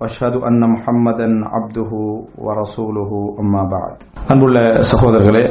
[0.00, 1.98] வஷது அன்ன முஹம்மதன் அப்துஹு
[2.46, 4.58] வரசூலுஹு அம்மா பாத் அன்புள்ள
[4.90, 5.42] சகோதரர்களே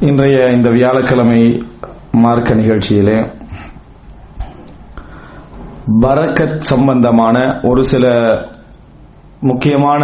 [0.00, 1.40] இன்றைய இந்த வியாழக்கிழமை
[2.12, 3.16] மார்க்க நிகழ்ச்சியிலே
[6.00, 8.06] பரக்கத் சம்பந்தமான ஒரு சில
[9.40, 10.02] முக்கியமான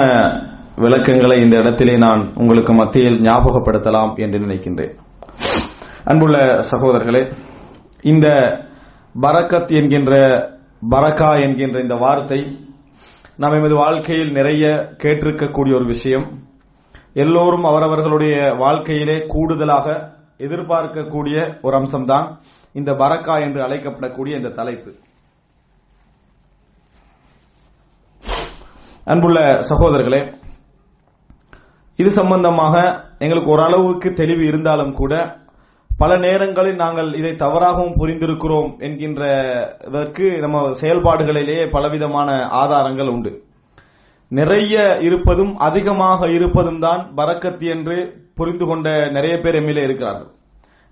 [0.77, 4.95] விளக்கங்களை இந்த இடத்திலே நான் உங்களுக்கு மத்தியில் ஞாபகப்படுத்தலாம் என்று நினைக்கின்றேன்.
[6.05, 6.39] அன்புள்ள
[6.73, 7.23] சகோதரர்களே
[8.01, 8.27] இந்த
[9.21, 10.15] பரக்கத் என்கின்ற
[10.93, 12.39] பரக்கா என்கின்ற இந்த வார்த்தை
[13.37, 14.65] நாம் எமது வாழ்க்கையில் நிறைய
[15.03, 16.27] கேட்டிருக்கக்கூடிய ஒரு விஷயம்.
[17.13, 19.87] எல்லோரும் அவரவர்களுடைய வாழ்க்கையிலே கூடுதலாக
[20.39, 22.27] எதிர்பார்க்கக்கூடிய ஒரு அம்சம்தான்
[22.73, 24.93] இந்த பரக்கா என்று அழைக்கப்படக்கூடிய இந்த தலைப்பு.
[29.05, 29.39] அன்புள்ள
[29.71, 30.23] சகோதரர்களே
[31.97, 32.75] இது சம்பந்தமாக
[33.19, 35.15] எங்களுக்கு ஓரளவுக்கு தெளிவு இருந்தாலும் கூட
[35.99, 43.43] பல நேரங்களில் நாங்கள் இதை தவறாகவும் புரிந்திருக்கிறோம் என்கின்றதற்கு நம்ம செயல்பாடுகளிலேயே பலவிதமான ஆதாரங்கள் உண்டு.
[44.29, 50.33] நிறைய இருப்பதும் அதிகமாக இருப்பதும் தான் பரக்கத் என்று புரிந்து கொண்ட நிறைய பேர் எம்மிலே இருக்கிறார்கள்.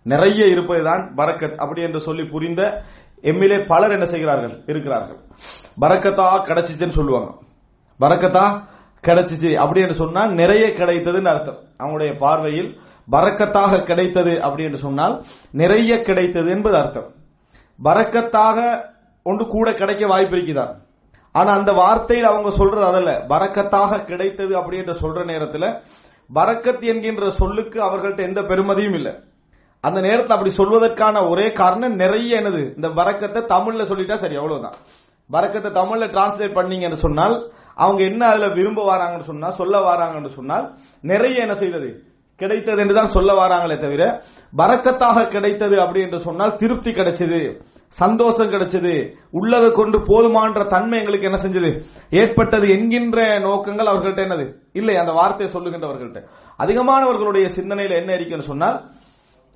[0.03, 2.83] நிறைய இருப்பதுதான் பரக்கத் அப்படி என்று சொல்லி புரிந்த
[3.23, 4.63] எம்மிலே பலர் என்ன செய்கிறார்கள்?
[4.67, 5.17] இருக்கிறார்கள்.
[5.81, 7.35] பரக்கத்தா கிடைச்சிச்சுன்னு சொல்லுவாங்க.
[8.01, 8.63] பரக்கத்தா
[9.07, 11.59] கிடைச்சிச்சு அப்படி என்று சொன்னா நிறைய கிடைத்ததுன்னு அர்த்தம்.
[11.79, 17.15] அவங்களுடைய பார்வையில் பறக்கத்தாக கிடைத்தது அப்படி என்று சொன்னால் நிறைய கிடைத்தது என்பது அர்த்தம்.
[17.85, 18.85] பறக்கத்தாக
[19.23, 20.75] ஒன்று கூட கிடைக்க வாய்ப்பு இருக்குதான்.
[21.33, 23.27] ஆனா அந்த வார்த்தையில் அவங்க சொல்றது அதல்ல.
[23.29, 25.83] பறக்கத்தாக கிடைத்தது அப்படி என்று சொல்ற நேரத்தில்
[26.35, 29.19] பறக்கத் என்கின்ற சொல்லுக்கு அவர்கள்ட்ட எந்த பெருமதியும் இல்லை.
[29.81, 32.75] அந்த நேரத்தில் அப்படி சொல்வதற்கான ஒரே காரணம் நிறைய என்னது?
[32.75, 34.75] இந்த வரக்கத்தை தமிழ்ல சொல்லிட்டா சரி அவ்வளவுதான்.
[35.33, 41.41] வரக்கத்தை தமிழ்ல டிரான்ஸ்லேட் பண்ணீங்கன்னு சொன்னால் அவங்க என்ன அதுல விரும்ப வராங்கன்னு சொன்னா சொல்ல வராங்கன்னு சொன்னால் நிறைய
[41.41, 42.03] என்ன செய்தது?
[42.43, 44.03] கிடைத்தது என்று தான் சொல்ல வராங்களே தவிர
[44.61, 47.43] பறக்கத்தாக கிடைத்தது அப்படி என்று சொன்னால் திருப்தி கிடைச்சது
[48.01, 48.93] சந்தோஷம் கிடைச்சது
[49.39, 51.71] உள்ளதை கொண்டு போதுமான்ற தன்மை எங்களுக்கு என்ன செஞ்சது?
[52.21, 54.47] ஏற்பட்டது என்கின்ற நோக்கங்கள் அவர்கள்ட்ட என்னது?
[54.81, 56.21] இல்லை அந்த வார்த்தையை சொல்லுகின்றவர்கள்ட்ட.
[56.63, 58.79] அதிகமானவர்களுடைய சிந்தனையில என்ன இருக்குன்னு சொன்னால்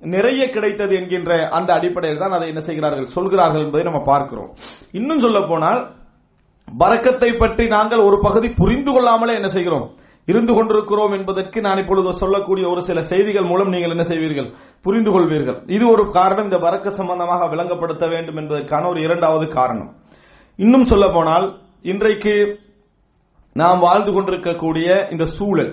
[0.01, 4.51] நிறைய கிடைத்தது என்கின்ற அந்த அடிப்படையில் தான் அதை என்ன செய்கிறார்கள் சொல்கிறார்கள் என்பதை நம்ம பார்க்கிறோம்.
[4.99, 5.81] இன்னும் சொல்ல போனால்
[6.67, 9.87] பறக்கத்தை பற்றி நாங்கள் ஒரு பகுதி புரிந்து கொள்ளாமலே என்ன செய்கிறோம்?
[10.27, 14.53] இருந்து கொண்டிருக்கிறோம் என்பதற்கு நான் இப்பொழுது சொல்லக்கூடிய ஒரு சில செய்திகள் மூலம் நீங்கள் என்ன செய்வீர்கள்?
[14.81, 15.71] புரிந்து கொள்வீர்கள்.
[15.71, 16.43] இது ஒரு காரணம்.
[16.43, 19.95] இந்த வரக்கு சம்பந்தமாக விளங்கப்படுத்த வேண்டும் என்பதற்கான ஒரு இரண்டாவது காரணம்.
[20.55, 22.59] இன்னும் சொல்ல போனால் இன்றைக்கு
[23.53, 25.71] நாம் வாழ்ந்து கொண்டிருக்கக்கூடிய இந்த சூழல்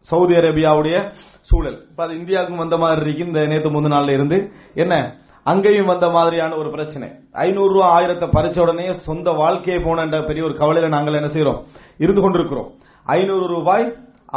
[0.00, 1.10] சவுதி அரேபியாவுடைய
[1.40, 1.86] சூழல்.
[1.90, 3.26] இப்ப அது இந்தியாவுக்கும் வந்த மாதிரி இருக்கு.
[3.26, 4.52] இந்த நேற்று முந்த நாள்ல இருந்து.
[4.74, 5.16] என்ன?
[5.44, 7.08] அங்கேயும் வந்த மாதிரியான ஒரு பிரச்சனை.
[7.32, 11.64] ஐநூறு ரூபா ஆயிரத்தை பறிச்ச உடனே சொந்த வாழ்க்கையை போன பெரிய ஒரு கவலையில நாங்கள் என்ன செய்யறோம்
[11.98, 12.70] இருந்து கொண்டிருக்கிறோம்.
[13.16, 13.84] ஐநூறு ரூபாய்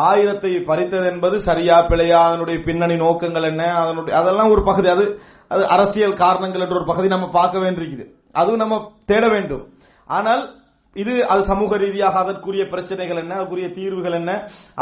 [0.09, 2.19] ஆயிரத்தை பறித்தது என்பது சரியா பிழையா?
[2.29, 3.63] அதனுடைய பின்னணி நோக்கங்கள் என்ன?
[3.81, 4.89] அதனுடைய அதெல்லாம் ஒரு பகுதி.
[4.95, 5.05] அது
[5.53, 8.05] அது அரசியல் காரணங்கள் என்ற ஒரு பகுதி நம்ம பார்க்க வேண்டியிருக்குது.
[8.41, 8.75] அதுவும் நம்ம
[9.05, 9.63] தேட வேண்டும்.
[10.17, 10.43] ஆனால்
[10.95, 13.33] இது அது சமூக ரீதியாக அதற்குரிய பிரச்சனைகள் என்ன?
[13.35, 14.31] அதற்குரிய தீர்வுகள் என்ன?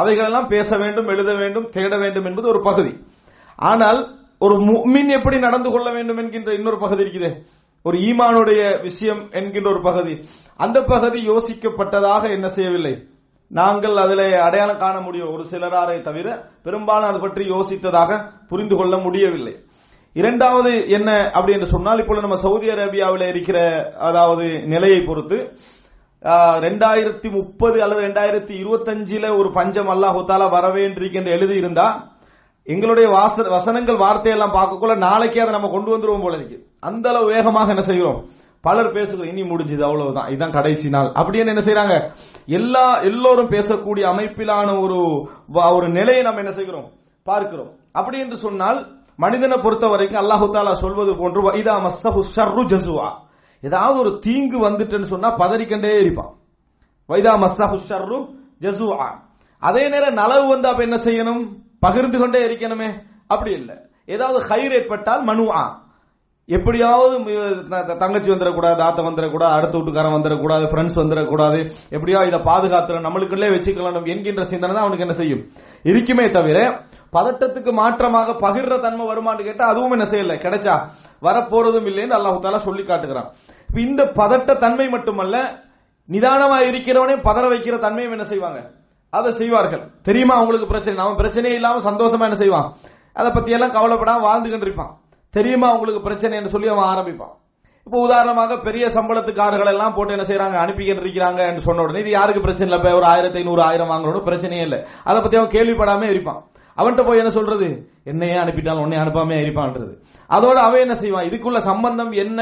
[0.02, 2.94] அவைகளெல்லாம் பேச வேண்டும் எழுத வேண்டும் தேட வேண்டும் என்பது ஒரு பகுதி.
[3.70, 4.00] ஆனால்
[4.46, 4.56] ஒரு
[4.94, 7.30] மின் எப்படி நடந்து கொள்ள வேண்டும் என்கின்ற இன்னொரு பகுதி இருக்குது.
[7.86, 10.14] ஒரு ஈமானுடைய விஷயம் என்கின்ற ஒரு பகுதி.
[10.58, 12.94] அந்த பகுதி யோசிக்கப்பட்டதாக என்ன செய்யவில்லை?
[13.58, 15.32] நாங்கள் அதில் அடையாளம் காண முடியும்.
[15.36, 16.28] ஒரு சிலராரை தவிர
[16.66, 18.20] பெரும்பாலும் அது பற்றி யோசித்ததாக
[18.52, 19.54] புரிந்து கொள்ள முடியவில்லை.
[20.16, 23.58] இரண்டாவது என்ன அப்படி என்று சொன்னால் இப்பொழுது நம்ம சவுதி அரேபியாவில் இருக்கிற
[24.08, 25.38] அதாவது நிலையை பொறுத்து
[26.66, 31.88] ரெண்டாயிரத்தி முப்பது அல்லது ரெண்டாயிரத்தி இருபத்தஞ்சில ஒரு பஞ்சம் அல்லாஹால வரவேண்டிருக்கின்ற எழுதி இருந்தா
[32.68, 36.58] எங்களுடைய வாச வசனங்கள் வார்த்தையெல்லாம் பார்க்கக்குள்ள நாளைக்கே அதை நம்ம கொண்டு வந்துருவோம் போல இருக்கு.
[36.90, 38.20] அந்த அளவு வேகமாக என்ன செய்கிறோம்?
[38.62, 40.28] பலர் பேசுகிறோம் இனி முடிஞ்சது அவ்வளவுதான்.
[40.28, 41.12] இதுதான் கடைசி நாள்.
[41.12, 42.14] அப்படின்னு என்ன செய்யறாங்க
[42.46, 45.30] எல்லா எல்லோரும் பேசக்கூடிய அமைப்பிலான ஒரு
[45.76, 46.92] ஒரு நிலையை நம்ம என்ன செய்கிறோம்?
[47.24, 47.76] பார்க்கிறோம்.
[47.92, 53.12] அப்படி என்று சொன்னால் மனிதனை பொறுத்த வரைக்கும் அல்லாஹு தாலா சொல்வது போன்று வைதா மஸ்ஸஹு ஷர்ரு ஜசுவா
[53.62, 56.36] ஏதாவது ஒரு தீங்கு வந்துட்டுன்னு சொன்னா பதறிக்கண்டே இருப்பான்.
[57.10, 59.20] வைதா மஸ்ஸஹு ஷர்ரு ஜசுவா
[59.60, 61.56] அதே நேரம் நலவு வந்து அப்ப என்ன செய்யணும்?
[61.80, 63.02] பகிர்ந்து கொண்டே இருக்கணுமே.
[63.28, 63.76] அப்படி இல்லை.
[64.06, 65.81] ஏதாவது ஹைர் ஏற்பட்டால் மனுவா.
[66.56, 67.16] எப்படியாவது
[68.04, 71.60] தங்கச்சி வந்துடக்கூடாது ஆத்த வந்துடக்கூடாது அடுத்த வீட்டுக்காரன் வந்துடக்கூடாது ஃப்ரெண்ட்ஸ் வந்துடக்கூடாது.
[71.96, 75.44] எப்படியோ இதை பாதுகாத்துறோம் நம்மளுக்குள்ளே வச்சுக்கலாம் என்கின்ற சிந்தனை தான் அவனுக்கு என்ன செய்யும்?
[75.92, 76.58] இருக்குமே தவிர
[77.16, 80.36] பதட்டத்துக்கு மாற்றமாக பகிர்ற தன்மை வருமானு கேட்டா அதுவும் என்ன செய்யல.
[80.44, 80.76] கிடைச்சா
[81.28, 83.30] வரப்போறதும் இல்லைன்னு அல்லாஹு தாலா சொல்லி காட்டுகிறான்.
[83.86, 85.38] இந்த பதட்ட தன்மை மட்டுமல்ல
[86.10, 88.60] நிதானமா இருக்கிறவனே பதற வைக்கிற தன்மையும் என்ன செய்வாங்க?
[89.14, 89.84] அதை செய்வார்கள்.
[90.08, 90.96] தெரியுமா அவங்களுக்கு பிரச்சனை?
[91.00, 92.68] நம்ம பிரச்சனையே இல்லாம சந்தோஷமா என்ன செய்வான்?
[93.20, 94.92] அதை பத்தி எல்லாம் கவலைப்படாம வாழ்ந்துகிட்டு இருப்பான்.
[95.38, 97.36] தெரியுமா உங்களுக்கு பிரச்சனைன்னு சொல்லி அவன் ஆரம்பிப்பான்.
[97.88, 102.68] இப்போ உதாரணமாக பெரிய சம்பளத்துக்காரர்கள் எல்லாம் போட்டு என்ன செய்யறாங்க அனுப்பிக்கிட்டு இருக்கிறாங்க சொன்ன உடனே இது யாருக்கு பிரச்சனை
[102.68, 104.80] இல்லை இப்போ ஒரு ஆயிரத்தி ஐநூறு ஆயிரம் வாங்கணும் பிரச்சனையே இல்லை.
[105.10, 106.42] அதை பத்தி அவன் கேள்விப்படாம இருப்பான்
[106.78, 107.68] அவன்கிட்ட போய் என்ன சொல்றது?
[108.12, 109.92] என்னையே அனுப்பிட்டாலும் உன்னை அனுப்பாம இருப்பான்றது
[110.36, 111.28] அதோட அவன் என்ன செய்வான்?
[111.30, 112.42] இதுக்குள்ள சம்பந்தம் என்ன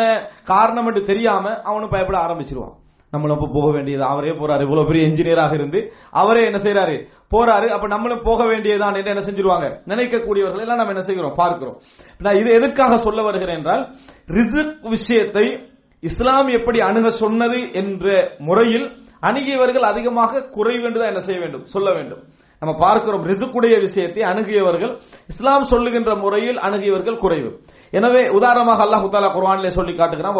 [0.52, 2.76] காரணம் என்று தெரியாம அவனும் பயப்பட ஆரம்பிச்சிருவான்.
[3.12, 4.04] நம்மளும் அப்ப போக வேண்டியது.
[4.04, 4.62] அவரே போறாரு.
[4.62, 7.68] இவ்வளவு பெரிய இன்ஜினியராக இருந்து அவரே என்ன செய்யறாரு போறாரு.
[7.68, 9.82] அப்ப நம்மளும் போக வேண்டியதுதான் என்று என்ன செஞ்சிருவாங்க?
[9.86, 11.36] நினைக்கக்கூடியவர்கள் எல்லாம் நம்ம என்ன செய்கிறோம்?
[11.36, 11.82] பார்க்கிறோம்.
[12.20, 13.96] நான் இது எதுக்காக சொல்ல வருகிறேன் என்றால்
[14.28, 15.68] ரிசிக் விஷயத்தை
[16.00, 21.66] இஸ்லாம் எப்படி அணுக சொன்னது என்ற முறையில் அணுகியவர்கள் அதிகமாக குறைவு என்ன செய்ய வேண்டும்?
[21.66, 22.24] சொல்ல வேண்டும்.
[22.60, 27.60] நம்ம பார்க்கிறோம் ரிசுக்குடைய விஷயத்தை அணுகியவர்கள் இஸ்லாம் சொல்லுகின்ற முறையில் அணுகியவர்கள் குறைவு.
[27.92, 30.36] எனவே உதாரணமாக அல்லாஹ் தாலா குர்வானிலே சொல்லி காட்டுகிறான்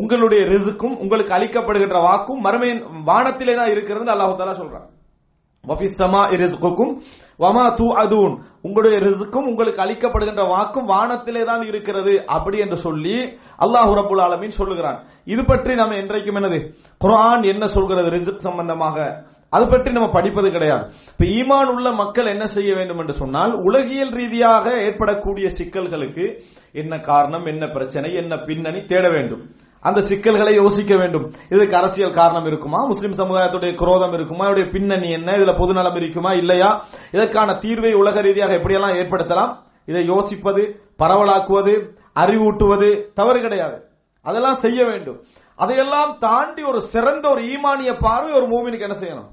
[0.00, 4.88] உங்களுடைய ரிசுக்கும் உங்களுக்கு அளிக்கப்படுகின்ற வாக்கும் மறுமையின் வானத்திலே தான் இருக்கிறது அல்லாஹு தாலா சொல்றான்.
[7.42, 7.64] வமா
[8.66, 12.14] உங்களுடைய ரிசுக்கும் உங்களுக்கு அளிக்கப்படுகின்ற வாக்கும் வானத்திலே தான் இருக்கிறது.
[12.36, 13.16] அப்படி என்று சொல்லி
[13.64, 14.98] அல்லாஹு ரபுல் ஆலமின் சொல்லுகிறான்.
[15.34, 16.58] இது பற்றி நம்ம என்றைக்கும் என்னது?
[17.04, 18.98] குரான் என்ன சொல்கிறது ரிசுக் சம்பந்தமாக?
[19.56, 20.84] அது பற்றி நம்ம படிப்பது கிடையாது.
[21.12, 26.24] இப்ப ஈமான் உள்ள மக்கள் என்ன செய்ய வேண்டும் என்று சொன்னால் உலகியல் ரீதியாக ஏற்படக்கூடிய சிக்கல்களுக்கு
[26.82, 29.42] என்ன காரணம் என்ன பிரச்சனை என்ன பின்னணி தேட வேண்டும்.
[29.82, 31.32] அந்த சிக்கல்களை யோசிக்க வேண்டும்.
[31.50, 32.84] இதுக்கு அரசியல் காரணம் இருக்குமா?
[32.84, 34.46] முஸ்லிம் சமுதாயத்துடைய குரோதம் இருக்குமா?
[34.46, 35.32] இதோடைய பின்னணி என்ன?
[35.32, 36.32] இதுல பொதுநலம் இருக்குமா?
[36.32, 36.84] இல்லையா?
[37.12, 39.56] இதற்கான தீர்வை உலக ரீதியாக எப்படியெல்லாம் ஏற்படுத்தலாம்?
[39.86, 40.62] இதை யோசிப்பது
[40.98, 41.74] பரவலாக்குவது
[42.20, 43.82] அறிவூட்டுவது தவறு கிடையாது.
[44.22, 45.24] அதெல்லாம் செய்ய வேண்டும்.
[45.56, 49.30] அதையெல்லாம் தாண்டி ஒரு சிறந்த ஒரு ஈமானிய பார்வை ஒரு மூவினுக்கு என்ன செய்யணும்?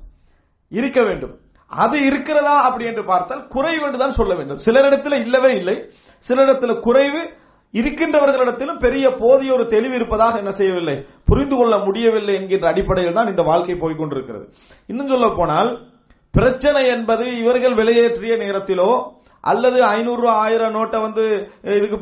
[0.69, 1.39] இருக்க வேண்டும்.
[1.67, 4.59] அது இருக்கிறதா அப்படி என்று பார்த்தால் குறைவு என்று தான் சொல்ல வேண்டும்.
[4.65, 5.89] சிலரிடத்தில் இல்லவே இல்லை.
[6.27, 7.33] சிலரிடத்தில் குறைவு
[7.73, 10.95] இருக்கின்றவர்களிடத்திலும் பெரிய போதிய ஒரு தெளிவு இருப்பதாக என்ன செய்யவில்லை?
[11.29, 14.45] புரிந்து கொள்ள முடியவில்லை என்கின்ற அடிப்படையில் தான் இந்த வாழ்க்கை போய்கொண்டிருக்கிறது.
[14.91, 15.69] இன்னும் சொல்ல போனால்
[16.33, 18.89] பிரச்சனை என்பது இவர்கள் வெளியேற்றிய நேரத்திலோ
[19.43, 21.23] அல்லது ஐநூறு ரூபா ஆயிரம் நோட்டை வந்து
[21.77, 21.97] இதுக்கு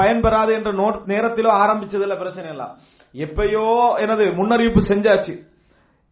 [0.00, 2.74] பயன்பெறாது என்ற நோட் நேரத்திலோ ஆரம்பிச்சதுல பிரச்சனை எல்லாம்
[3.14, 3.66] எப்பயோ
[4.04, 5.34] எனது முன்னறிவிப்பு செஞ்சாச்சு.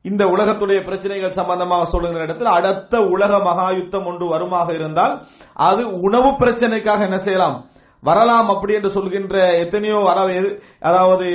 [0.04, 5.14] இந்த உலகத்துடைய பிரச்சனைகள் சம்பந்தமாக சொல்லுகிற இடத்தில் அடுத்த உலக மகா யுத்தம் ஒன்று வருமாக இருந்தால்
[5.68, 7.56] அது உணவு பிரச்சனைக்காக என்ன செய்யலாம்?
[8.08, 10.20] வரலாம் அப்படி என்று சொல்கின்ற எத்தனையோ வர
[10.88, 11.26] அதாவது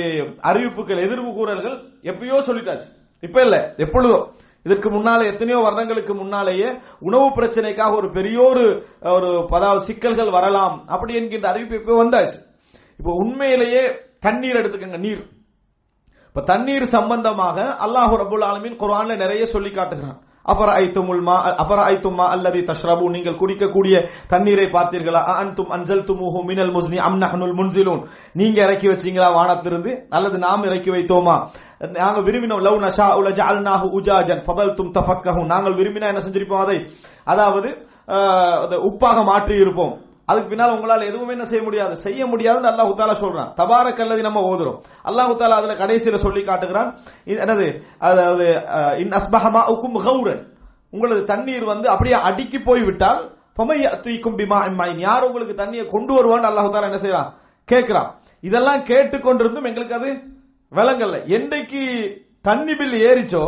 [0.50, 1.76] அறிவிப்புகள் எதிர்ப்பு கூறல்கள்
[2.10, 2.88] எப்பயோ சொல்லிட்டாச்சு.
[3.22, 4.18] இப்ப இல்ல எப்பொழுதோ.
[4.66, 6.68] இதற்கு முன்னாலே எத்தனையோ வருடங்களுக்கு முன்னாலேயே
[7.08, 8.64] உணவு பிரச்சனைக்காக ஒரு பெரிய ஒரு
[9.16, 9.28] ஒரு
[9.58, 12.38] அதாவது சிக்கல்கள் வரலாம் அப்படி என்கின்ற அறிவிப்பு இப்போ வந்தாச்சு.
[13.00, 13.82] இப்போ உண்மையிலேயே
[14.26, 15.22] தண்ணீர் எடுத்துக்கங்க நீர்.
[16.28, 20.18] இப்ப தண்ணீர் சம்பந்தமாக அல்லாஹு ரபுல் ஆலமின் குரான்ல நிறைய சொல்லி காட்டுகிறான்.
[20.52, 23.94] அபர ஐத்துமுல் மா அபர ஐத்துமா அல்லது தஷ்ரபு நீங்கள் குடிக்கக்கூடிய
[24.28, 25.22] தண்ணீரை பார்த்தீர்களா?
[25.42, 28.02] அன்தும் அன்சல் துமுஹு மினல் முஸ்னி அம் நஹனுல் முன்சிலூன்
[28.32, 29.92] நீங்க இறக்கி வச்சீங்களா வானத்திலிருந்து?
[30.10, 31.36] அல்லது நாம் இறக்கி வைத்தோமா?
[32.00, 35.44] நாங்க விரும்பினோம் லவ் நஷா உல ஜஅல்நாஹு உஜாஜன் ஃபதல் தும் தஃபக்கஹு.
[35.46, 36.78] நாங்கள் விரும்பினா என்ன செஞ்சிருப்போம் அதை?
[37.24, 37.70] அதாவது
[38.90, 39.94] உப்பாக மாற்றி இருப்போம்
[40.28, 41.94] அதுக்கு பின்னால் உங்களால் எதுவுமே என்ன செய்ய முடியாது.
[42.06, 43.50] செய்ய முடியாதுன்னு அல்லாஹு தாலா சொல்றான்.
[43.60, 44.78] தபார கல்லதி நம்ம ஓதுறோம்.
[45.08, 46.90] அல்லாஹு தாலா அதுல கடைசியில சொல்லி காட்டுகிறான்.
[47.32, 47.66] என்னது?
[48.08, 48.46] அதாவது
[49.02, 50.42] இன் அஸ்பஹமா உக்கும் கௌரன்.
[50.94, 53.22] உங்களது தண்ணீர் வந்து அப்படியே அடுக்கி போய் விட்டால்
[54.04, 57.30] தூக்கும் பிமா இம்மாயின் யார் உங்களுக்கு தண்ணியை கொண்டு வருவான்னு அல்லாஹு தாலா என்ன செய்யறான்
[57.68, 58.10] கேட்கிறான்.
[58.48, 60.10] இதெல்லாம் கேட்டுக்கொண்டிருந்தும் எங்களுக்கு அது
[60.72, 61.82] விளங்கல்ல என்றைக்கு
[62.48, 63.44] தண்ணி பில் ஏறிச்சோ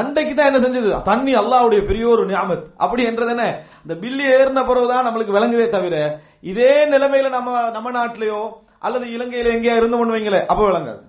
[0.00, 1.02] அன்றைக்கு தான் என்ன செஞ்சது?
[1.02, 3.44] தண்ணி அல்லாவுடைய பெரிய ஒரு ஞாபத் அப்படி என்றது என்ன
[3.82, 8.40] இந்த பில்லி ஏறின பிறகுதான் நம்மளுக்கு விளங்குதே தவிர இதே நிலைமையில நம்ம நம்ம நாட்டிலேயோ
[8.78, 11.02] அல்லது இலங்கையில எங்கேயா இருந்து பண்ணுவீங்களே அப்ப விளங்காது.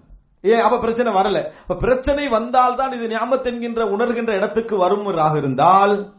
[0.43, 1.37] ஏன் அப்ப பிரச்சனை வரல.
[1.61, 6.13] இப்ப பிரச்சனை வந்தால் தான் இது ஞாபத் என்கின்ற உணர்கின்ற இடத்துக்கு வருவராக இருந்தால்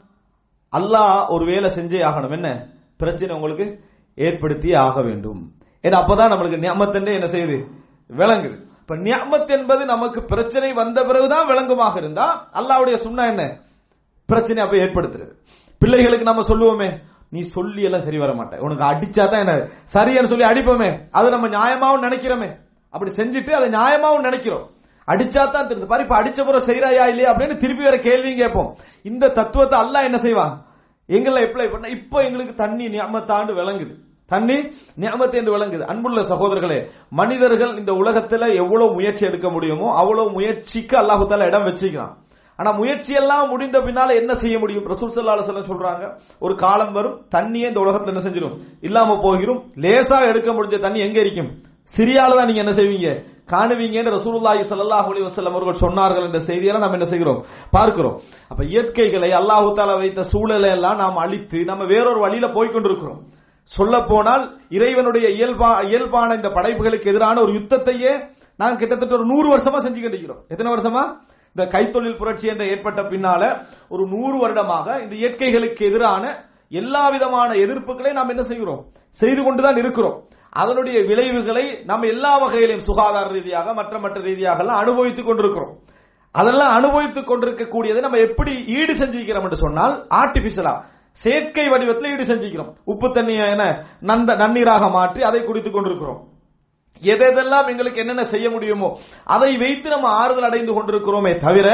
[0.72, 2.30] அல்லாஹ் ஒரு வேலை செஞ்சே ஆகணும்.
[2.30, 2.48] என்ன?
[2.96, 3.66] பிரச்சனை உங்களுக்கு
[4.14, 5.40] ஏற்படுத்தி ஆக வேண்டும்.
[5.82, 7.58] ஏன்னா அப்பதான் நம்மளுக்கு ஞாபத்தண்டே என்ன செய்யுது?
[8.10, 8.67] விளங்குது.
[8.88, 12.26] இப்ப நியமத் என்பது நமக்கு பிரச்சனை வந்த பிறகுதான் விளங்குமாக இருந்தா
[12.58, 13.42] அல்லாவுடைய சுண்ணா என்ன?
[14.28, 15.32] பிரச்சனை அப்ப ஏற்படுத்துறது.
[15.82, 16.88] பிள்ளைகளுக்கு நம்ம சொல்லுவோமே
[17.34, 19.54] நீ சொல்லி எல்லாம் சரி வர மாட்டேன் உனக்கு அடிச்சா தான் என்ன?
[19.96, 20.88] சரியான சொல்லி அடிப்போமே.
[21.10, 22.48] அது நம்ம நியாயமாவும் நினைக்கிறோமே.
[22.94, 24.66] அப்படி செஞ்சுட்டு அதை நியாயமாவும் நினைக்கிறோம்.
[25.08, 28.70] அடிச்சா தான் தெரிஞ்சு பாரு இப்ப அடிச்ச பிறகு செய்யறாயா இல்லையா அப்படின்னு திருப்பி வேற கேள்வியும் கேட்போம்.
[29.10, 30.54] இந்த தத்துவத்தை அல்லாஹ் என்ன செய்வான்?
[31.08, 33.94] எங்களை எப்ளை பண்ண இப்ப எங்களுக்கு தண்ணி நியமத்தாண்டு விளங்குது.
[34.28, 34.56] தண்ணி
[35.02, 35.84] நியமத்தை என்று விளங்குது.
[35.92, 36.78] அன்புள்ள சகோதரர்களே
[37.20, 42.14] மனிதர்கள் இந்த உலகத்துல எவ்வளவு முயற்சி எடுக்க முடியுமோ அவ்வளவு முயற்சிக்கு அல்லாஹு தால இடம் வச்சுக்கலாம்
[42.58, 44.86] ஆனா முயற்சி எல்லாம் முடிந்த பின்னால என்ன செய்ய முடியும்?
[44.92, 46.04] ரசூல் சல்லா சொல்றாங்க
[46.44, 51.18] ஒரு காலம் வரும் தண்ணியே இந்த உலகத்துல என்ன செஞ்சிடும் இல்லாம போகிறோம் லேசா எடுக்க முடிஞ்ச தண்ணி எங்க
[51.24, 51.50] இருக்கும்
[51.92, 53.10] சிரியால தான் நீங்க என்ன செய்வீங்க?
[53.52, 57.38] காணுவீங்கன்னு ரசூலுல்லாஹி ஸல்லல்லாஹு அலி வசல்லம் அவர்கள் சொன்னார்கள் என்ற செய்தியெல்லாம் நம்ம என்ன செய்கிறோம்?
[57.76, 58.16] பார்க்கிறோம்.
[58.50, 63.20] அப்ப இயற்கைகளை அல்லாஹு தாலா வைத்த சூழலை எல்லாம் நாம் அழித்து நம்ம வேறொரு வழியில போய்கொண்டிருக்கிறோம்
[63.76, 64.44] சொல்ல போனால்
[64.76, 68.12] இறைவனுடைய இயல்பா இயல்பான இந்த படைப்புகளுக்கு எதிரான ஒரு யுத்தத்தையே
[68.56, 70.42] நாம் கிட்டத்தட்ட ஒரு நூறு வருஷமா செஞ்சுக்கிட்டு இருக்கிறோம்.
[70.48, 71.02] எத்தனை வருஷமா?
[71.56, 73.42] இந்த கைத்தொழில் புரட்சி என்ற ஏற்பட்ட பின்னால
[73.88, 76.24] ஒரு நூறு வருடமாக இந்த இயற்கைகளுக்கு எதிரான
[76.80, 78.82] எல்லா விதமான எதிர்ப்புகளை நாம் என்ன செய்கிறோம்?
[79.20, 80.16] செய்து கொண்டுதான் இருக்கிறோம்.
[80.62, 85.72] அதனுடைய விளைவுகளை நம்ம எல்லா வகையிலும் சுகாதார ரீதியாக மற்ற மற்ற ரீதியாக எல்லாம் அனுபவித்துக் கொண்டிருக்கிறோம்.
[86.34, 90.74] அதெல்லாம் அனுபவித்துக் கொண்டிருக்கக்கூடியதை நம்ம எப்படி ஈடு செஞ்சிருக்கிறோம் என்று சொன்னால் ஆர்டிபிஷியலா
[91.22, 92.72] செயற்கை வடிவத்தில் ஈடு செஞ்சுக்கிறோம்.
[92.92, 93.64] உப்பு தண்ணியை என்ன
[94.10, 96.20] நந்த நன்னீராக மாற்றி அதை குடித்துக் கொண்டிருக்கிறோம்.
[97.02, 98.88] எதெல்லாம் எங்களுக்கு என்னென்ன செய்ய முடியுமோ
[99.34, 101.68] அதை வைத்து நம்ம ஆறுதல் அடைந்து கொண்டிருக்கிறோமே தவிர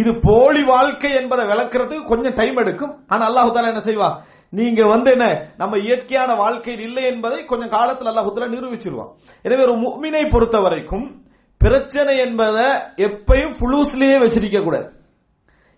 [0.00, 2.92] இது போலி வாழ்க்கை என்பதை விளக்குறதுக்கு கொஞ்சம் டைம் எடுக்கும்.
[3.12, 4.10] ஆனா அல்லாஹுதால என்ன செய்வா?
[4.58, 5.26] நீங்க வந்து என்ன
[5.60, 9.10] நம்ம இயற்கையான வாழ்க்கையில் இல்லை என்பதை கொஞ்சம் காலத்தில் அல்லாஹு நிரூபிச்சிருவான்.
[9.44, 11.06] எனவே ஒரு முக்மினை பொறுத்த வரைக்கும்
[11.60, 12.68] பிரச்சனை என்பதை
[13.06, 14.88] எப்பயும் புலூஸ்லயே வச்சிருக்க கூடாது.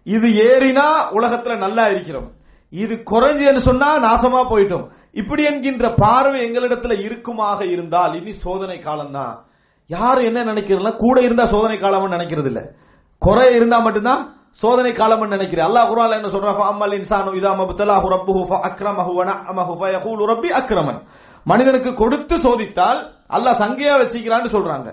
[0.06, 0.86] இது ஏறினா
[1.18, 2.28] உலகத்துல நல்லா இருக்கிறோம்.
[2.72, 4.84] இது குறைஞ்சுன்னு சொன்னா நாசமா போயிட்டோம்.
[5.20, 9.34] இப்படி என்கின்ற பார்வை எங்களிடத்துல இருக்குமாக இருந்தால் இனி சோதனை காலம்தான்.
[9.90, 12.60] யார் என்ன நினைக்கிறதுல கூட இருந்தா சோதனை காலம்னு நினைக்கிறது இல்ல
[13.22, 14.22] குறை இருந்தா மட்டும்தான்
[14.62, 15.66] சோதனை காலம்னு நினைக்கிறேன்.
[15.68, 16.58] அல்லாஹ் குரான்ல என்ன சொல்றான்?
[16.72, 21.00] அம்மல் இன்சானு இதா மபுத்தலாஹு ரப்புஹு ஃபஅக்ரமஹு வனஅமஹு ஃபயகூலு ரப்பி அக்ரமன்.
[21.50, 23.00] மனிதனுக்கு கொடுத்து சோதித்தால்
[23.36, 24.88] அல்லாஹ் சங்கையா வச்சுக்கிறான்னு சொல்றாங்க.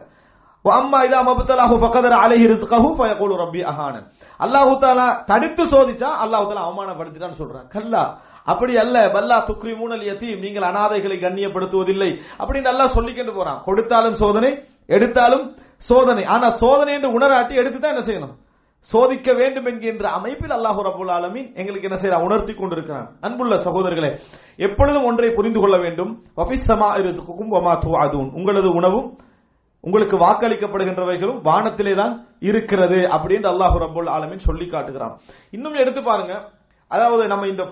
[0.65, 4.05] அம்மா இதா மபுத்தலாஹு பக்கதர் அலைஹி ரிஸ்கஹு ஃபயகூலு ரப்பி அஹானன்
[4.45, 7.67] அல்லாஹ் தஆலா தடுத்து சோதிச்சா அல்லாஹு தஆலா அவமானப்படுத்திட்டான்னு சொல்றான்.
[7.75, 8.03] கல்லா
[8.51, 8.95] அப்படி அல்ல.
[9.15, 12.11] பல்லா துக்ரி மூனல் யதீம் நீங்கள் அனாதைகளை கண்ணியப்படுத்துவதில்லை.
[12.41, 13.59] அப்படின்னு நல்லா சொல்லிக்கிட்டு போறான்.
[13.67, 14.51] கொடுத்தாலும் சோதனை
[14.95, 15.45] எடுத்தாலும்
[15.89, 16.23] சோதனை.
[16.33, 18.35] ஆனா சோதனை என்று உணராட்டி எடுத்து தான் என்ன செய்யணும்?
[18.91, 23.07] சோதிக்க வேண்டும் என்கின்ற அமைப்பில் அல்லாஹு ரபுல் ஆலமின் எங்களுக்கு என்ன செய்யற உணர்த்தி கொண்டிருக்கிறான்.
[23.27, 24.11] அன்புள்ள சகோதரர்களே
[24.67, 26.11] எப்பொழுதும் ஒன்றை புரிந்து கொள்ள வேண்டும்.
[28.39, 29.09] உங்களது உணவும்
[29.81, 35.13] உங்களுக்கு வாக்களிக்கப்படுகின்றவைகளும் வானத்திலே தான் இருக்கிறது அப்படின்னு அல்லாஹு ரபுல் ஆலமீன் சொல்லி காட்டுகிறான்.
[35.51, 36.33] இன்னும் எடுத்து பாருங்க.
[36.87, 37.63] அதாவது நம்ம இந்த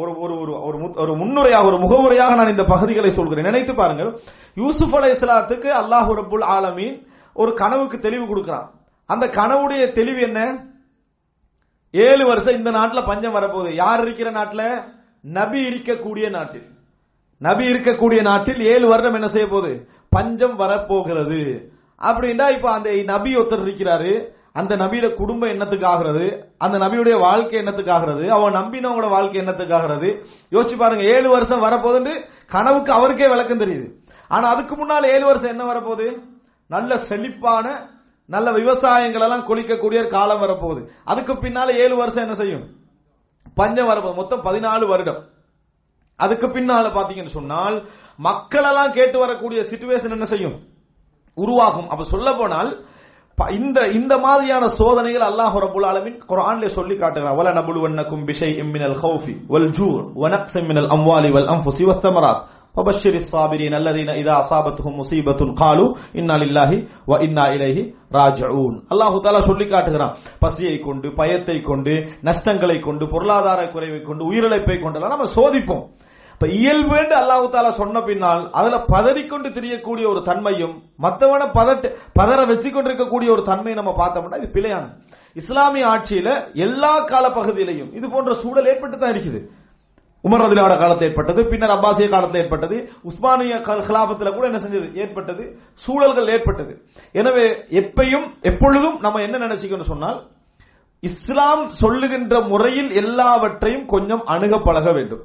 [0.00, 3.44] ஒரு ஒரு ஒரு ஒரு ஒரு முன்னுரையாக ஒரு முகவுரையாக நான் இந்த பகுதிகளை சொல்கிறேன்.
[3.44, 4.10] நினைத்து பாருங்கள்.
[4.54, 6.96] யூசுப் அலை இஸ்லாத்துக்கு அல்லாஹு ரபுல் ஆலமீன்
[7.34, 8.70] ஒரு கனவுக்கு தெளிவு கொடுக்கிறான்.
[9.06, 10.40] அந்த கனவுடைய தெளிவு என்ன?
[11.90, 13.74] ஏழு வருஷம் இந்த நாட்டில் பஞ்சம் வரப்போகுது.
[13.74, 14.82] யார் இருக்கிற நாட்டில்?
[15.20, 16.66] நபி இருக்கக்கூடிய நாட்டில்.
[17.38, 19.72] நபி இருக்கக்கூடிய நாட்டில் ஏழு வருடம் என்ன செய்ய போகுது
[20.08, 21.72] பஞ்சம் வரப்போகிறது.
[22.02, 24.34] அப்படின்னா இப்ப அந்த நபி ஒருத்தர் இருக்கிறாரு.
[24.52, 26.52] அந்த நபியோட குடும்பம் என்னத்துக்கு ஆகிறது?
[26.58, 28.30] அந்த நபியுடைய வாழ்க்கை என்னத்துக்கு ஆகிறது?
[28.30, 30.26] அவன் நம்பினவங்களோட வாழ்க்கை என்னத்துக்கு ஆகிறது?
[30.50, 33.92] யோசிச்சு பாருங்க ஏழு வருஷம் வரப்போகுதுன்னு கனவுக்கு அவருக்கே விளக்கம் தெரியுது.
[34.28, 36.22] ஆனா அதுக்கு முன்னால் ஏழு வருஷம் என்ன வரப்போகுது?
[36.68, 37.94] நல்ல செழிப்பான
[38.26, 40.88] நல்ல விவசாயங்கள் எல்லாம் கொளிக்கக்கூடிய காலம் வரப்போகுது.
[41.04, 42.68] அதுக்கு பின்னால ஏழு வருஷம் என்ன செய்யும்?
[43.54, 44.14] பஞ்சம் வரப்போகுது.
[44.14, 45.24] மொத்தம் பதினாலு வருடம்.
[46.19, 47.75] அதுக்கு பின்னால பாத்தீங்கன்னு சொன்னால்
[48.19, 50.57] மக்கள் எல்லாம் கேட்டு வரக்கூடிய சிச்சுவேஷன் என்ன செய்யும்
[51.37, 52.71] உருவாகும் அப்ப சொல்ல போனால்
[53.37, 59.35] இந்த இந்த மாதிரியான சோதனைகள் அல்லாஹ் ரபுல் ஆலமின் குர்ஆன்ல சொல்லி காட்டுகிறான் வல நபுலுவன்னக்கும் பிஷைஇம் மினல் ஹௌஃபி
[59.53, 59.87] வல் ஜூ
[60.21, 62.41] வ நக்ஸிம் மினல் அம்வாலி வல் அன்ஃபுஸி வத் தமராத்
[62.75, 66.71] وبشر الصابرين الذين اذا اصابتهم مصيبه قالوا انا لله
[67.09, 67.77] وانا اليه
[68.17, 71.93] ராஜூன் அல்லாஹு தாலா சொல்லி காட்டுகிறான் பசியை கொண்டு பயத்தை கொண்டு
[72.27, 75.83] நஷ்டங்களை கொண்டு பொருளாதார குறைவை கொண்டு உயிரிழப்பை கொண்டெல்லாம் நம்ம சோதிப்போம்
[76.36, 80.74] இப்ப இயல்பேண்டு அல்லாஹு தாலா சொன்ன பின்னால் அதுல பதறிக்கொண்டு தெரியக்கூடிய ஒரு தன்மையும்
[81.04, 81.88] மத்தவனை பதட்டு
[82.18, 84.84] பதற வச்சு கொண்டிருக்கக்கூடிய ஒரு தன்மையை நம்ம பார்த்தோம்னா இது பிழையான.
[85.40, 86.28] இஸ்லாமிய ஆட்சியில
[86.66, 89.40] எல்லா கால பகுதியிலையும் இது போன்ற சூழல் ஏற்பட்டு தான் இருக்குது.
[90.24, 92.76] உமர் ரதிலாவோட காலத்தில் ஏற்பட்டது பின்னர் அப்பாசிய காலத்தில் ஏற்பட்டது
[93.08, 94.88] உஸ்மானிய கலாபத்தில் கூட என்ன செஞ்சது?
[95.02, 95.44] ஏற்பட்டது.
[95.84, 96.72] சூழல்கள் ஏற்பட்டது.
[97.20, 97.46] எனவே
[97.82, 100.18] எப்பையும் எப்பொழுதும் நம்ம என்ன நினைச்சுக்கணும் சொன்னால்
[101.02, 105.24] இஸ்லாம் சொல்லுகின்ற முறையில் எல்லாவற்றையும் கொஞ்சம் அணுக பழக வேண்டும்.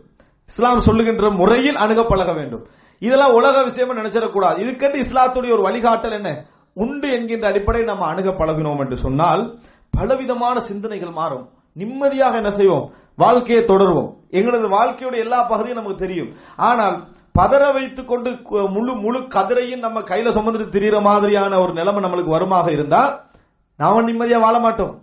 [0.51, 2.63] இஸ்லாம் சொல்லுகின்ற முறையில் அணுக பழக வேண்டும்.
[3.01, 4.57] இதெல்லாம் உலக விஷயமா நினைச்சிடக்கூடாது.
[4.63, 6.29] இதுக்கென்று இஸ்லாத்துடைய ஒரு வழிகாட்டல் என்ன?
[6.73, 9.41] உண்டு என்கின்ற அடிப்படையில் நம்ம அணுக பழகினோம் என்று சொன்னால்
[9.97, 11.45] பலவிதமான சிந்தனைகள் மாறும்.
[11.73, 12.85] நிம்மதியாக என்ன செய்வோம்?
[13.15, 14.09] வாழ்க்கையை தொடருவோம்.
[14.29, 16.31] எங்களது வாழ்க்கையுடைய எல்லா பகுதியும் நமக்கு தெரியும்.
[16.69, 16.95] ஆனால்
[17.39, 18.29] பதற வைத்துக் கொண்டு
[18.75, 23.13] முழு முழு கதிரையும் நம்ம கையில சுமந்துட்டு திரிகிற மாதிரியான ஒரு நிலைமை நம்மளுக்கு வருமாக இருந்தால்
[23.77, 24.93] நாம நிம்மதியா வாழ மாட்டோம்.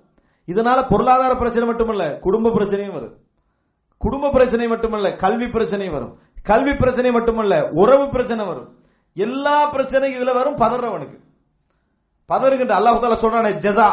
[0.53, 3.17] இதனால பொருளாதார பிரச்சனை மட்டுமல்ல குடும்ப பிரச்சனையும் வரும்
[4.05, 6.13] குடும்ப பிரச்சனை மட்டுமல்ல கல்வி பிரச்சனை வரும்.
[6.51, 8.69] கல்வி பிரச்சனை மட்டுமல்ல உறவு பிரச்சனை வரும்.
[9.17, 11.17] எல்லா பிரச்சனையும் இதுல வரும் பதறவனுக்கு.
[12.31, 13.89] பதறுகின்ற அல்லாஹால சொல்றானே ஜசா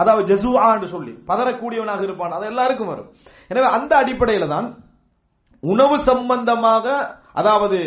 [0.00, 1.12] அதாவது ஜசுஆ என்று சொல்லி.
[1.30, 2.34] பதறக்கூடியவனாக இருப்பான்.
[2.36, 3.08] அது எல்லாருக்கும் வரும்.
[3.50, 4.68] எனவே அந்த அடிப்படையில தான்
[5.62, 6.86] உணவு சம்பந்தமாக
[7.40, 7.78] அதாவது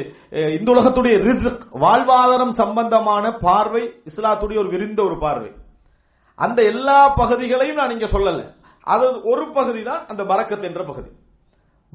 [0.58, 5.52] இந்த உலகத்துடைய ரிஸ்க் வாழ்வாதாரம் சம்பந்தமான பார்வை இஸ்லாத்துடைய ஒரு விரிந்த ஒரு பார்வை.
[6.46, 8.44] அந்த எல்லா பகுதிகளையும் நான் இங்க சொல்லல.
[8.94, 11.10] அது ஒரு பகுதி தான் அந்த பறக்கத் என்ற பகுதி.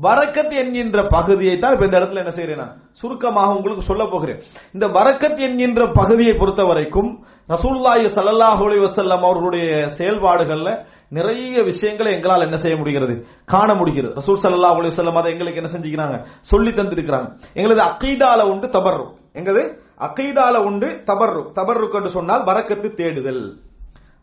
[0.03, 4.41] வரக்கத் என்கின்ற பகுதியை தான் இப்ப இந்த இடத்துல என்ன செய்யறேன் நான் சுருக்கமாக உங்களுக்கு சொல்ல போகிறேன்.
[4.73, 12.41] இந்த வரக்கத் என்கின்ற பகுதியை பொறுத்த வரைக்கும் ரசூல்லாய் சல்லாஹ் அலி வசல்லம் அவர்களுடைய செயல்பாடுகள்ல நிறைய விஷயங்களை எங்களால்
[12.41, 13.27] என்ன செய்ய முடிகிறது?
[13.45, 14.15] காண முடிகிறது.
[14.15, 16.27] ரசூல் சல்லா அலி வல்லம் அதை எங்களுக்கு என்ன செஞ்சுக்கிறாங்க?
[16.41, 17.41] சொல்லி தந்திருக்கிறாங்க.
[17.55, 19.15] எங்களது அக்கீதால உண்டு தபர்ரு.
[19.33, 21.51] எங்களது அக்கீதால உண்டு தபர்ரு.
[21.55, 23.61] தபர்ருக் என்று சொன்னால் வரக்கத்து தேடுதல்.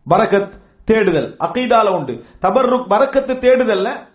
[0.10, 0.54] வரக்கத்
[0.86, 1.38] தேடுதல்.
[1.46, 2.14] அக்கீதால உண்டு.
[2.42, 4.12] தபர்ருக் வரக்கத்து தேடுதல்ல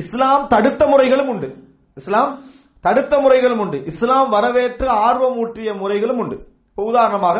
[0.00, 1.48] இஸ்லாம் தடுத்த முறைகளும் உண்டு.
[1.94, 2.32] இஸ்லாம்
[2.80, 3.78] தடுத்த முறைகளும் உண்டு.
[3.84, 6.36] இஸ்லாம் வரவேற்று ஆர்வம் ஊற்றிய முறைகளும் உண்டு.
[6.70, 7.38] இப்போ உதாரணமாக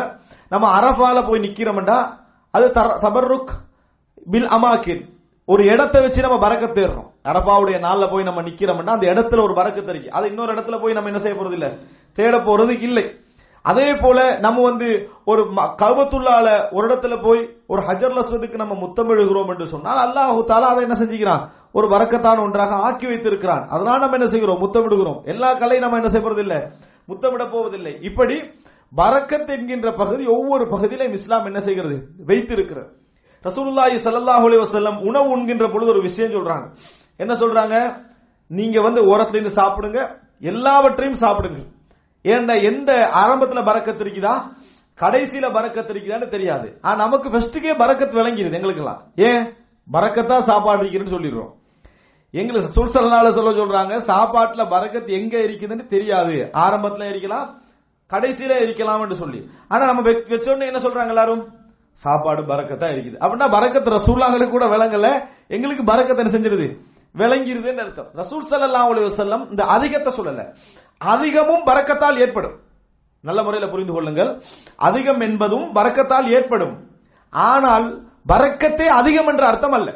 [0.49, 1.99] நம்ம அரபால போய் நிக்கிறோம்டா
[2.51, 3.51] அது தர- தபர்ருக்
[4.31, 5.03] பில் அமாக்கின்
[5.45, 9.91] ஒரு இடத்தை வச்சு நம்ம பறக்க தேடுறோம் அரபாவுடைய நாள்ல போய் நம்ம நிக்கிறோம்னா அந்த இடத்துல ஒரு பறக்க
[9.91, 11.77] இருக்கு அது இன்னொரு இடத்துல போய் நம்ம என்ன செய்ய போறது இல்ல
[12.13, 13.19] தேட போறது இல்லை.
[13.61, 19.65] அதே போல நம்ம வந்து ஒரு ம- ஒரு இடத்துல போய் ஒரு ஹஜர் லஸ்வதுக்கு நம்ம முத்தமிடுகிறோம் என்று
[19.73, 21.43] சொன்னால் அல்லாஹு தாலா அதை என்ன செஞ்சுக்கிறான்?
[21.71, 23.63] ஒரு வரக்கத்தான் ஒன்றாக ஆக்கி வைத்திருக்கிறான்.
[23.67, 24.61] அதனால நம்ம என்ன செய்கிறோம்?
[24.63, 26.59] முத்தமிடுகிறோம் எல்லா கலையும் நம்ம என்ன செய்வது இல்லை
[27.05, 27.93] முத்தமிட போவதில்லை.
[28.01, 28.35] இப்படி
[28.97, 31.97] வரக்கத் என்கின்ற பகுதி ஒவ்வொரு பகுதியிலும் இஸ்லாம் என்ன செய்கிறது?
[32.25, 32.89] வைத்திருக்கிறது.
[33.45, 36.65] ரசூலுல்லாஹி ஸல்லல்லாஹு அலைஹி வஸல்லம் உணவு உண்கின்ற பொழுது ஒரு விஷயம் சொல்றாங்க.
[37.17, 37.75] என்ன சொல்றாங்க?
[38.51, 39.99] நீங்க வந்து ஓரத்துல இருந்து சாப்பிடுங்க.
[40.39, 41.61] எல்லாவற்றையும் சாப்பிடுங்க
[42.25, 44.35] ஏன்டா எந்த ஆரம்பத்துல பறக்கத்து இருக்குதா?
[45.01, 46.77] கடைசியில பறக்கத் இருக்கிறான்னு தெரியாது.
[46.81, 49.11] ஆனா நமக்கு ஃபர்ஸ்ட்டுக்கே பறக்கத் விளங்கிடுது எங்களுக்கெல்லாம்.
[49.15, 49.53] ஏன்?
[49.93, 51.59] பறக்கத்தான் சாப்பாடு இருக்கிறேன்னு சொல்லிடுறோம்.
[52.31, 56.33] எங்களுக்கு சுல்சல்னால சொல்ல சொல்றாங்க சாப்பாட்டுல பரக்கத்து எங்க இருக்குதுன்னு தெரியாது.
[56.33, 57.61] ஆரம்பத்துல இருக்கலாம்
[58.13, 59.49] கடைசியில இருக்கலாம்னு சொல்லி.
[59.67, 61.59] ஆனா நம்ம வெ- என்ன சொல்றாங்க எல்லாரும்?
[61.93, 63.15] சாப்பாடு பறக்கத்தான் இருக்குது.
[63.19, 65.27] அப்படின்னா பறக்கத்து ரசூல்லாங்களுக்கு கூட விளங்கல.
[65.47, 66.79] எங்களுக்கு பறக்கத்தை என்ன செஞ்சிருது?
[67.13, 68.09] விளங்கிருதுன்னு அர்த்தம்.
[68.13, 70.55] ரசூல் ஸல்லல்லாஹு அலி வசல்லம் இந்த அதிகத்தை சொல்லல.
[70.97, 72.69] அதிகமும் பறக்கத்தால் ஏற்படும்.
[73.21, 74.41] நல்ல முறையில் புரிந்து கொள்ளுங்கள்.
[74.77, 76.75] அதிகம் என்பதும் பறக்கத்தால் ஏற்படும்.
[77.33, 77.85] ஆனால்
[78.31, 79.89] பறக்கத்தே அதிகம் என்ற அர்த்தம் அல்ல.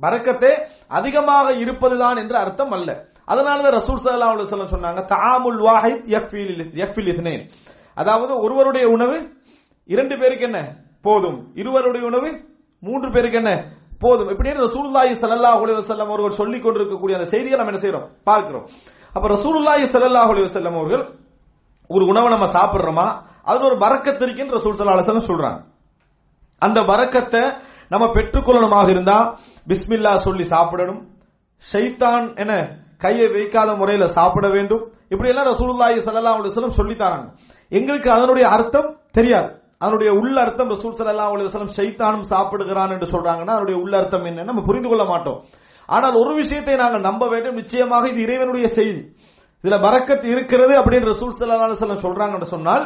[0.00, 0.52] பறக்கத்தே
[0.88, 3.08] அதிகமாக இருப்பதுதான் என்ற அர்த்தம் அல்ல.
[3.28, 7.50] அதனாலதான் ரசூல் சல்லா அலுவலம் சொன்னாங்க தாமுல் வாஹித் யக்ஃபில் யக்ஃபில்
[7.94, 9.16] அதாவது ஒருவருடைய உணவு
[9.86, 10.58] இரண்டு பேருக்கு என்ன?
[11.02, 11.38] போதும்.
[11.54, 12.28] இருவருடைய உணவு
[12.80, 13.52] மூன்று பேருக்கு என்ன?
[13.98, 14.28] போதும்.
[14.28, 18.06] இப்படி ரசூலுல்லாஹி ஸல்லல்லாஹு அலைஹி வஸல்லம் அவர்கள் சொல்லிக் கொண்டிருக்கக்கூடிய அந்த செய்தியை நம்ம என்ன செய்றோம்?
[18.24, 18.66] பார்க்கிறோம்.
[19.14, 21.04] அப்ப ரசூலுல்லாஹி ஸல்லல்லாஹு அலைஹி வஸல்லம் அவர்கள்
[21.94, 23.06] ஒரு உணவை நம்ம சாப்பிடுறோமா?
[23.48, 25.60] அதுல ஒரு வரக்கத்து இருக்குன்னு ரசூல் ஸல்லல்லாஹு சொல்றாங்க.
[26.62, 27.42] அந்த வரக்கத்தை
[27.92, 29.18] நம்ம பெற்றுக்கொள்ளணுமாக இருந்தா
[29.70, 31.00] பிஸ்மில்லா சொல்லி சாப்பிடணும்.
[31.64, 32.52] ஷைத்தான் என
[33.04, 34.84] கையை வைக்காத முறையில சாப்பிட வேண்டும்.
[35.12, 37.26] இப்படி எல்லாம் ரசூலுல்லாஹி சல்லா அலைஹி வஸல்லம் சொல்லி தராங்க.
[37.78, 39.50] எங்களுக்கு அதனுடைய அர்த்தம் தெரியாது.
[39.82, 44.62] அதனுடைய உள்ள அர்த்தம் ரசூல் சல்லா அலைஹி ஷைத்தானும் சாப்பிடுகிறான் என்று சொல்றாங்கன்னா அதனுடைய உள்ள அர்த்தம் என்ன நம்ம
[44.68, 45.38] புரிந்து கொள்ள மாட்டோம்.
[45.88, 47.58] ஆனால் ஒரு விஷயத்தை நாங்கள் நம்ப வேண்டும்.
[47.60, 49.02] நிச்சயமாக இது இறைவனுடைய செய்தி.
[49.64, 52.84] இதுல பரக்கத் இருக்கிறது அப்படின்னு ரசூல் ஸல்லல்லாஹு அலைஹி சொல்றாங்கன்னு சொன்னால்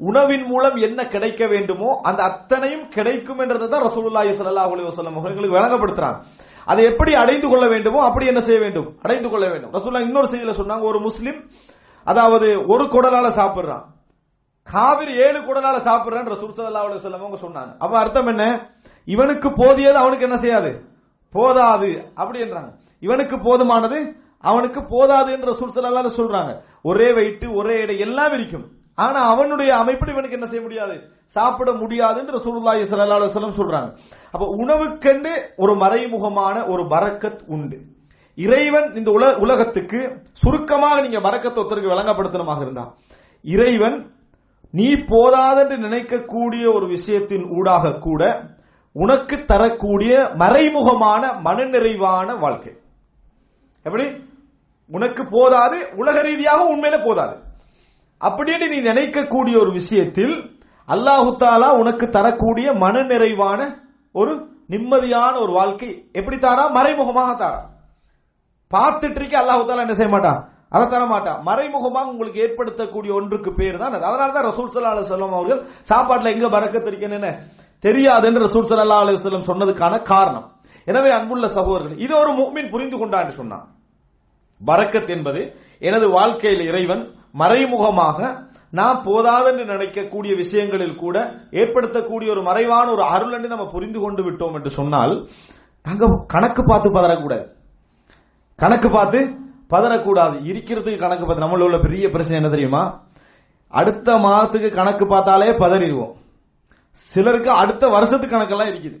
[0.00, 5.56] உணவின் மூலம் என்ன கிடைக்க வேண்டுமோ அந்த அத்தனையும் கிடைக்கும் என்றதை தான் ரசூலுல்லாஹி ஸல்லல்லாஹு அலைஹி வஸல்லம் அவர்களுக்கு
[5.58, 6.18] வழங்கப்படுத்துறாங்க.
[6.66, 8.88] அதை எப்படி அடைந்து கொள்ள வேண்டுமோ அப்படி என்ன செய்ய வேண்டும்?
[9.04, 9.72] அடைந்து கொள்ள வேண்டும்.
[9.76, 11.38] ரசூல்லா இன்னொரு செய்தியில சொன்னாங்க ஒரு முஸ்லிம்
[12.06, 13.84] அதாவது ஒரு குடலால சாப்பிடுறான்.
[14.68, 17.72] காவிரி ஏழு குடலால சாப்பிடுறேன் ரசூல் சல்லா அலி வஸல்லம் அவங்க சொன்னாங்க.
[17.84, 18.44] அப்ப அர்த்தம் என்ன?
[19.08, 20.70] இவனுக்கு போதியது அவனுக்கு என்ன செய்யாது?
[21.34, 21.90] போதாது.
[22.20, 22.70] அப்படின்றாங்க.
[23.06, 23.98] இவனுக்கு போதுமானது?
[24.50, 26.52] அவனுக்கு போதாது என்று ரசூல் ஸல்லல்லாஹு சொல்றாங்க.
[26.90, 28.66] ஒரே வயிற்று ஒரே எடை எல்லாம் இருக்கும்
[29.04, 30.96] ஆனா அவனுடைய அமைப்பில் இவனுக்கு என்ன செய்ய முடியாது?
[31.36, 33.88] சாப்பிட முடியாது என்று ரசூலுல்லாஹி ஸல்லல்லாஹு அலைஹி சொல்றாங்க.
[34.34, 37.78] அப்ப உணவுக்கென்று ஒரு மறைமுகமான ஒரு பரக்கத் உண்டு.
[38.38, 39.98] இறைவன் இந்த உல உலகத்துக்கு
[40.42, 42.84] சுருக்கமாக நீங்க பரக்கத்தை ஒருத்தருக்கு விளங்கப்படுத்தணுமாக இருந்தா.
[43.44, 43.98] இறைவன்
[44.74, 48.22] நீ போதாதென்று நினைக்கக்கூடிய ஒரு விஷயத்தின் ஊடாக கூட
[48.96, 52.72] உனக்கு தரக்கூடிய மறைமுகமான மனநிறைவான வாழ்க்கை.
[53.86, 54.06] எப்படி?
[54.90, 57.36] உனக்கு போதாது உலக ரீதியாக உண்மையில போதாது.
[58.20, 60.34] அப்படின்னு நீ நினைக்கக்கூடிய ஒரு விஷயத்தில்
[60.88, 63.60] அல்லாஹு தாலா உனக்கு தரக்கூடிய மன நிறைவான
[64.14, 64.32] ஒரு
[64.72, 66.64] நிம்மதியான ஒரு வாழ்க்கை எப்படி தாரா?
[66.76, 67.60] மறைமுகமாக தாரா.
[68.70, 70.40] பார்த்துட்டு இருக்க அல்லாஹு தாலா என்ன செய்ய மாட்டான்?
[70.74, 71.40] அதை தர மாட்டான்.
[71.48, 74.04] மறைமுகமாக உங்களுக்கு ஏற்படுத்தக்கூடிய ஒன்றுக்கு பேர் தான் அது.
[74.10, 79.48] அதனால தான் ரசூல் சல்லா அலுவலம் அவர்கள் சாப்பாட்டில் எங்க பறக்கத்து இருக்கேன்னு தெரியாது தெரியாதுன்னு ரசூல் சல்லா அலுவலம்
[79.50, 80.46] சொன்னதுக்கான காரணம்.
[80.90, 83.66] எனவே அன்புள்ள சகோதரர்கள் இது ஒரு முக்மின் புரிந்து கொண்டான்னு சொன்னான்.
[84.66, 93.02] பரக்கத் என்பது எனது வாழ்க்கையில் இறைவன் மறைமுகமாக நான் போதாதென்று நினைக்கக்கூடிய விஷயங்களில் கூட ஏற்படுத்தக்கூடிய ஒரு மறைவான ஒரு
[93.02, 95.28] அருள் என்று நம்ம புரிந்து கொண்டு விட்டோம் என்று சொன்னால்
[95.82, 97.46] நாங்க கணக்கு பார்த்து பதறக்கூடாது.
[98.56, 99.18] கணக்கு பார்த்து
[99.70, 100.36] பதறக்கூடாது.
[100.42, 103.02] இருக்கிறதுக்கு கணக்கு பார்த்து நம்மள உள்ள பெரிய பிரச்சனை என்ன தெரியுமா?
[103.68, 106.14] அடுத்த மாதத்துக்கு கணக்கு பார்த்தாலே பதறிடுவோம்.
[106.96, 108.98] சிலருக்கு அடுத்த வருஷத்துக்கு கணக்கெல்லாம் இருக்குது.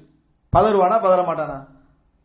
[0.56, 1.72] பதறுவானா பதற மாட்டானா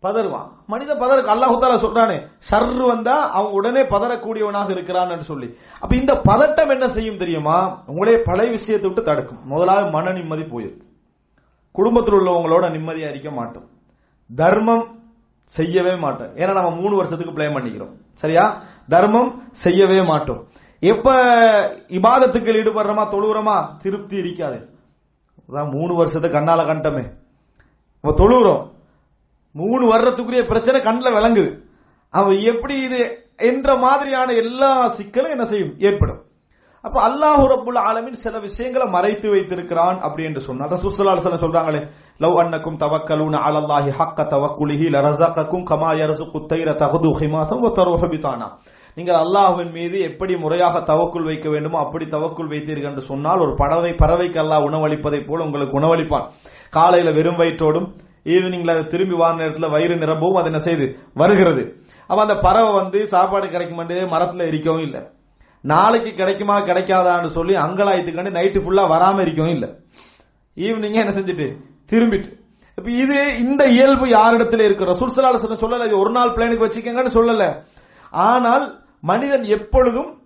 [0.03, 0.49] பதறுவான்.
[0.67, 5.55] மனித பதற அல்லாஹுத்தால சொல்றானே சர்ரு வந்தா அவன் உடனே பதறக்கூடியவனாக இருக்கிறான் சொல்லி.
[5.79, 7.83] அப்ப இந்த பதட்டம் என்ன செய்யும் தெரியுமா?
[7.85, 9.43] உங்களே பழைய விஷயத்தை விட்டு தடுக்கும்.
[9.43, 10.87] முதலாவது மன நிம்மதி போயிடும்
[11.71, 13.67] குடும்பத்தில் உள்ளவங்களோட நிம்மதியா இருக்க மாட்டோம்.
[14.35, 14.99] தர்மம்
[15.43, 16.35] செய்யவே மாட்டோம்.
[16.35, 17.93] ஏன்னா நம்ம மூணு வருஷத்துக்கு பிளே பண்ணிக்கிறோம்.
[18.13, 18.61] சரியா?
[18.87, 20.47] தர்மம் செய்யவே மாட்டோம்.
[20.79, 21.11] எப்ப
[21.87, 24.69] இபாதத்துக்கள் ஈடுபடுறோமா தொழுகிறோமா திருப்தி இருக்காது.
[25.49, 27.17] அதான் மூணு வருஷத்துக்கு கண்ணால கண்டமே.
[28.01, 28.77] நம்ம தொழுகிறோம்
[29.55, 31.51] மூணு வர்றதுக்குரிய பிரச்சனை கண்ணில் விளங்குது.
[32.13, 32.99] அவன் எப்படி இது
[33.49, 35.75] என்ற மாதிரியான எல்லா சிக்கலும் என்ன செய்யும்?
[35.89, 36.19] ஏற்படும்.
[36.85, 41.81] அப்ப அல்லாஹு ரபுல் ஆலமின் சில விஷயங்களை மறைத்து வைத்திருக்கிறான் அப்படி என்று சொன்னார் ரசூலுல்லாஹி அலைஹி சொல்றாங்களே
[42.23, 48.47] லவ் அன்னக்கும் தவக்கலூன அலல்லாஹி ஹக்க தவக்குலிஹி லரஸகக்கும் கமா அரசு தைர தகுது ஹிமாசம் தரோஹபிதானா
[48.97, 53.91] நீங்கள் அல்லாஹ்வின் மீது எப்படி முறையாக தவக்குள் வைக்க வேண்டுமோ அப்படி தவக்குள் வைத்தீர்கள் என்று சொன்னால் ஒரு பறவை
[54.01, 56.25] பறவைக்கு அல்லாஹ் உணவளிப்பதை போல உங்களுக்கு உணவளிப்பான்.
[56.77, 57.87] காலையில வெறும் வயிற்றோடும்
[58.25, 60.99] ஈவினிங்ல திரும்பி வார நேரத்துல வயிறு நிரம்பவும் அது என்ன செய்து?
[61.15, 61.63] வருகிறது.
[62.09, 63.79] அப்ப அந்த பறவை வந்து சாப்பாடு கிடைக்கும்
[64.11, 65.01] மரத்துல இருக்கவும் இல்லை.
[65.63, 69.69] நாளைக்கு கிடைக்குமா கிடைக்காதான்னு சொல்லி அங்கலாயத்துக்காண்டி நைட்டு ஃபுல்லா வராம இருக்கவும் இல்லை.
[70.57, 71.57] ஈவினிங்கே என்ன செஞ்சுட்டு?
[71.91, 72.29] திரும்பிட்டு.
[72.77, 74.85] இப்ப இது இந்த இயல்பு யாரிடத்துல இருக்கு?
[74.85, 77.63] ரசூல் ஸல்லல்லாஹு சொல்லல இது ஒரு நாள் பிளானுக்கு வச்சுக்கங்கன்னு சொல்லல.
[78.11, 80.17] ஆனால் மனிதன் எப்பொழுதும்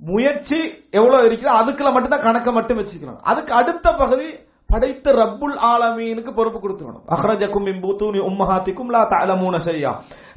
[0.00, 0.58] முயற்சி
[0.90, 4.28] எவ்வளவு இருக்குதோ அதுக்குள்ள மட்டும் தான் கணக்கை மட்டும் வச்சுக்கணும் அதுக்கு அடுத்த பகுதி
[4.72, 9.92] படைத்த ரப்புல் ஆலமீனுக்கு பொறுப்பு கொடுத்துக்கணும் அஹ்ரஜக்கும் இம்பூத்தூனி உம்மஹாத்திக்கும் லா தலமூன செய்யா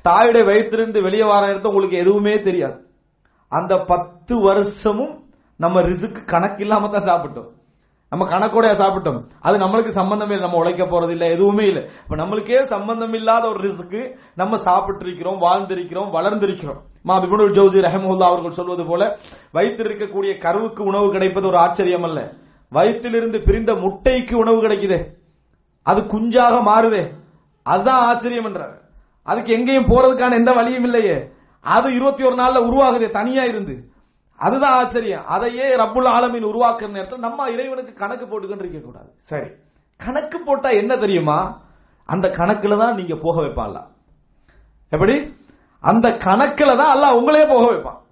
[0.06, 2.78] தாயுடைய வயிற்றிலிருந்து வெளியே வர நேரத்தை உங்களுக்கு எதுவுமே தெரியாது
[3.52, 5.14] அந்த பத்து வருஷமும்
[5.60, 7.50] நம்ம ரிசுக்கு கணக்கு இல்லாம தான் சாப்பிட்டோம்
[8.12, 12.60] நம்ம கணக்கோடைய சாப்பிட்டோம் அது நம்மளுக்கு சம்பந்தம் இல்லை நம்ம உழைக்க போறது இல்லை எதுவுமே இல்லை இப்ப நம்மளுக்கே
[12.70, 14.02] சம்பந்தம் இல்லாத ஒரு ரிசுக்கு
[14.36, 19.04] நம்ம சாப்பிட்டிருக்கிறோம் வாழ்ந்திருக்கிறோம் வளர்ந்திருக்கிறோம் மா பிபுனுல் ஜோசி ரஹமுல்லா அவர்கள் சொல்வது போல
[19.54, 22.20] வைத்திருக்கக்கூடிய கருவுக்கு உணவு கிடைப்பது ஒரு ஆச்சரியம் அல்ல
[22.76, 25.14] வயிற்றிலிருந்து பிரிந்த முட்டைக்கு உணவு கிடைக்குதே.
[25.84, 27.14] அது குஞ்சாக மாறுதே.
[27.64, 28.82] அதுதான் ஆச்சரியம் என்றார்.
[29.24, 31.30] அதுக்கு எங்கேயும் போறதுக்கான எந்த வழியும் இல்லையே.
[31.62, 33.90] அது இருபத்தி ஒரு நாள்ல உருவாகுதே தனியா இருந்து.
[34.38, 35.26] அதுதான் ஆச்சரியம்.
[35.26, 39.12] அதையே ரப்புல் ஆலமின் உருவாக்குற நேரத்தில் நம்ம இறைவனுக்கு கணக்கு போட்டுக்கிட்டு இருக்க கூடாது.
[39.20, 39.50] சரி.
[39.98, 41.62] கணக்கு போட்டா என்ன தெரியுமா?
[42.06, 43.84] அந்த கணக்குல தான் நீங்க போக வைப்பான்ல
[44.90, 45.36] எப்படி?
[45.80, 48.04] அந்த கணக்குல தான் அல்ல உங்களே போக வைப்பான்.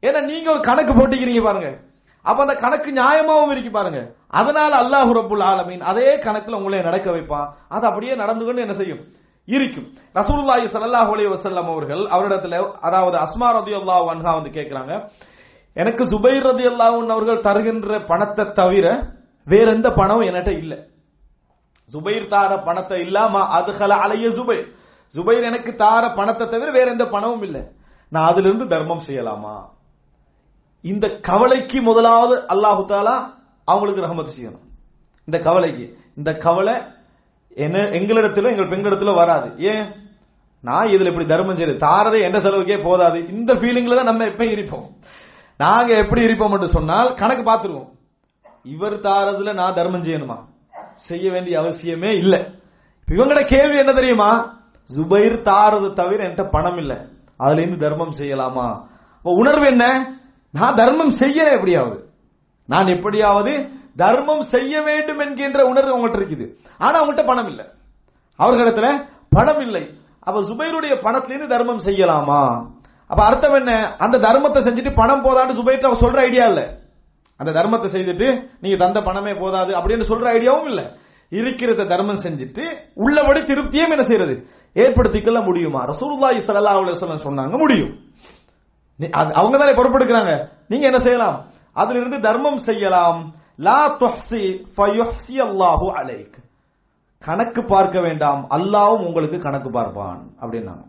[0.00, 1.80] ஏன்னா நீங்க ஒரு கணக்கு போட்டிக்கிறீங்க பாருங்க.
[2.26, 4.00] அப்ப அந்த கணக்கு நியாயமாவும் இருக்கு பாருங்க.
[4.30, 7.46] அதனால அல்லாஹ் ரபுல் ஆலமீன் அதே கணக்குல உங்களை நடக்க வைப்பான்.
[7.68, 9.02] அது அப்படியே நடந்துகொண்டு என்ன செய்யும்?
[9.48, 9.86] இருக்கும்.
[10.14, 14.92] ரசூலுல்லாஹி ஸல்லல்லாஹு அலைஹி வஸல்லம் அவர்கள் அவரிடத்துல அதாவது அஸ்மா ரலியல்லாஹு அன்ஹா வந்து கேக்குறாங்க
[15.76, 18.86] எனக்கு சுபைர் ரதி அன்ஹு அவர்கள் தருகின்ற பணத்தை தவிர
[19.46, 20.74] வேற எந்த பணமும் என்கிட்ட இல்ல.
[21.90, 24.66] சுபைர் தார பணத்தை இல்லாம அதுகல அலைய சுபைர்.
[25.14, 27.58] சுபைர் எனக்கு தார பணத்தை தவிர வேற எந்த பணமும் இல்ல.
[28.12, 29.54] நான் அதுல இருந்து தர்மம் செய்யலாமா?
[30.86, 33.14] இந்த கவலைக்கு முதலாவது அல்லாஹு தாலா
[33.64, 34.64] அவங்களுக்கு ரஹமத் செய்யணும்.
[35.24, 35.98] இந்த கவலைக்கு.
[36.16, 36.74] இந்த கவலை
[37.48, 39.56] என்ன எங்களிடத்துல எங்கள் பெண்களிடத்துல வராது.
[39.56, 39.92] ஏன்?
[40.60, 43.28] நான் இதுல இப்படி தர்மம் செய்யுது தாரதே எந்த செலவுக்கே போதாது.
[43.28, 44.96] இந்த ஃபீலிங்ல தான் நம்ம எப்ப இருப்போம்.
[45.56, 47.90] நாங்க எப்படி இருப்போம் என்று சொன்னால் கணக்கு பார்த்துருவோம்.
[48.62, 50.44] இவர் தாரதுல நான் தர்மம் செய்யணுமா?
[50.94, 52.40] செய்ய வேண்டிய அவசியமே இல்லை.
[53.10, 54.60] இவங்கட கேள்வி என்ன தெரியுமா?
[54.96, 56.96] ஜுபைர் தாரது தவிர என்கிட்ட பணம் இல்லை.
[57.36, 58.86] அதுல இருந்து தர்மம் செய்யலாமா?
[59.22, 60.14] உணர்வு என்ன?
[60.56, 62.10] நான் தர்மம் செய்யல எப்படியாவது?
[62.64, 63.52] நான் எப்படியாவது
[63.96, 66.46] தர்மம் செய்ய வேண்டும் என்கின்ற உணர்வு அவங்கள்ட்ட இருக்குது.
[66.78, 67.66] ஆனா அவங்கள்ட்ட பணம் இல்லை.
[68.38, 68.88] அவர்களிடத்துல
[69.30, 69.84] பணம் இல்லை.
[70.20, 72.40] அப்ப சுபைருடைய பணத்திலிருந்து தர்மம் செய்யலாமா?
[73.06, 73.72] அப்ப அர்த்தம் என்ன?
[73.98, 76.62] அந்த தர்மத்தை செஞ்சுட்டு பணம் போதான்னு சுபைட்டு அவர் சொல்ற ஐடியா இல்ல.
[77.36, 78.28] அந்த தர்மத்தை செய்துட்டு
[78.60, 80.82] நீங்க தந்த பணமே போதாது அப்படின்னு சொல்ற ஐடியாவும் இல்ல.
[81.32, 82.64] இருக்கிறத தர்மம் செஞ்சுட்டு
[82.94, 84.34] உள்ளபடி திருப்தியும் என்ன செய்யறது?
[84.74, 85.80] ஏற்படுத்திக்கொள்ள முடியுமா?
[85.84, 87.92] ரசூலுல்லாஹி ஸல்லல்லாஹு அலைஹி வஸல்லம் சொன்னாங்க முடியும்.
[89.32, 90.48] அவங்க தானே பொறுப்பெடுக்கிறாங்க.
[90.68, 91.44] நீங்க என்ன செய்யலாம்?
[91.72, 93.34] அதுல இருந்து தர்மம் செய்யலாம்.
[93.56, 96.34] லா துஹ்சி ஃபயுஹ்சி அல்லாஹு அலைக்.
[97.18, 98.46] கணக்கு பார்க்க வேண்டாம்.
[98.50, 100.84] அல்லாவும் உங்களுக்கு கணக்கு பார்ப்பான் அப்படின்னாங்க.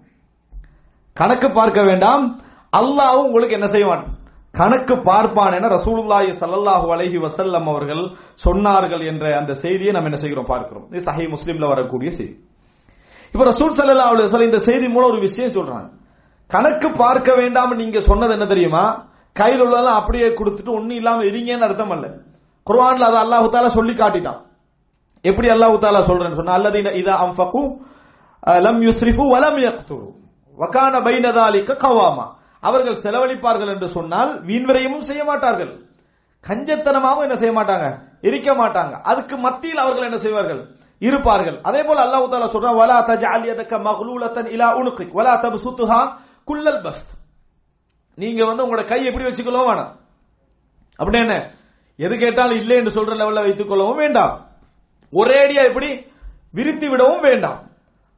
[1.13, 2.41] கணக்கு பார்க்க வேண்டாம்.
[2.77, 4.15] அல்லாவும் உங்களுக்கு என்ன செய்வான்?
[4.51, 8.15] கணக்கு பார்ப்பான் என ரசூலுல்லாஹி சல்லல்லாஹு அலைஹி வஸல்லம் அவர்கள்
[8.45, 10.45] சொன்னார்கள் என்ற அந்த செய்தியை நம்ம என்ன செய்கிறோம்?
[10.45, 10.87] பார்க்கிறோம்.
[10.91, 12.35] இது சஹி முஸ்லிம்ல வரக்கூடிய செய்தி.
[13.33, 15.89] இப்ப ரசூல் ஸல்லல்லாஹு அலைஹி வஸல்லம் இந்த செய்தி மூலம் ஒரு விஷயம் சொல்றாங்க.
[16.53, 18.83] கணக்கு பார்க்க வேண்டாம் நீங்க சொன்னது என்ன தெரியுமா?
[19.39, 22.05] கையில் உள்ளதெல்லாம் அப்படியே கொடுத்துட்டு ஒன்னும் இல்லாம இருங்கன்னு அர்த்தம் அல்ல
[22.67, 24.39] குர்வான்ல அதை அல்லாஹு தாலா சொல்லி காட்டிட்டான்.
[25.29, 27.61] எப்படி அல்லாஹு தாலா சொல்றேன்னு சொன்னா அல்லது இதா அம்ஃபகு
[28.65, 30.07] லம் யுஸ்ரிஃபு வலம் யக்துரு.
[30.57, 32.25] வகான பைனதாலிக்க கவாமா.
[32.63, 35.71] அவர்கள் செலவழிப்பார்கள் என்று சொன்னால் வீண்விரையமும் செய்ய மாட்டார்கள்.
[36.43, 37.87] கஞ்சத்தனமாகவும் என்ன செய்ய மாட்டாங்க?
[38.27, 38.93] இருக்க மாட்டாங்க.
[39.11, 40.61] அதுக்கு மத்தியில் அவர்கள் என்ன செய்வார்கள்?
[41.01, 41.57] இருப்பார்கள்.
[41.69, 46.01] அதே போல அல்லாஹு தாலா சொல்றான் வலா தஜ அலியதக்க மக்லூலத்தன் இலா உனுகிக் வலா தப்சுத்துஹா
[46.47, 47.13] குள்ளல் பஸ்த்.
[48.15, 49.93] நீங்க வந்து உங்களோட கை எப்படி வச்சுக்கொள்ளவும் வேணாம்.
[50.95, 51.53] அப்படி என்ன?
[51.97, 54.47] எது கேட்டாலும் இல்லை என்று சொல்ற லெவல்ல வைத்துக் கொள்ளவும் வேண்டாம்.
[55.11, 56.05] ஒரேடியா எப்படி
[56.51, 57.67] விரித்து விடவும் வேண்டாம்.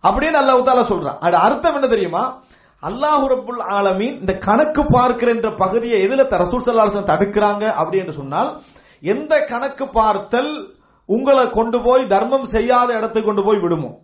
[0.03, 1.17] அப்படின்னு அல்லாஹ் தாலா சொல்றான்.
[1.19, 2.43] அது அர்த்தம் என்ன தெரியுமா?
[2.81, 8.61] அல்லாஹ் ரபுல் ஆலமீன் இந்த கணக்கு பார்க்கிற பகுதியை எதுல ரசூல் சல்லாசன் தடுக்கிறாங்க அப்படி என்று சொன்னால்
[9.01, 13.97] எந்த கணக்கு பார்த்தல் உங்களை கொண்டு போய் தர்மம் செய்யாத இடத்துக்கு கொண்டு போய் விடுமோ?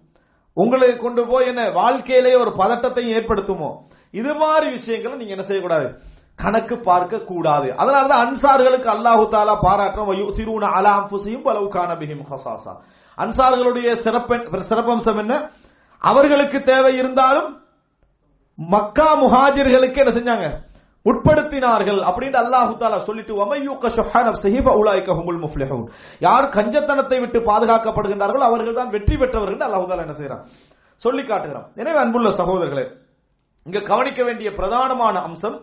[0.54, 1.70] உங்களை கொண்டு போய் என்ன?
[1.70, 3.70] வாழ்க்கையிலேயே ஒரு பதட்டத்தையும் ஏற்படுத்துமோ?
[4.20, 5.88] இது மாதிரி விஷயங்களை நீங்க என்ன செய்யக்கூடாது?
[6.44, 7.68] கணக்கு பார்க்க கூடாது.
[7.82, 11.08] அதனாலதான் அன்சார்களுக்கு அல்லாஹு தாலா பாராட்டுறோம் திருவுன அலாம்
[11.48, 12.74] பலவு காணபிஹிம் ஹசாசா
[13.24, 14.36] அன்சார்களுடைய சிறப்பு
[14.70, 15.34] சிறப்பம்சம் என்ன?
[16.02, 17.50] அவர்களுக்கு தேவை இருந்தாலும்
[18.60, 20.48] மக்கா முஹாஜிர்களுக்கு என்ன செஞ்சாங்க?
[21.06, 25.84] உட்படுத்தினார்கள் அப்படின்னு அல்லாஹு தாலா சொல்லிட்டு வமையூக்க ஷுஹா நஃப்ஸிஹி ஃபஉலாயிக ஹுமுல் முஃப்லிஹூன்.
[26.28, 30.44] யார் கஞ்சத்தனத்தை விட்டு பாதுகாக்கப்படுகின்றார்களோ அவர்கள் தான் வெற்றி பெற்றவர்கள் அல்லாஹு தாலா என்ன செய்யறான்
[31.06, 31.68] சொல்லி காட்டுகிறான்.
[31.82, 32.86] எனவே அன்புள்ள சகோதரர்களே
[33.68, 35.56] இங்க கவனிக்க வேண்டிய பிரதானமான அம்சம்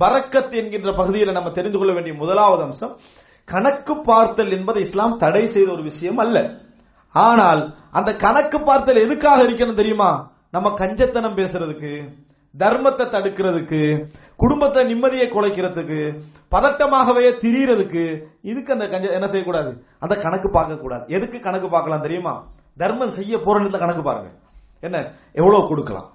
[0.00, 2.98] பரக்கத் என்கின்ற பகுதியில் நம்ம தெரிந்து கொள்ள வேண்டிய முதலாவது அம்சம்
[3.44, 6.36] கணக்கு பார்த்தல் என்பது இஸ்லாம் தடை செய்த ஒரு விஷயம் அல்ல.
[7.10, 10.10] ஆனால் அந்த கணக்கு பார்த்தல் எதுக்காக இருக்கணும் தெரியுமா?
[10.50, 11.92] நம்ம கஞ்சத்தனம் பேசுறதுக்கு
[12.58, 16.00] தர்மத்தை தடுக்கிறதுக்கு குடும்பத்தை நிம்மதியை குலைக்கிறதுக்கு
[16.50, 18.04] பதட்டமாகவே திரியறதுக்கு
[18.42, 19.84] இதுக்கு அந்த கஞ்ச என்ன செய்யக்கூடாது?
[19.98, 22.46] அந்த கணக்கு பார்க்க கூடாது எதுக்கு கணக்கு பார்க்கலாம் தெரியுமா?
[22.76, 24.30] தர்மம் செய்ய போற கணக்கு பாருங்க.
[24.80, 25.12] என்ன?
[25.32, 26.08] எவ்வளவு கொடுக்கலாம்?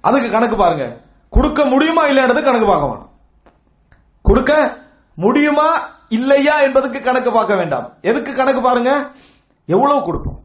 [0.00, 1.00] அதுக்கு கணக்கு பாருங்க.
[1.30, 3.10] கொடுக்க முடியுமா இல்லைன்றது கணக்கு பார்க்க வேணும்.
[4.22, 4.78] கொடுக்க
[5.14, 7.92] முடியுமா இல்லையா என்பதுக்கு கணக்கு பார்க்க வேண்டாம்.
[8.02, 9.10] எதுக்கு கணக்கு பாருங்க?
[9.66, 10.40] எவ்வளவு கொடுப்போம்.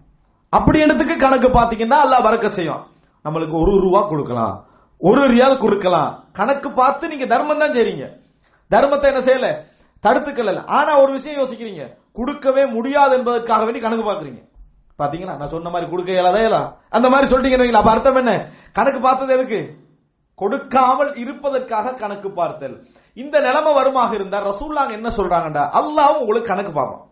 [0.49, 2.85] அப்படி என்னதுக்கு கணக்கு பார்த்தீங்கன்னா அல்லா வரக்க செய்யும்.
[3.25, 4.65] நம்மளுக்கு ஒரு ரூபா கொடுக்கலாம்.
[4.97, 6.23] ஒரு ரியால் கொடுக்கலாம்.
[6.31, 8.05] கணக்கு பார்த்து நீங்க தர்மம் தான் செய்றீங்க.
[8.71, 9.71] தர்மத்தை என்ன செய்யல?
[10.07, 11.97] தடுத்துக்கல ஆனா ஒரு விஷயம் யோசிக்கிறீங்க.
[12.13, 14.51] கொடுக்கவே முடியாது என்பதற்காக வேண்டி கணக்கு பாக்குறீங்க
[15.01, 15.38] பாத்தீங்களா?
[15.39, 16.62] நான் சொன்ன மாதிரி கொடுக்க இயலாதா
[16.97, 18.34] அந்த மாதிரி சொல்லிட்டீங்க அப்ப அர்த்தம் என்ன?
[18.77, 19.62] கணக்கு பார்த்தது எதுக்கு?
[20.41, 22.75] கொடுக்காமல் இருப்பதற்காக கணக்கு பார்த்தல்.
[23.21, 27.03] இந்த நிலைமை வருமாக இருந்தா ரசூல்லாங்க என்ன சொல்றாங்கடா அல்லாஹ் உங்களுக்கு கணக்கு பார்ப்பான்.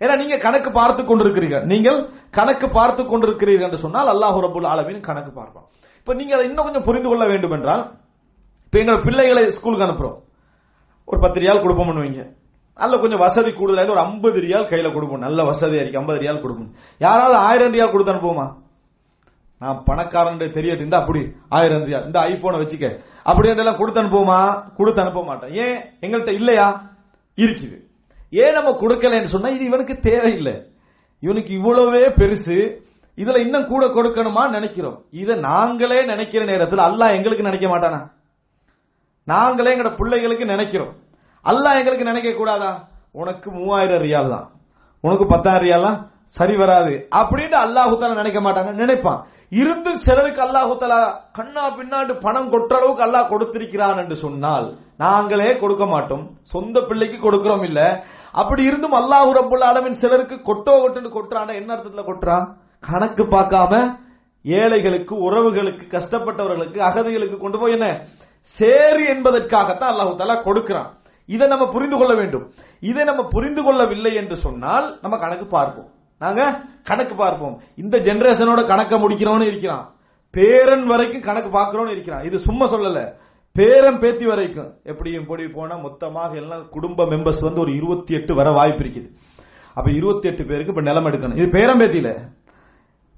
[0.00, 1.64] ஏன்னா நீங்க கணக்கு பார்த்து கொண்டிருக்கிறீர்கள்.
[1.72, 2.00] நீங்கள்
[2.38, 5.66] கணக்கு பார்த்து கொண்டிருக்கிறீர்கள் என்று சொன்னால் அல்லாஹ் ரபுல் ஆலமின் கணக்கு பார்ப்பான்.
[6.00, 7.84] இப்ப நீங்க அதை இன்னும் கொஞ்சம் புரிந்து கொள்ள வேண்டும் என்றால்
[8.66, 10.18] இப்ப எங்களை பிள்ளைகளை ஸ்கூலுக்கு அனுப்புறோம்.
[11.08, 12.24] ஒரு பத்து ரியால் கொடுப்போம்னு வைங்க.
[12.78, 15.18] நல்ல கொஞ்சம் வசதி கூடுதலாக ஒரு ஐம்பது ரியால் கையில கொடுப்போம்.
[15.18, 16.74] நல்ல வசதியா இருக்கு ஐம்பது ரியால் கொடுப்போம்.
[16.98, 18.46] யாராவது ஆயிரம் ரியால் கொடுத்து அனுப்புவோமா?
[19.58, 22.06] நான் பணக்காரன் தெரியட்டு இந்த அப்படி ஆயிரம் ரியால்.
[22.06, 23.00] இந்த ஐபோனை வச்சுக்க.
[23.22, 24.70] அப்படி எல்லாம் கொடுத்து அனுப்புவோமா?
[24.76, 25.78] கொடுத்து அனுப்ப மாட்டோம் ஏன்?
[26.00, 26.96] எங்கள்கிட்ட இல்லையா?
[27.36, 27.76] இருக்குது.
[28.30, 30.70] ஏன் நம்ம கொடுக்கலன்னு சொன்னா இது இவனுக்கு தேவையில்லை.
[31.20, 32.86] இவனுக்கு இவ்வளவே பெருசு.
[33.16, 35.04] இதுல இன்னும் கூட கொடுக்கணுமா நினைக்கிறோம்.
[35.10, 38.00] இதை நாங்களே நினைக்கிற நேரத்தில் அல்லாஹ் எங்களுக்கு நினைக்க மாட்டானா?
[39.24, 40.94] நாங்களே எங்கட பிள்ளைகளுக்கு நினைக்கிறோம்.
[41.44, 42.70] அல்லாஹ் எங்களுக்கு நினைக்க கூடாதா?
[43.12, 44.46] உனக்கு மூவாயிரம் ரியால் தான்.
[45.04, 45.98] உனக்கு பத்தாயிரம் ரியாலாம்
[46.36, 46.92] சரி வராது.
[47.20, 48.72] அப்படின்னு அல்லாஹு நினைக்க மாட்டாங்க.
[48.72, 49.20] நினைப்பான்.
[49.52, 50.98] இருந்து சிலருக்கு அல்லாஹுத்தலா
[51.36, 54.66] கண்ணா பின்னாண்டு பணம் கொட்டுற அளவுக்கு அல்லாஹ் கொடுத்திருக்கிறான் என்று சொன்னால்
[55.04, 56.24] நாங்களே கொடுக்க மாட்டோம்.
[56.54, 57.80] சொந்த பிள்ளைக்கு கொடுக்கிறோம் இல்ல.
[58.40, 62.46] அப்படி இருந்தும் அல்லாஹு ரபுல்ல ஆலமின் சிலருக்கு கொட்டோ கொட்டுன்னு கொட்டுறான் என்ன அர்த்தத்துல கொட்டுறான்
[62.82, 63.72] கணக்கு பார்க்காம
[64.44, 67.86] ஏழைகளுக்கு உறவுகளுக்கு கஷ்டப்பட்டவர்களுக்கு அகதிகளுக்கு கொண்டு போய் என்ன?
[68.58, 70.90] சேரு என்பதற்காகத்தான் அல்லாஹு தாலா கொடுக்கிறான்.
[71.28, 72.52] இதை நம்ம புரிந்து கொள்ள வேண்டும்.
[72.80, 75.88] இதை நம்ம புரிந்து கொள்ளவில்லை என்று சொன்னால் நம்ம கணக்கு பார்ப்போம்.
[76.18, 77.60] நாங்க கணக்கு பார்ப்போம்.
[77.76, 79.94] இந்த ஜெனரேஷனோட கணக்க முடிக்கிறோம்னு இருக்கிறான்.
[80.30, 82.24] பேரன் வரைக்கும் கணக்கு பார்க்கிறோம்னு இருக்கிறான்.
[82.24, 83.14] இது சும்மா சொல்லல.
[83.52, 84.74] பேரன் பேத்தி வரைக்கும்.
[84.82, 89.10] எப்படியும் போடி போனா மொத்தமாக எல்லாம் குடும்ப மெம்பர்ஸ் வந்து ஒரு இருபத்தி எட்டு வர வாய்ப்பு இருக்குது.
[89.74, 91.36] அப்ப இருபத்தி எட்டு பேருக்கு இப்ப நிலம் எடுக்கணும்.
[91.36, 92.28] இது பேரம் பேத்தியில.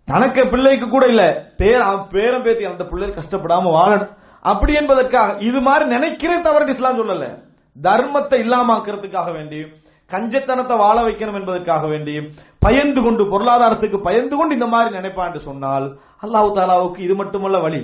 [0.05, 1.53] தனக்கு பிள்ளைக்கு கூட இல்ல.
[1.57, 4.19] பேர் பேரன் பேத்தி அந்த பிள்ளைகள் கஷ்டப்படாம வாழணும்.
[4.41, 7.49] அப்படி என்பதற்காக இது மாதிரி நினைக்கிறேன் தவறு இஸ்லாம் சொல்லல.
[7.87, 9.61] தர்மத்தை இல்லாமாக்குறதுக்காக வேண்டி
[10.11, 12.15] கஞ்சத்தனத்தை வாழ வைக்கணும் என்பதற்காக வேண்டி
[12.65, 15.87] பயந்து கொண்டு பொருளாதாரத்துக்கு பயந்து கொண்டு இந்த மாதிரி நினைப்பான்னு சொன்னால்
[16.25, 17.83] அல்லாஹு தாலாவுக்கு இது மட்டுமல்ல வழி.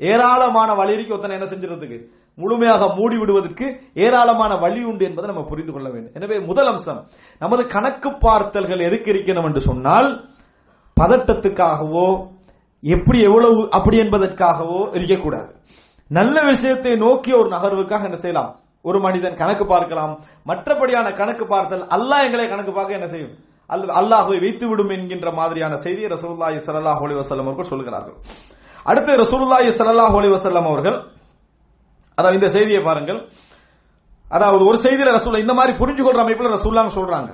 [0.00, 1.98] ஏராளமான வழி இருக்கு ஒருத்தனை என்ன செஞ்சதுக்கு
[2.38, 3.66] முழுமையாக மூடி விடுவதற்கு
[4.04, 6.14] ஏராளமான வழி உண்டு என்பதை நம்ம புரிந்து கொள்ள வேண்டும்.
[6.18, 7.00] எனவே முதல் அம்சம்
[7.42, 10.08] நமது கணக்கு பார்த்தல்கள் எதுக்கு இருக்கணும் என்று சொன்னால்
[10.96, 12.08] பதட்டத்துக்காகவோ
[12.82, 15.50] எப்படி எவ்வளவு அப்படி என்பதற்காகவோ இருக்கக்கூடாது.
[16.10, 18.50] நல்ல விஷயத்தை நோக்கிய ஒரு நகர்வுக்காக என்ன செய்யலாம்?
[18.88, 20.12] ஒரு மனிதன் கணக்கு பார்க்கலாம்.
[20.50, 23.32] மற்றபடியான கணக்கு பார்த்தல் அல்லாஹ் எங்களை கணக்கு பார்க்க என்ன செய்யும்?
[24.00, 28.16] அல்லாஹுவை வைத்து விடும் என்கின்ற மாதிரியான செய்தியை ரசூல்லாய் ஸல்லல்லாஹு அலைஹி வசல்லம் அவர்கள் சொல்கிறார்கள்.
[28.90, 30.98] அடுத்து ரசூல்லாய் ஸல்லல்லாஹு அலைஹி வசல்லம் அவர்கள்
[32.18, 33.20] அதாவது இந்த செய்தியை பாருங்கள்.
[34.36, 37.30] அதாவது ஒரு செய்தியில ரசூல் இந்த மாதிரி புரிஞ்சு கொள்ற அமைப்பில் ரசூல்லாங்க சொல்றாங்க.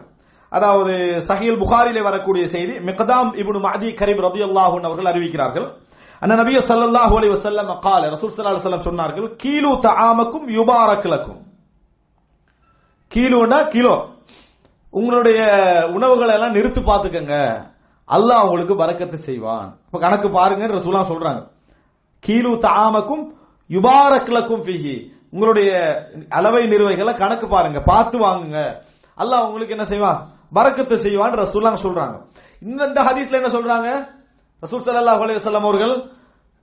[0.57, 0.95] அதாவது
[1.29, 5.67] சஹீல் புகாரிலே வரக்கூடிய செய்தி மிகதாம் இப்னு மஹதி கரீம் அல்லாஹூன் அவர்கள் அறிவிக்கிறார்கள்.
[6.23, 11.41] அண்ணா நபிய சல்லாஹ் அலி வசல்லம் கால ரசூல் சல்லா அலுவலம் சொன்னார்கள் கீழு தாமக்கும் யுபாரக்கிழக்கும்
[13.13, 13.95] கீழுண்டா கிலோ.
[14.99, 15.41] உங்களுடைய
[15.97, 17.35] உணவுகளை எல்லாம் நிறுத்து பார்த்துக்கங்க.
[18.09, 19.69] அல்லாஹ் உங்களுக்கு வரக்கத்து செய்வான்.
[19.87, 21.43] இப்ப கணக்கு பாருங்க ரசூலா சொல்றாங்க.
[22.25, 23.25] கீழு தாமக்கும்
[23.71, 24.97] யுபாரக்கிழக்கும் பிஹி
[25.33, 25.71] உங்களுடைய
[26.39, 28.61] அளவை நிறுவைகளை கணக்கு பாருங்க பார்த்து வாங்குங்க.
[29.19, 30.19] அல்லாஹ் உங்களுக்கு என்ன செய்வான்?
[30.59, 32.17] வரக்கத்து செய்வான் ரசூலாங்க சொல்றாங்க.
[32.63, 33.89] இந்த ஹதீஸ்ல என்ன சொல்றாங்க?
[34.63, 35.95] ரசூல் சல்லாஹ் அலைஹி அவர்கள்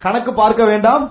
[0.01, 1.03] கணக்கு பார்க்க வேண்டாம்.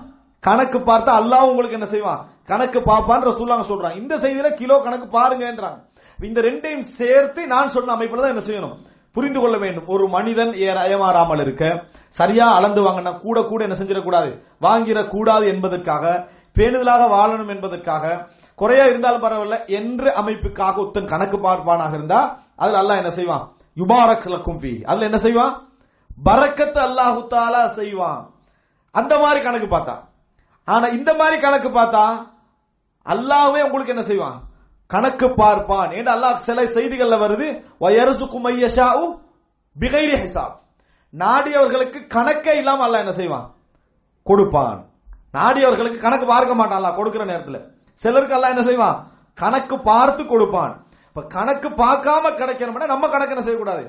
[0.45, 2.21] கணக்கு பார்த்தா அல்லாஹ் உங்களுக்கு என்ன செய்வான்?
[2.51, 5.79] கணக்கு பார்ப்பான் ரசூல்லாங்க சொல்றாங்க இந்த செய்தியில கிலோ கணக்கு பாருங்கன்றாங்க
[6.18, 8.75] இந்த ரெண்டையும் சேர்த்து நான் சொன்ன அமைப்புல தான் என்ன செய்யணும்?
[9.16, 9.88] புரிந்து கொள்ள வேண்டும்.
[9.95, 10.53] ஒரு மனிதன்
[10.92, 11.64] ஏமாறாமல் இருக்க
[12.18, 14.31] சரியா அளந்து வாங்கினா கூட கூட என்ன செஞ்சிடக்கூடாது?
[14.66, 16.05] வாங்கிடக்கூடாது என்பதற்காக
[16.57, 18.05] பேணுதலாக வாழணும் என்பதற்காக
[18.59, 22.21] குறையா இருந்தாலும் பரவாயில்ல என்று அமைப்புக்காக ஒருத்தன் கணக்கு பார்ப்பானாக இருந்தா
[22.62, 23.45] அதுல அல்லாஹ் என்ன செய்வான்?
[23.81, 25.53] யுபாரக் லக்கும் அதுல என்ன செய்வான்?
[26.27, 28.31] பரக்கத்து அல்லாஹு தாலா செய்வான்.
[28.90, 29.96] அந்த மாதிரி கணக்கு பார்த்தா.
[30.64, 32.05] ஆனா இந்த மாதிரி கணக்கு பார்த்தா
[33.07, 34.42] அல்லாஹ்வே உங்களுக்கு என்ன செய்வான்?
[34.87, 35.90] கணக்கு பார்ப்பான்.
[35.90, 37.46] என்று அல்லாஹ் சில செய்திகள்ல வருது
[39.81, 40.57] பிகைரி ஹிசாப்.
[41.14, 43.46] நாடியவர்களுக்கு கணக்கே இல்லாம அல்லாஹ் என்ன செய்வான்?
[44.22, 44.79] கொடுப்பான்.
[45.33, 47.59] நாடியவர்களுக்கு கணக்கு பார்க்க மாட்டான் அல்லாஹ் கொடுக்கிற நேரத்துல.
[47.94, 49.11] சிலருக்கு அல்லாஹ் என்ன செய்வான்?
[49.35, 50.72] கணக்கு பார்த்து கொடுப்பான்.
[51.09, 53.85] இப்ப கணக்கு பார்க்காம கிடைக்கணும்னா நம்ம கணக்கு என்ன செய்யக்கூடாது?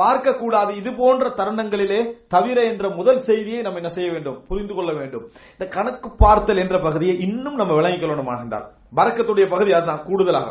[0.00, 2.00] பார்க்க கூடாது இது போன்ற தருணங்களிலே
[2.34, 4.38] தவிர என்ற முதல் செய்தியை நம்ம என்ன செய்ய வேண்டும்?
[4.48, 5.24] புரிந்து கொள்ள வேண்டும்.
[5.54, 8.66] இந்த கணக்கு பார்த்தல் என்ற பகுதியை இன்னும் நம்ம விளங்கிக் கொள்ளணுமாக இருந்தால்
[8.98, 10.48] பறக்கத்துடைய பகுதி அதுதான் கூடுதலாக.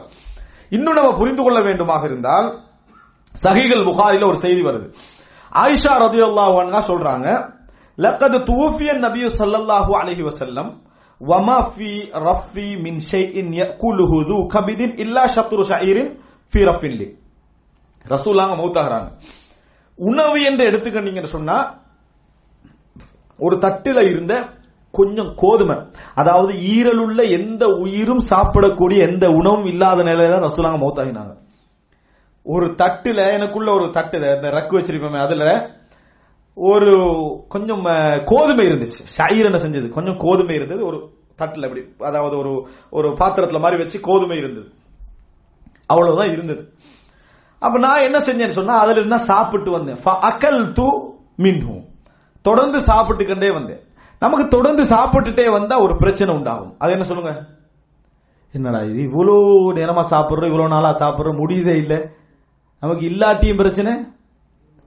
[0.78, 2.48] இன்னும் நம்ம புரிந்து கொள்ள வேண்டுமாக இருந்தால்
[3.36, 4.88] சகிகள் புகாரில ஒரு செய்தி வருது.
[5.52, 7.28] ஆயிஷா ரதியல்லாஹு அன்ஹா சொல்றாங்க
[7.98, 10.70] லக்கது தூஃபியன் நபியு சல்லல்லாஹு அலஹி வசல்லம்
[11.22, 11.92] வமா ஃபி
[12.28, 16.12] ரஃபி மின் ஷைஇன் யகுலுஹு து கபிதின் இல்லா ஷத்ரு ஷஈரின்
[16.54, 17.08] ஃபி ரஃபின் லி.
[18.10, 19.10] ரசூலாங்க மௌத்தாகிறாங்க.
[19.96, 21.82] உணவு என்று எடுத்துக்கிட்டீங்கன்னு சொன்னா
[23.40, 24.34] ஒரு தட்டில இருந்த
[24.92, 25.78] கொஞ்சம் கோதுமை
[26.16, 31.34] அதாவது ஈரலுள்ள எந்த உயிரும் சாப்பிடக்கூடிய எந்த உணவும் இல்லாத நிலையில ரசூலாங்க மௌத்தாகினாங்க.
[32.44, 35.70] ஒரு தட்டுல எனக்குள்ள ஒரு தட்டு இந்த ரக்கு வச்சிருப்போமே அதுல
[36.56, 36.92] ஒரு
[37.48, 37.82] கொஞ்சம்
[38.26, 39.00] கோதுமை இருந்துச்சு.
[39.18, 39.90] ஷாயிர் என்ன செஞ்சது?
[39.90, 40.98] கொஞ்சம் கோதுமை இருந்தது ஒரு
[41.38, 44.70] தட்டுல அப்படி அதாவது ஒரு ஒரு பாத்திரத்துல மாதிரி வச்சு கோதுமை இருந்தது.
[45.86, 46.74] அவ்வளவுதான் இருந்தது.
[47.60, 49.98] அப்ப நான் என்ன செஞ்சேன்னு சொன்னா அதுல இருந்தா சாப்பிட்டு வந்தேன்.
[50.04, 51.86] அக்கல் தூ மின்ஹு.
[52.42, 53.80] தொடர்ந்து சாப்பிட்டுக்கிட்டே வந்தேன்.
[54.20, 56.76] நமக்கு தொடர்ந்து சாப்பிட்டுட்டே வந்தா ஒரு பிரச்சனை உண்டாகும்.
[56.78, 57.46] அது என்ன சொல்லுங்க?
[58.52, 59.36] என்னடா இது இவ்வளோ
[59.76, 62.10] நேரமா சாப்பிட்றோம் இவ்வளோ நாளா சாப்பிட்றோம் முடியுதே இல்லை.
[62.80, 64.08] நமக்கு இல்லாட்டியும் பிரச்சனை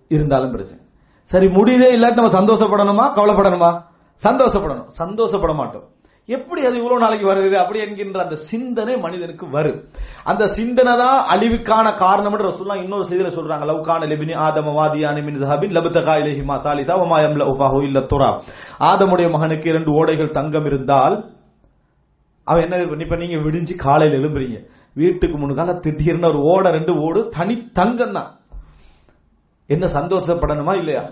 [0.08, 0.84] இருந்தாலும் பிரச்சனை.
[1.22, 3.82] சரி முடியுதே இல்லாட்டி நம்ம சந்தோஷப்படணுமா கவலைப்படணுமா?
[4.22, 4.86] சந்தோஷப்படணும்.
[4.86, 5.88] சந்தோஷப்பட மாட்டோம்.
[6.30, 7.52] எப்படி அது இவ்வளவு நாளைக்கு வருது?
[7.52, 9.84] அப்படி என்கின்ற அந்த சிந்தனை மனிதனுக்கு வரும்.
[10.24, 13.64] அந்த சிந்தனை தான் அழிவுக்கான காரணம் என்று இன்னொரு செய்தியில சொல்றாங்க.
[13.64, 18.42] லவ்கான லெபினி ஆதம வாதியானி மின் தஹபின் லபதகா இலைஹிமா சாலிதா ஒமாயம் யம்ல இல்ல துரா.
[18.78, 21.30] ஆதமுடைய மகனுக்கு இரண்டு ஓடைகள் தங்கம் இருந்தால்
[22.44, 24.66] அவன் என்ன பண்ணி- இப்ப நீங்க விடிஞ்சு காலையில் எழும்புறீங்க.
[24.94, 28.38] வீட்டுக்கு முன்னால திடீர்னு ஒரு ஓட ரெண்டு ஓடு தனி தங்கம் தான்.
[29.66, 31.08] என்ன சந்தோஷப்படணுமா இல்லையா?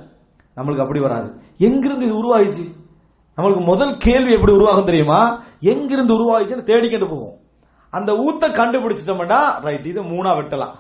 [0.57, 1.35] நம்மளுக்கு அப்படி வராது.
[1.59, 2.87] எங்கிருந்து இது உருவாயிச்சு?
[3.39, 5.43] நம்மளுக்கு முதல் கேள்வி எப்படி உருவாகும் தெரியுமா?
[5.61, 7.37] எங்கிருந்து உருவாகிச்சுன்னு தேடிக்கிட்டு போவோம்.
[7.91, 10.75] அந்த ஊத்த கண்டுபிடிச்சிட்டோம்னா ரைட் இது மூணா வெட்டலாம்.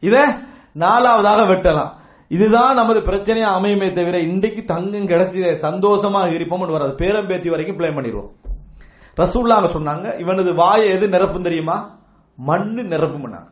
[0.00, 0.20] இதை
[0.74, 1.90] நாலாவதாக வெட்டலாம்.
[2.28, 6.90] இதுதான் நமது பிரச்சனையா அமையுமே தவிர இன்றைக்கு தங்கம் கிடைச்சி சந்தோஷமா இருப்போம்னு வராது.
[6.90, 8.30] பேரம்பேத்தி வரைக்கும் பிளே பண்ணிடுவோம்.
[9.16, 11.98] ரசூல்லாங்க சொன்னாங்க இவனது வாயை எது நிரப்பும் தெரியுமா?
[12.36, 13.46] மண்ணு நிரப்பும்னா.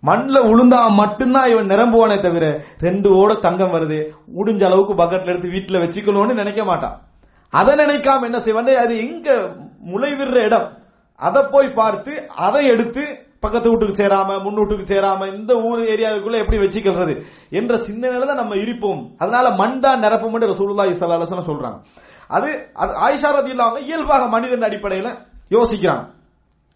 [0.00, 4.12] மண்ணில் உளுந்தா மட்டும்தான் இவன் நிரம்புவானே தவிர ரெண்டு ஓட தங்கம் வருது.
[4.36, 7.00] முடிஞ்ச அளவுக்கு பக்கெட்ல எடுத்து வீட்டில் வச்சுக்கணும்னு நினைக்க மாட்டான்.
[7.52, 9.28] அதை நினைக்காம என்ன செய்வான் அது எங்க
[9.92, 10.68] முளைவிடுற இடம்.
[11.20, 12.12] அதை போய் பார்த்து
[12.46, 13.04] அதை எடுத்து
[13.44, 17.14] பக்கத்து வீட்டுக்கு சேராம முன் வீட்டுக்கு சேராம இந்த ஊர் ஏரியாவுக்குள்ள எப்படி வச்சுக்கிறது
[17.58, 19.00] என்ற சிந்தனையில தான் நம்ம இருப்போம்.
[19.22, 21.78] அதனால மண் தான் நிரப்பும் ரசூலுல்லாஹி இசலாசன சொல்றாங்க.
[22.36, 22.48] அது
[22.82, 25.10] அது ஆயிஷா இல்லாமல் இயல்பாக மனிதன் அடிப்படையில
[25.56, 26.04] யோசிக்கிறாங்க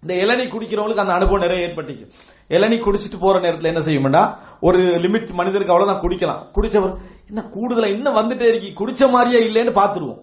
[0.03, 2.07] இந்த இளநீ குடிக்கிறவங்களுக்கு அந்த அனுபவம் நிறைய ஏற்பட்டுச்சு
[2.51, 4.23] இளநி குடிச்சிட்டு போற நேரத்தில் என்ன செய்யும்னா
[4.67, 6.41] ஒரு லிமிட் மனிதனுக்கு அவ்வளவுதான் குடிக்கலாம்.
[6.57, 6.95] குடிச்சவர்
[7.31, 8.71] என்ன கூடுதலா இன்னும் வந்துட்டே இருக்கி.
[8.81, 10.21] குடிச்ச மாதிரியே இல்லைன்னு பாத்துருவோம்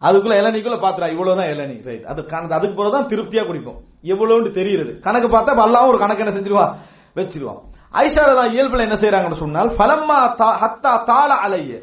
[0.00, 1.84] அதுக்குள்ள இளநீக்குள்ள பாத்துறா இவ்வளவுதான் இளநீ.
[1.84, 3.80] ரைட் அது கணக்கு அதுக்கு பிறகுதான் திருப்தியா குடிப்போம்.
[4.02, 6.76] எவ்வளவுன்னு தெரியுது கணக்கு பார்த்தா இப்ப ஒரு கணக்கு என்ன செஞ்சிருவா?
[7.14, 11.82] வச்சிருவான் ஐஷாரதா இயல்புல என்ன செய்யறாங்கன்னு சொன்னால் ஃபலம்மா தா- ஹத்தா தாள அலைய.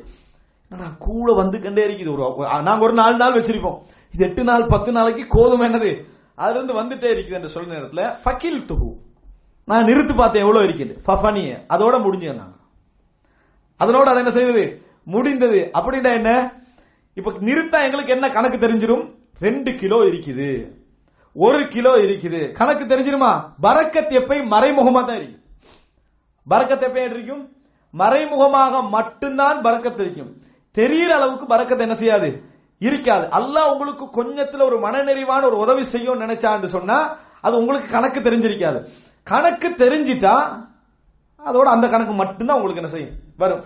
[1.00, 2.12] கூட வந்து கண்டே இருக்குது.
[2.12, 3.82] ஒரு நாங்க ஒரு நாலு நாள் வச்சிருப்போம்.
[4.14, 6.04] இது எட்டு நாள் பத்து நாளைக்கு கோதுமை என்னது?
[6.36, 8.96] அதுல இருந்து வந்துட்டே இருக்குது என்று சொல்ற நேரத்துல ஃபகில் துகு
[9.66, 10.98] நான் நிறுத்து பார்த்தேன் எவ்வளவு இருக்குது?
[11.08, 11.66] ஃபஃபனிய.
[11.74, 12.56] அதோட முடிஞ்சது நாங்க.
[13.80, 14.82] அதனோட அதை என்ன செய்தது?
[15.04, 15.72] முடிந்தது.
[15.74, 16.62] அப்படின்னா என்ன?
[17.18, 19.06] இப்ப நிறுத்தா எங்களுக்கு என்ன கணக்கு தெரிஞ்சிடும்
[19.40, 20.72] ரெண்டு கிலோ இருக்குது.
[21.34, 22.52] ஒரு கிலோ இருக்குது.
[22.52, 23.32] கணக்கு தெரிஞ்சிருமா?
[23.64, 25.44] பரக்கத் எப்பை மறைமுகமா தான் இருக்கும்
[26.50, 27.44] பரக்கத் எப்பை இருக்கும்
[27.92, 30.32] மறைமுகமாக மட்டும்தான் பரக்கத் இருக்கும்
[30.76, 32.44] தெரியிற அளவுக்கு பரக்கத் என்ன செய்யாது?
[32.78, 33.26] இருக்காது.
[33.28, 38.88] அல்லாஹ் உங்களுக்கு கொஞ்சத்துல ஒரு மனநிறைவான ஒரு உதவி செய்யும் நினைச்சான்னு சொன்னா அது உங்களுக்கு கணக்கு தெரிஞ்சிருக்காது.
[39.24, 40.36] கணக்கு தெரிஞ்சிட்டா
[41.48, 43.27] அதோட அந்த கணக்கு மட்டும்தான் உங்களுக்கு என்ன செய்யும்?
[43.38, 43.63] வரும்.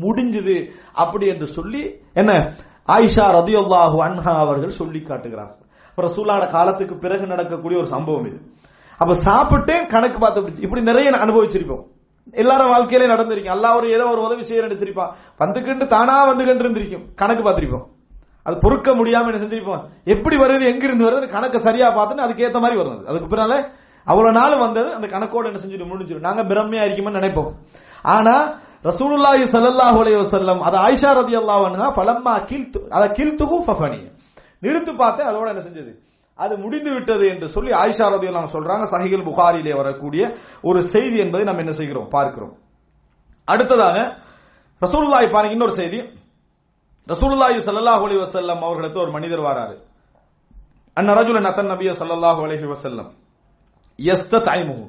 [0.00, 0.70] முடிஞ்சது.
[0.92, 2.32] அப்படி என்று சொல்லி என்ன?
[2.92, 5.64] ஆயிஷா ரதியுல்லாஹு அன்ஹா அவர்கள் சொல்லி காட்டுகிறார்கள்
[5.96, 8.40] ரசூலான காலத்துக்கு பிறகு நடக்கக்கூடிய ஒரு சம்பவம் இது.
[8.98, 11.82] அப்ப சாப்பிட்டு கணக்கு பார்த்து இப்படி- இப்படி நிறைய அனுபவிச்சிருப்போம்
[12.30, 13.54] எல்லாரும் வாழ்க்கையிலே நடந்திருக்கும்.
[13.54, 17.14] எல்லா ஒரு ஏதோ ஒரு உதவி செய்ய நினைச்சிருப்பான் வந்துகிட்டு தானா வந்துகிட்டு இருந்திருக்கும்.
[17.14, 17.86] கணக்கு பார்த்திருப்போம்.
[18.42, 19.84] அது பொறுக்க முடியாம என்ன செஞ்சிருப்போம்.
[20.04, 23.04] எப்படி வருது எங்கிருந்து வருது கணக்கை சரியா பார்த்துன்னு அதுக்கு மாதிரி வருது.
[23.04, 23.66] அதுக்கு பின்னால
[24.04, 24.92] அவ்வளவு நாள் வந்தது.
[24.92, 26.20] அந்த கணக்கோட என்ன செஞ்சுட்டு முடிஞ்சிடும்.
[26.20, 27.52] நாங்க பிரம்மையா இருக்கோம்னு நினைப்போம்.
[28.02, 28.58] ஆனா
[28.88, 34.00] ரசூலுல்லாஹி சல்லல்லாஹு அலைஹி வஸல்லம் அது ஆயிஷா ரலியல்லாஹு அன்ஹா ஃபலம்மா கில்து அத கில்துஹு ஃபஃபனி.
[34.64, 35.92] நிறுத்து பார்த்து அதோட என்ன செஞ்சது?
[36.42, 38.84] அது முடிந்து விட்டது என்று சொல்லி ஆயிஷா ரலியல்லாஹு சொல்றாங்க.
[38.92, 40.22] சஹிஹுல் புகாரிலே வரக்கூடிய
[40.68, 42.08] ஒரு செய்தி என்பதை நம்ம என்ன செய்கிறோம்?
[42.16, 42.54] பார்க்கிறோம்.
[43.48, 43.96] அடுத்ததாக
[44.84, 45.98] ரசூலுல்லாஹி பாருங்க இன்னொரு செய்தி.
[47.12, 49.76] ரசூலுல்லாஹி சல்லல்லாஹு அலைஹி வஸல்லம் அவர்களுக்கு ஒரு மனிதர் வராரு.
[50.96, 53.10] அன்ன ரஜுலன் அத்தன் நபிய சல்லல்லாஹு அலைஹி வஸல்லம்.
[53.98, 54.84] யஸ்ததைமுஹு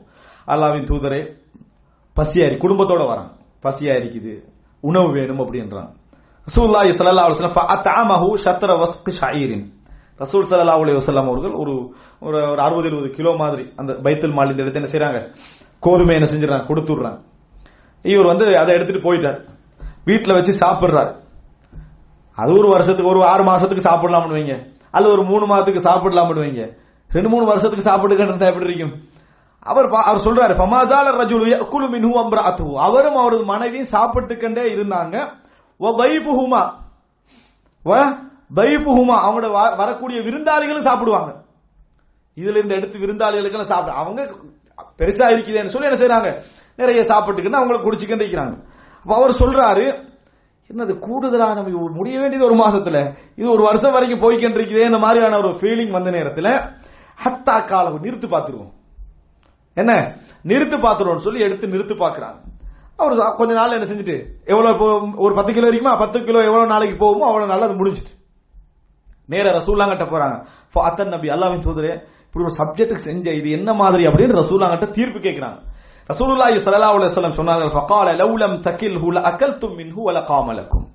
[0.54, 1.22] அல்லாஹ்வின் தூதரே
[2.18, 3.32] பசியாரி குடும்பத்தோட வரான்.
[3.68, 4.34] பசியா இருக்குது.
[4.84, 5.90] உணவு வேணும் அப்படின்றான்.
[6.48, 9.66] ரசூலுல்லாஹி சல்லா அலுவலம் வஸல்லம் ஃபஅதஅமஹு ஷத்ர வஸ்க் ஷாயிரின்
[10.22, 11.74] ரசூல் சல்லா அலி வஸல்லம் அவர்கள் ஒரு
[12.20, 15.20] ஒரு ஒரு 60 70 கிலோ மாதிரி அந்த பைத்தல் மாலி இந்த இடத்துல என்ன செய்யறாங்க
[15.80, 16.66] கோதுமை என்ன செஞ்சிடறாங்க?
[16.70, 17.20] கொடுத்துடுறாங்க.
[18.02, 19.40] இவர் வந்து அதை எடுத்துட்டு போயிட்டார்.
[20.06, 21.12] வீட்டில் வச்சு சாப்பிட்றாரு.
[22.38, 24.56] அது ஒரு வருஷத்துக்கு ஒரு ஆறு மாசத்துக்கு சாப்பிடலாம் வைங்க.
[24.92, 26.64] அல்லது ஒரு மூணு மாதத்துக்கு சாப்பிடலாம் வைங்க.
[27.10, 28.96] ரெண்டு மூணு வருஷத்துக்கு சாப்பிடுகின்ற எப்படி இருக்கும்?
[29.68, 32.74] அவர் பா- அவர் சொல்றாரு ஃபமாசால ரஜுலு யக்குலு மின்ஹு அம்ரஅத்துஹு.
[32.74, 35.32] அவரும் அவரது மனைவியும் சாப்பிட்டுக்கண்டே இருந்தாங்க.
[35.78, 36.72] ஓ தைஃபுஹுமா.
[37.86, 38.18] வ
[38.56, 39.18] தைஃபுஹுமா.
[39.28, 41.32] அவங்களோட வ- வரக்கூடிய விருந்தாளிகளும் சாப்பிடுவாங்க.
[42.36, 44.24] இதுல இருந்து எடுத்து விருந்தாளிகளுக்கெல்லாம் சாப்பிட அவங்க
[44.98, 46.42] பெருசா இருக்குதேன்னு சொல்லி என்ன செய்யறாங்க
[46.76, 48.64] நிறைய சாப்பிட்டுக்கின்னு அவங்கள குடிச்சுக்கிட்டு இருக்கிறாங்க.
[48.98, 50.06] அப்ப அவர் சொல்றாரு
[50.74, 53.16] என்னது கூடுதலா நம்ம முடிய வேண்டியது ஒரு மாசத்துல?
[53.36, 56.76] இது ஒரு வருஷம் வரைக்கும் போய்கிட்டு இருக்குதே இந்த மாதிரியான ஒரு ஃபீலிங் வந்த நேரத்துல
[57.24, 58.76] ஹத்தா காலம் நிறுத்து பார்த்துருவோம்.
[59.78, 59.92] என்ன?
[60.52, 62.38] நிறுத்து பாத்துருவோம் சொல்லி எடுத்து நிறுத்து பாக்குறாங்க
[63.00, 64.16] அவர் கொஞ்ச நாள் என்ன செஞ்சுட்டு
[64.52, 64.86] எவ்வளவு
[65.26, 65.94] ஒரு பத்து கிலோ இருக்குமா?
[66.04, 68.14] பத்து கிலோ எவ்வளவு நாளைக்கு போகுமோ அவ்வளவு நாள் அது முடிஞ்சிட்டு.
[69.34, 70.36] நேர ரசூல்லாங்கிட்ட போறாங்க.
[70.88, 71.92] அத்தன் நபி அல்லாவின் தூதரே
[72.28, 75.60] இப்படி ஒரு சப்ஜெக்ட்டுக்கு செஞ்ச இது என்ன மாதிரி அப்படின்னு ரசூலாங்கிட்ட தீர்ப்பு கேட்கிறாங்க.
[76.10, 80.88] ரசூலுல்லாஹி ஸல்லல்லாஹு அலைஹி வஸல்லம் சொன்னார்கள் ஃபகால லவ்லம் தகில்ஹு லஅகல்தும் மின்ஹு வலகாமலக்கும்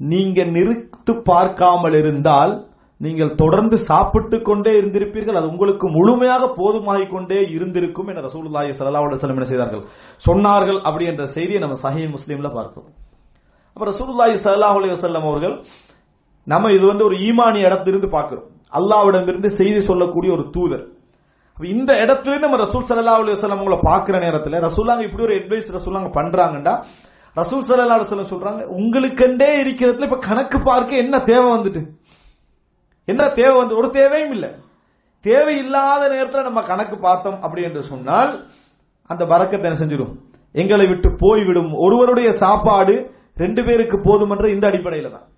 [0.00, 2.52] நீங்க நிறுத்து பார்க்காமல் இருந்தால்
[3.00, 5.38] நீங்கள் தொடர்ந்து சாப்பிட்டு கொண்டே இருந்திருப்பீர்கள்.
[5.40, 9.82] அது உங்களுக்கு முழுமையாக போதுமாகிக் கொண்டே இருந்திருக்கும் என ரசூலுல்லாஹி ஸல்லல்லாஹு அலுவலம் என்ன செய்தார்கள்?
[10.26, 12.90] சொன்னார்கள் அப்படி என்ற செய்தியை நம்ம சஹி முஸ்லீம்ல பார்க்கிறோம்
[13.76, 15.54] அப்ப ரசூலுல்லாஹி ஸல்லல்லாஹு அலைஹி வஸல்லம் அவர்கள்
[16.46, 18.46] நம்ம இது வந்து ஒரு ஈமானி இடத்திலிருந்து பார்க்கிறோம்.
[18.78, 20.84] அல்லாஹ்விடமிருந்து செய்தி சொல்லக்கூடிய ஒரு தூதர்.
[21.56, 26.10] இந்த இடத்துல நம்ம ரசூல் சல்லா அலி வஸல்லம் அவங்கள பார்க்கிற நேரத்தில் ரசூலாங்க இப்படி ஒரு அட்வைஸ் ரசூலாங்க
[26.18, 26.74] பண்றாங்கடா
[27.36, 31.82] ரசூல் சல்லா அலுவலம் சொல்கிறாங்க சொல்றாங்க உங்களுக்கெண்டே இருக்கிறதுல இப்ப கணக்கு பார்க்க என்ன தேவை வந்துட்டு?
[33.10, 34.54] என்ன தேவை வந்து ஒரு தேவையும் இல்லை.
[35.20, 38.46] தேவை இல்லாத நேரத்தில் நம்ம கணக்கு பார்த்தோம் அப்படி என்று சொன்னால்
[39.06, 40.16] அந்த வரக்கத்தை என்ன செஞ்சிடும்?
[40.52, 41.72] எங்களை விட்டு போய்விடும்.
[41.74, 45.28] ஒருவருடைய சாப்பாடு ரெண்டு பேருக்கு போதும் என்ற இந்த அடிப்படையில தான்.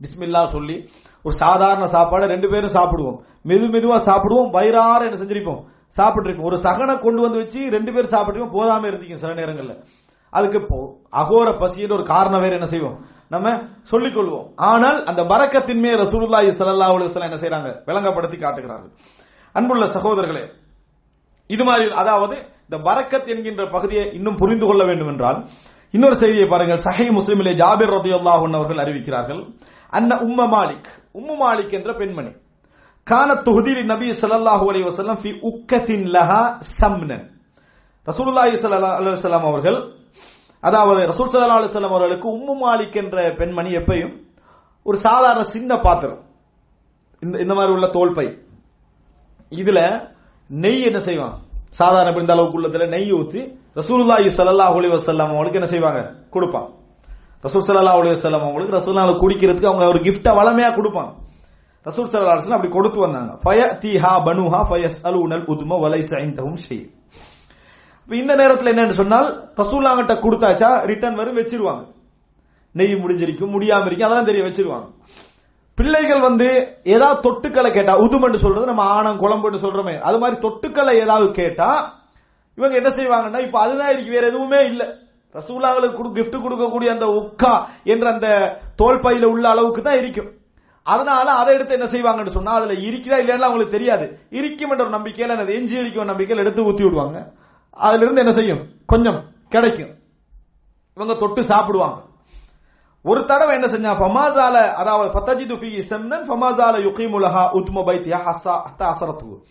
[0.00, 0.88] பிஸ்மில்லா சொல்லி
[1.22, 3.18] ஒரு சாதாரண சாப்பாடை ரெண்டு பேரும் சாப்பிடுவோம்.
[3.44, 4.50] மெது மெதுவா சாப்பிடுவோம்.
[4.50, 5.64] வயிறார என்ன செஞ்சிருப்போம்?
[5.86, 9.84] சாப்பிட்டு ஒரு சகனை கொண்டு வந்து வச்சு ரெண்டு பேரும் சாப்பிட்டு போதாம இருந்தீங்க சில நேரங்களில்.
[10.30, 13.04] அதுக்கு போ- அகோர பசின்னு ஒரு காரணம் வேற என்ன செய்வோம்?
[13.32, 13.46] நம்ம
[13.90, 17.68] சொல்லிக் கொள்வோம் ஆனால் அந்த பரக்கத்தின் மேல் ரசூலுல்லாஹி ஸல்லல்லாஹு அலைஹி வஸல்லம் என்ன செய்றாங்க?
[17.88, 18.92] விளங்கப்படுத்தி காட்டுகிறார்கள்.
[19.54, 20.44] அன்புள்ள சகோதரர்களே
[21.50, 25.38] இது மாதிரி அதாவது இந்த பரக்கத் என்கின்ற பகுதியை இன்னும் புரிந்து கொள்ள வேண்டும் என்றால்
[25.94, 26.84] இன்னொரு செய்தியை பாருங்கள்.
[26.86, 29.40] சஹை முஸ்லிமிலே ஜாபிர் ரதியுல்லாஹு அவர்கள் அறிவிக்கிறார்கள்.
[29.96, 32.32] அன்ன உம்ம மாலிக் உம்மு மாலிக் என்ற பெண்மணி
[33.06, 36.42] கானத் தொகுதியில் நபி ஸல்லல்லாஹு அலைஹி வஸல்லம் ஃபி உக்கத்தின் லஹா
[36.78, 37.24] சம்னன்.
[38.06, 39.78] ரசூலுல்லாஹி ஸல்லல்லாஹு அலைஹி வஸல்லம் அவர்கள்
[40.62, 44.12] அதாவது ரசூல் சல்லா அலுவலம் அவர்களுக்கு உம்மு மாலிக் என்ற பெண்மணி எப்பையும்
[44.86, 46.20] ஒரு சாதாரண சின்ன பாத்திரம்.
[47.22, 48.26] இந்த இந்த மாதிரி உள்ள தோல் பை
[49.52, 49.80] இதுல
[50.50, 51.34] நெய் என்ன செய்வான்
[51.80, 53.42] சாதாரண இந்த அளவுக்கு உள்ளதுல நெய் ஊத்தி
[53.80, 56.00] ரசூலுல்லாஹி ஸல்லல்லாஹு அலி வசல்லாம் அவங்களுக்கு என்ன செய்வாங்க?
[56.34, 56.68] கொடுப்பான்
[57.46, 61.12] ரசூல் சல்லா அலி வசல்லாம் அவங்களுக்கு ரசூல்லால குடிக்கிறதுக்கு அவங்க ஒரு கிஃப்டா வளமையா கொடுப்பாங்க.
[61.86, 63.32] ரசூல் சல்லா அலைஹி அப்படி கொடுத்து வந்தாங்க.
[63.44, 66.78] ஃபயதிஹா பனுஹா ஃபயஸ்அலூனல் உதும வலை சைந்தவும் ஷை
[68.08, 71.86] இந்த நேரத்தில் என்னன்னு சொன்னால் ரசூல்லாங்கிட்ட கொடுத்தாச்சா ரிட்டர்ன் வரும் வச்சிருவாங்க.
[72.72, 74.86] நெய் முடிஞ்சிருக்கும் முடியாம இருக்கும் அதெல்லாம் தெரிய வச்சிருவாங்க.
[75.74, 81.30] பிள்ளைகள் வந்து ஏதாவது தொட்டுக்களை கேட்டா உதுமன்னு சொல்றது நம்ம ஆணம் குழம்புன்னு சொல்றோமே அது மாதிரி தொட்டுக்களை ஏதாவது
[81.30, 82.00] கேட்டா
[82.58, 84.98] இவங்க என்ன செய்வாங்கன்னா இப்ப அதுதான் இருக்கு வேற எதுவுமே இல்ல.
[85.34, 88.28] ரசூலாங்களுக்கு கொடு கொடுக்கக்கூடிய அந்த உக்கா என்ற அந்த
[88.76, 90.30] தோல் பையில உள்ள அளவுக்கு தான் இருக்கும்.
[90.82, 94.18] அதனால அதை எடுத்து என்ன செய்வாங்கன்னு சொன்னா அதுல இருக்குதா இல்லையா அவங்களுக்கு தெரியாது.
[94.30, 97.32] இருக்கும் என்ற ஒரு நம்பிக்கையில எஞ்சி இருக்கும் நம்பிக்கையில் எடுத்து ஊத்தி விடுவாங்க.
[97.72, 98.82] அதிலிருந்து என்ன செய்யும்?
[98.86, 99.98] கொஞ்சம் கிடைக்கும்.
[100.94, 102.02] இவங்க தொட்டு சாப்பிடுவாங்க.
[103.02, 108.86] ஒரு தடவை என்ன செஞ்சா ஃபமாசால அதாவது ஃபத்தஜிது ஃபீ சம்னன் ஃபமாசால யுகீமுலஹா உத்ம பைத்தியா ஹஸ்ஸா ஹத்தா
[108.86, 109.42] அசரத்து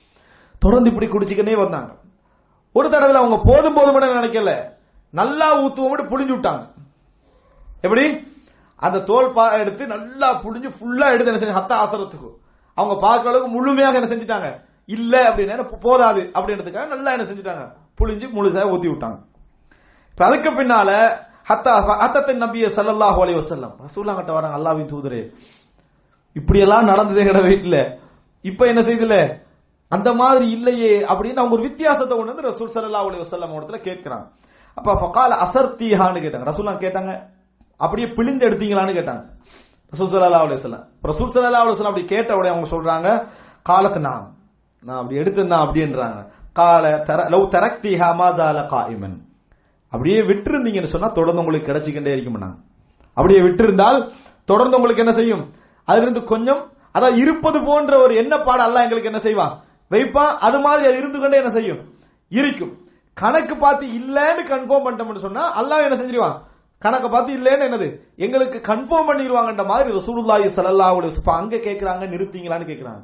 [0.59, 1.91] தொடர்ந்து இப்படி குடிச்சிக்கினே வந்தாங்க.
[2.73, 4.73] ஒரு தடவை அவங்க போதும் போதும் நினைக்கல.
[5.11, 6.63] நல்லா ஊத்துவோம் புழிஞ்சு விட்டாங்க.
[7.81, 8.29] எப்படி?
[8.75, 11.59] அந்த தோல் பா எடுத்து நல்லா புழிஞ்சு ஃபுல்லா எடுத்து என்ன செஞ்சு?
[11.59, 12.37] ஹத்தா அசரத்துக்கு
[12.73, 14.61] அவங்க பார்க்குற அளவுக்கு முழுமையாக என்ன செஞ்சுட்டாங்க?
[14.85, 17.73] இல்ல அப்படின்னு போதாது அப்படின்றதுக்காக நல்லா என்ன செஞ்சுட்டாங்க.
[18.01, 19.17] புழிஞ்சு முழுசா ஊத்தி விட்டாங்க.
[20.13, 20.89] இப்ப அதுக்கு பின்னால
[21.49, 21.73] ஹத்தா
[22.03, 25.21] ஹத்தத்தின் நபிய ஸல்லல்லாஹு அலைஹி வஸல்லம் ரசூலுல்லாஹ் கிட்ட வராங்க அல்லாவின் தூதரே
[26.35, 27.77] இப்படியெல்லாம் நடந்தது எங்கட வீட்டுல
[28.49, 29.15] இப்ப என்ன செய்தல?
[29.91, 34.25] அந்த மாதிரி இல்லையே அப்படின்னு அவங்க ஒரு வித்தியாசத்தை கொண்டு வந்து ரசூல் சல்லா அலி வசல்லம் இடத்துல கேட்கிறாங்க.
[34.77, 36.45] அப்ப ஃபகால் அசர் தீஹான்னு கேட்டாங்க.
[36.51, 37.11] ரசூல்லா கேட்டாங்க
[37.79, 39.23] அப்படியே பிழிந்து எடுத்தீங்களான்னு கேட்டாங்க.
[39.93, 43.09] ரசூல் சல்லா அலி வஸல்லம் ரசூல் சல்லா அலி வஸல்லம் அப்படி கேட்ட உடனே அவங்க சொல்றாங்க
[43.69, 44.25] காலத்து நான்
[44.83, 46.19] நான் அப்படி எடுத்திருந்தேன் அப்படின்றாங்க.
[46.55, 49.17] கால தர லவ் தரக்திஹா மாசால காயிமன்.
[49.93, 52.49] அப்படியே விட்டுருந்தீங்கன்னு சொன்னா தொடர்ந்து உங்களுக்கு கிடைச்சிக்கிட்டே இருக்கும்னா.
[53.17, 53.99] அப்படியே விட்டிருந்தால்
[54.49, 55.43] தொடர்ந்து உங்களுக்கு என்ன செய்யும்?
[55.87, 56.61] அதிலிருந்து கொஞ்சம்
[56.95, 59.53] அதான் இருப்பது போன்ற ஒரு என்ன பாடம் அல்ல எங்களுக்கு என்ன செய்வான்?
[59.91, 61.81] வைப்பான் அது மாதிரி அது இருந்து கொண்டே என்ன செய்யும்?
[62.31, 62.73] இருக்கும்.
[63.17, 66.37] கணக்கு பார்த்து இல்லைன்னு கன்ஃபார்ம் பண்ணிட்டோம்னு சொன்னா அல்லாஹ் என்ன செஞ்சிருவான்?
[66.81, 67.87] கணக்கை பார்த்து இல்லைன்னு என்னது?
[68.25, 73.01] எங்களுக்கு கன்ஃபார்ம் பண்ணிடுவாங்கன்ற மாதிரி ரசூலுல்லாஹி ஸல்லல்லாஹு அலைஹி வஸல்லம் அங்க கேக்குறாங்க நிறுத்தீங்களான்னு கேக்குறாங்க.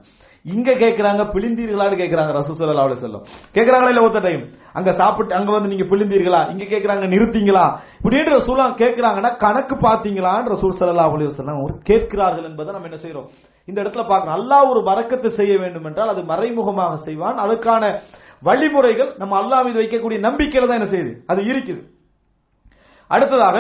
[0.53, 3.23] இங்க கேக்குறாங்க பிழிந்தீர்களான்னு கேக்குறாங்க ரசூல் ஸல்லல்லாஹு அலைஹி வஸல்லம்.
[3.55, 4.43] கேக்குறாங்களா இல்ல ஒத்த டைம்
[4.77, 6.41] அங்க சாப்பிட்டு அங்க வந்து நீங்க பிழிந்தீர்களா?
[6.53, 7.65] இங்க கேக்குறாங்க நிறுத்தீங்களா?
[7.99, 13.27] இப்படின்ற ரசூலா கேக்குறாங்கன்னா கணக்கு பாத்தீங்களான்னு ரசூல் சல்லா அலைஹி வஸல்லம் ஒரு கேட்கிறார்கள் என்பதை நம்ம என்ன செய்யறோம்
[13.67, 17.37] இந்த இடத்துல பார்க்கணும் அல்லாஹ் ஒரு வரக்கத்தை செய்ய வேண்டும் என்றால் அது மறைமுகமாக செய்வான்.
[17.45, 17.83] அதுக்கான
[18.47, 21.11] வழிமுறைகள் நம்ம அல்லாஹ் மீது வைக்கக்கூடிய நம்பிக்கையில தான் என்ன செய்யுது?
[21.31, 21.81] அது இருக்குது.
[23.11, 23.57] அடுத்ததாக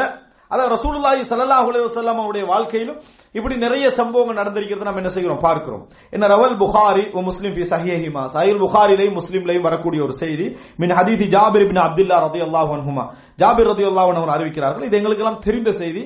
[0.51, 2.99] அதாவது ரசூலுல்லாஹி ஸல்லல்லாஹு அலைஹி அவருடைய வாழ்க்கையிலும்
[3.37, 5.41] இப்படி நிறைய சம்பவங்கள் நடந்திருக்கிறது நம்ம என்ன செய்கிறோம்?
[5.47, 5.83] பார்க்கிறோம்.
[6.15, 10.45] என்ன ரவல் புகாரி ஓ முஸ்லீம் ஃபி சஹிஹிமா சஹில் புகாரிலையும் முஸ்லீம்லையும் வரக்கூடிய ஒரு செய்தி
[10.81, 13.03] மின் ஹதீதி ஜாபிர் இப்னு அப்துல்லா ரலியல்லாஹு அன்ஹுமா.
[13.41, 14.85] ஜாபிர் ரதி அல்லாஹ் அவர் அறிவிக்கிறார்கள்.
[14.87, 16.03] இது எங்களுக்கு எல்லாம் தெரிந்த செய்தி.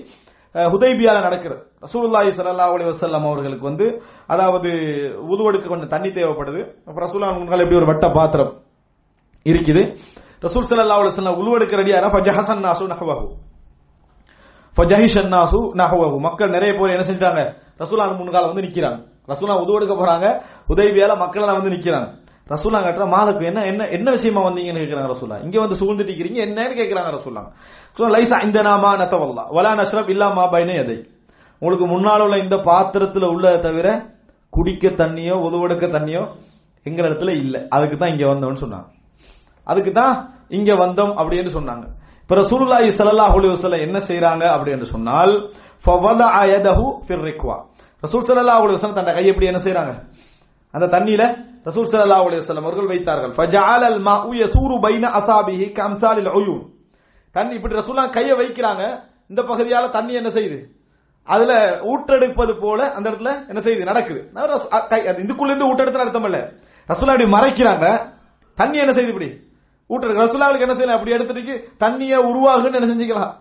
[0.55, 3.85] ஹுதைபியால நடக்கிறது ரசூலுல்லாஹி ஸல்லல்லாஹு அலி வசல்லாம் அவர்களுக்கு வந்து
[4.33, 4.69] அதாவது
[5.33, 6.61] உதுவெடுக்க கொஞ்சம் தண்ணி தேவைப்படுது.
[6.87, 8.51] அப்புறம் ரசூல்லா முன்னால் எப்படி ஒரு வட்ட பாத்திரம்
[9.45, 9.83] இருக்குது?
[10.47, 13.25] ரசூல் ஸல்லல்லாஹு அலைஹி உழுவெடுக்க ரெடியாக ரெடியாரா ஃபஜஹசன் நாசு நஹ்வஹு.
[14.77, 17.41] ஃபஜஹிஷன்னாசு நாசு மக்கள் நிறைய பேர் என்ன செஞ்சாங்க
[17.81, 18.99] ரசூலுல்லாஹ் முன்கால வந்து நிக்கிறாங்க.
[19.31, 20.25] ரசூலுல்லாஹ் உதுவெடுக்க போறாங்க.
[20.71, 22.07] உதவியால மக்கள் எல்லாம் வந்து நிக்கிறாங்க.
[22.53, 25.35] ரசூலா கேட்டா மாலுக்கு என்ன என்ன என்ன விஷயமா வந்தீங்கன்னு கேக்குறாங்க ரசூலா.
[25.45, 27.41] இங்க வந்து சூழ்ந்துட்டு இருக்கிறீங்க என்னன்னு கேக்குறாங்க ரசூலா.
[27.97, 29.43] சொல்ல லைசா இந்த நாமா நத்தவல்லா.
[29.55, 30.97] வலா நஷ்ரப் இல்லாமா பைனே எதை
[31.61, 33.87] உங்களுக்கு முன்னால் உள்ள இந்த பாத்திரத்துல உள்ளதை தவிர
[34.49, 36.23] குடிக்க தண்ணியோ உதவெடுக்க தண்ணியோ
[36.85, 37.55] எங்கிற இடத்துல இல்ல.
[37.69, 38.87] அதுக்கு தான் இங்க வந்தோம்னு சொன்னாங்க.
[39.67, 40.13] அதுக்கு தான்
[40.49, 41.85] இங்க வந்தோம் அப்படின்னு சொன்னாங்க.
[42.31, 45.51] இப்ப ரசூலுல்லாஹி ஸல்லல்லாஹு அலைஹி வஸல்லம் என்ன செய்றாங்க அப்படின்னு சொன்னால்
[45.85, 47.55] ஃபவதஅ யதஹு ஃபிர் ரிக்வா.
[48.03, 50.03] ரசூல் ஸல்லல்லாஹு அலைஹி வஸல்லம் தன்னுடைய கையை எப்படி என்ன செய்றாங்க?
[50.71, 51.23] அந்த தண்ணியில
[51.65, 53.31] ரசூல் ஸல்லல்லாஹு அலைஹி வஸல்லம் அவர்கள் வைத்தார்கள்.
[53.31, 56.63] ஃபஜஅல அல் மாஉ யதூரு பைன அஸாபிஹி கம்சாலில் உயூன்.
[57.31, 58.83] தண்ணி இப்படி ரசூல்லா கையை வைக்கிறாங்க.
[59.29, 60.59] இந்த பகுதியால தண்ணி என்ன செய்யுது?
[61.23, 63.83] அதுல ஊற்றெடுப்பது போல அந்த இடத்துல என்ன செய்யுது?
[63.83, 64.31] நடக்குது.
[64.91, 66.53] கை- அது இதுக்குள்ள இருந்து ஊட்டெடுத்து அர்த்தம் இல்ல
[66.89, 67.85] ரசூலா இப்படி மறைக்கிறாங்க.
[68.55, 69.50] தண்ணி என்ன செய்யுது இப்படி?
[69.91, 70.97] ஊற்றெடுக்க ரசூலாவுக்கு என்ன செய்யலாம்?
[70.97, 73.33] அப்படி எடுத்துட்டு தண்ணியை உருவாகுன்னு என்ன செஞ்சுக்கலாம்?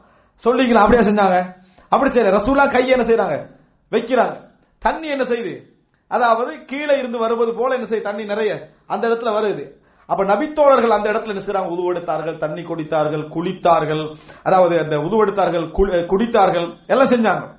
[0.45, 1.55] சொல்லிக்கலாம் அப்படியே செஞ்சாங்க.
[1.89, 2.31] அப்படி செய்யல.
[2.31, 3.51] ரசூலா கையை என்ன செய்யறாங்க
[3.91, 4.49] வைக்கிறாங்க.
[4.79, 5.63] தண்ணி என்ன செய்யுது?
[6.09, 8.01] அதாவது கீழே இருந்து வருவது போல என்ன செய்யுது?
[8.01, 9.73] தண்ணி நிறைய அந்த இடத்துல வருது.
[10.07, 11.71] அப்ப நபித்தோழர்கள் அந்த இடத்துல என்ன செய்றாங்க?
[11.71, 14.17] உதுவெடுத்தார்கள் தண்ணி குடித்தார்கள் குளித்தார்கள்.
[14.43, 16.77] அதாவது அந்த உதுவெடுத்தார்கள் குளி- குடித்தார்கள்.
[16.87, 17.55] எல்லாம் செஞ்சாங்க.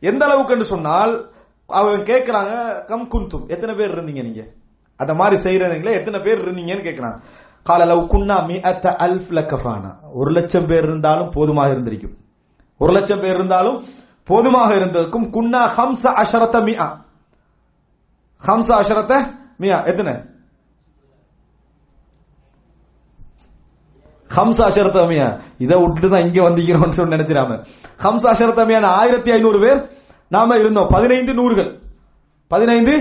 [0.00, 1.30] எந்த அளவுக்கு என்று சொன்னால்
[1.66, 4.46] அவங்க கேட்கிறாங்க கம் குந்தும் எத்தனை பேர் இருந்தீங்க நீங்க?
[4.96, 7.22] அந்த மாதிரி செய்யறீங்களே எத்தனை பேர் இருந்தீங்கன்னு கேட்கிறாங்க
[7.64, 12.16] கால லவ் குன்னா மிஅத்த அல்ஃப் லக்கஃபானா ஒரு லட்சம் பேர் இருந்தாலும் போதுமாக இருந்திருக்கும்.
[12.78, 13.84] ஒரு லட்சம் பேர் இருந்தாலும்
[14.28, 15.32] போதுமாக இருந்திருக்கும்.
[15.32, 17.04] குன்னா ஹம்ச அஷரத்த மியா
[18.46, 19.14] ஹம்ச அஷரத்த
[19.58, 20.12] மியா எத்தனை?
[24.36, 27.64] ஹம்ச அஷரத்தமியா இதை விட்டு தான் இங்க வந்திக்கிறோம்னு சொல்லி நினைச்சிடாம.
[28.02, 29.98] ஹம்ச அஷரத்தமியான ஆயிரத்தி ஐநூறு பேர்
[30.28, 30.88] நாம இருந்தோம்.
[30.90, 31.80] பதினைந்து நூறுகள்.
[32.46, 32.94] பதினைந்து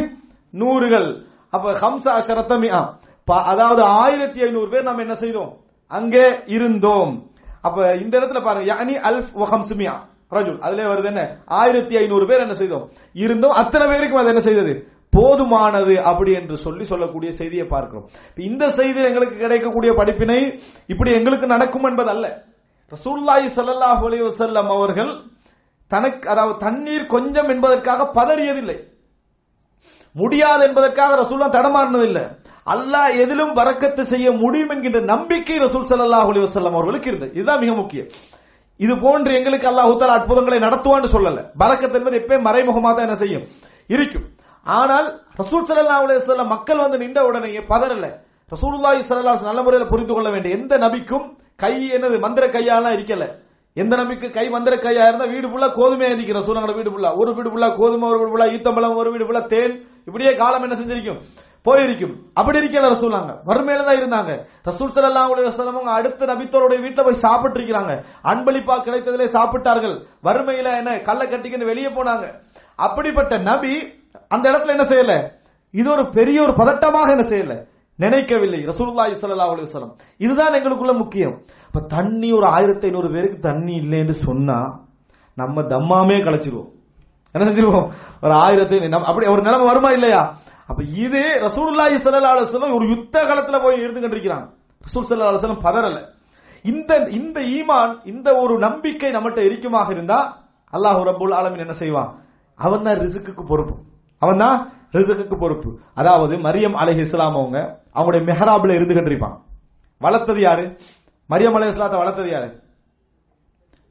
[0.52, 1.26] நூறுகள்.
[1.50, 5.52] அப்ப ஹம்ச அஷரத்தமியா அதாவது ஆயிரத்தி ஐநூறு பேர் நம்ம என்ன செய்தோம்?
[5.88, 7.30] அங்கே இருந்தோம்.
[7.62, 9.94] அப்ப இந்த இடத்துல பாருங்க யானி அல்ஃப் வஹம்சுமியா
[10.32, 11.38] ரஜுல் அதுல வருது என்ன?
[11.48, 12.90] ஆயிரத்தி ஐநூறு பேர் என்ன செய்தோம்?
[13.14, 14.74] இருந்தோம் அத்தனை பேருக்கும் அது என்ன செய்தது?
[15.16, 18.06] போதுமானது அப்படி என்று சொல்லி சொல்லக்கூடிய செய்தியை பார்க்கிறோம்.
[18.38, 22.46] இந்த செய்தி எங்களுக்கு கிடைக்கக்கூடிய படிப்பினை இப்படி எங்களுக்கு நடக்கும் என்பது அல்ல
[22.92, 25.12] ரசூல்லாய் சல்லாஹ் அலி வசல்லம் அவர்கள்
[25.88, 28.78] தனக்கு அதாவது தண்ணீர் கொஞ்சம் என்பதற்காக பதறியதில்லை.
[30.16, 32.24] முடியாது என்பதற்காக ரசூல்லா தடமாறினதில்லை.
[32.68, 37.34] அல்லாஹ் எதிலும் வரக்கத்து செய்ய முடியும் என்கின்ற நம்பிக்கை ரசூல் சல்லாஹ் அலி வசல்லாம் அவர்களுக்கு இருந்தது.
[37.38, 38.10] இதுதான் மிக முக்கியம்.
[38.80, 41.42] இது போன்று எங்களுக்கு அல்லாஹ் தஆலா அற்புதங்களை நடத்துவான்னு சொல்லல.
[41.62, 43.46] பரக்கத் என்பது எப்பயும் மறைமுகமாக தான் என்ன செய்யும்?
[43.96, 44.26] இருக்கும்.
[44.66, 45.08] ஆனால்
[45.42, 48.06] ரசூல் சல்லா அலைஹி மக்கள் வந்து நின்ற உடனே பதறல.
[48.52, 51.26] ரசூலுல்லாஹி சல்லா நல்ல முறையில் புரிந்து கொள்ள வேண்டிய எந்த நபிக்கும்
[51.64, 52.16] கை என்னது?
[52.26, 53.26] மந்திர கையாலாம் இருக்கல.
[53.82, 57.50] எந்த நம்பிக்கை கை மந்திர கையா இருந்தா வீடு ஃபுல்லா கோதுமை அதிக்கிற சூழ்நிலை வீடு ஃபுல்லா ஒரு வீடு
[57.52, 59.74] ஃபுல்லா கோதுமை ஒரு வீடு ஃபுல்லா ஈத்தம்பழம் ஒரு வீடு ஃபுல்லா தேன்.
[60.08, 61.22] இப்படியே காலம் என்ன செஞ்சிருக்கும்?
[61.66, 62.16] போயிருக்கும்.
[62.40, 64.32] அப்படி இருக்கல ரசூலாங்க வறுமையில தான் இருந்தாங்க.
[64.70, 67.94] ரசூல் ஸல்லல்லாஹு உடைய வஸல்லம் அவங்க அடுத்த நபித்தோருடைய வீட்டுல போய் சாப்பிட்டு இருக்கிறாங்க
[68.32, 69.96] அன்பளிப்பா கிடைத்ததிலே சாப்பிட்டார்கள்.
[70.28, 72.26] வறுமையில என்ன கல்ல கட்டிக்கின்னு வெளியே போனாங்க.
[72.86, 73.74] அப்படிப்பட்ட நபி
[74.36, 75.14] அந்த இடத்துல என்ன செய்யல?
[75.74, 77.56] இது ஒரு பெரிய ஒரு பதட்டமாக என்ன செய்யல?
[78.00, 78.60] நினைக்கவில்லை.
[78.72, 79.94] ரசூலுல்லாஹி ஸல்லல்லாஹு அலைஹி வஸல்லம்.
[80.26, 81.36] இதுதான் எங்களுக்குள்ள முக்கியம்.
[81.70, 84.58] இப்ப தண்ணி ஒரு ஆயிரத்தி ஐநூறு பேருக்கு தண்ணி இல்லைன்னு சொன்னா
[85.38, 86.72] நம்ம தம்மாமே கலைச்சிருவோம்
[87.36, 87.88] என்ன செஞ்சிருவோம்?
[88.26, 90.22] ஒரு ஆயிரத்தி நம்ம அப்படி ஒரு நிலைமை வருமா இல்லையா?
[90.70, 94.46] அப்ப இது ரசூலுல்லாஹி ஸல்லல்லாஹு அலைஹி வஸல்லம் ஒரு யுத்த காலத்துல போய் இருந்து கண்டிருக்கிறாங்க.
[94.86, 95.98] ரசூல் ஸல்லல்லாஹு அலைஹி வஸல்லம் பதறல.
[96.72, 100.20] இந்த இந்த ஈமான் இந்த ஒரு நம்பிக்கை நம்மகிட்ட இருக்குமாக இருந்தா
[100.74, 102.12] அல்லாஹ் ரபுல் ஆலமின் என்ன செய்வான்?
[102.60, 103.76] அவன் தான் ரிசுக்கு பொறுப்பு.
[104.22, 104.58] அவன் தான்
[104.98, 105.70] ரிசுக்கு பொறுப்பு.
[106.00, 107.58] அதாவது மரியம் அலை இஸ்லாம் அவங்க
[107.96, 109.38] அவங்களுடைய மெஹராபில் இருந்து கண்டிருப்பான்
[110.02, 110.66] வளர்த்தது யாரு?
[111.30, 112.50] மரியம் அலை இஸ்லாத்தை வளர்த்தது யாரு?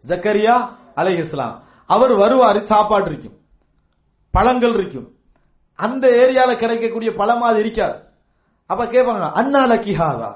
[0.04, 0.54] ஜக்கரியா
[1.00, 1.54] அலை இஸ்லாம்
[1.94, 3.36] அவர் வருவாரு சாப்பாடு இருக்கும்.
[4.34, 5.08] பழங்கள் இருக்கும்.
[5.86, 7.96] அந்த ஏரியால கிடைக்கக்கூடிய பழமா அது இருக்காது.
[8.66, 10.30] அப்ப கேட்பாங்க அண்ணால கிஹாதா?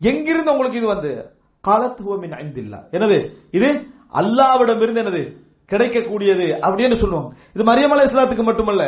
[0.00, 1.12] எங்கிருந்து உங்களுக்கு இது வந்து?
[1.64, 3.18] காலத்துவமின் ஐந்தில்லா என்னது?
[3.50, 3.68] இது
[4.20, 5.22] அல்லாவிடம் இருந்து என்னது?
[5.72, 7.30] கிடைக்கக்கூடியது அப்படின்னு சொல்லுவாங்க.
[7.54, 8.84] இது மரியம் அலை இஸ்லாத்துக்கு மட்டுமல்ல.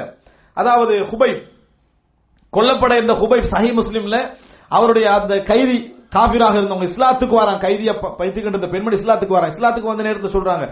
[0.57, 1.42] அதாவது ஹுபைப்
[2.51, 4.18] கொல்லப்பட இருந்த ஹுபைப் சஹி முஸ்லீம்ல
[4.68, 5.76] அவருடைய அந்த கைதி
[6.11, 9.53] காபிராக இருந்தவங்க இஸ்லாத்துக்கு வரான் கைதிய பைத்துக்கிட்டு இருந்த பெண்மணி இஸ்லாத்துக்கு வரான்.
[9.55, 10.66] இஸ்லாத்துக்கு வந்த நேரத்தில் சொல்றாங்க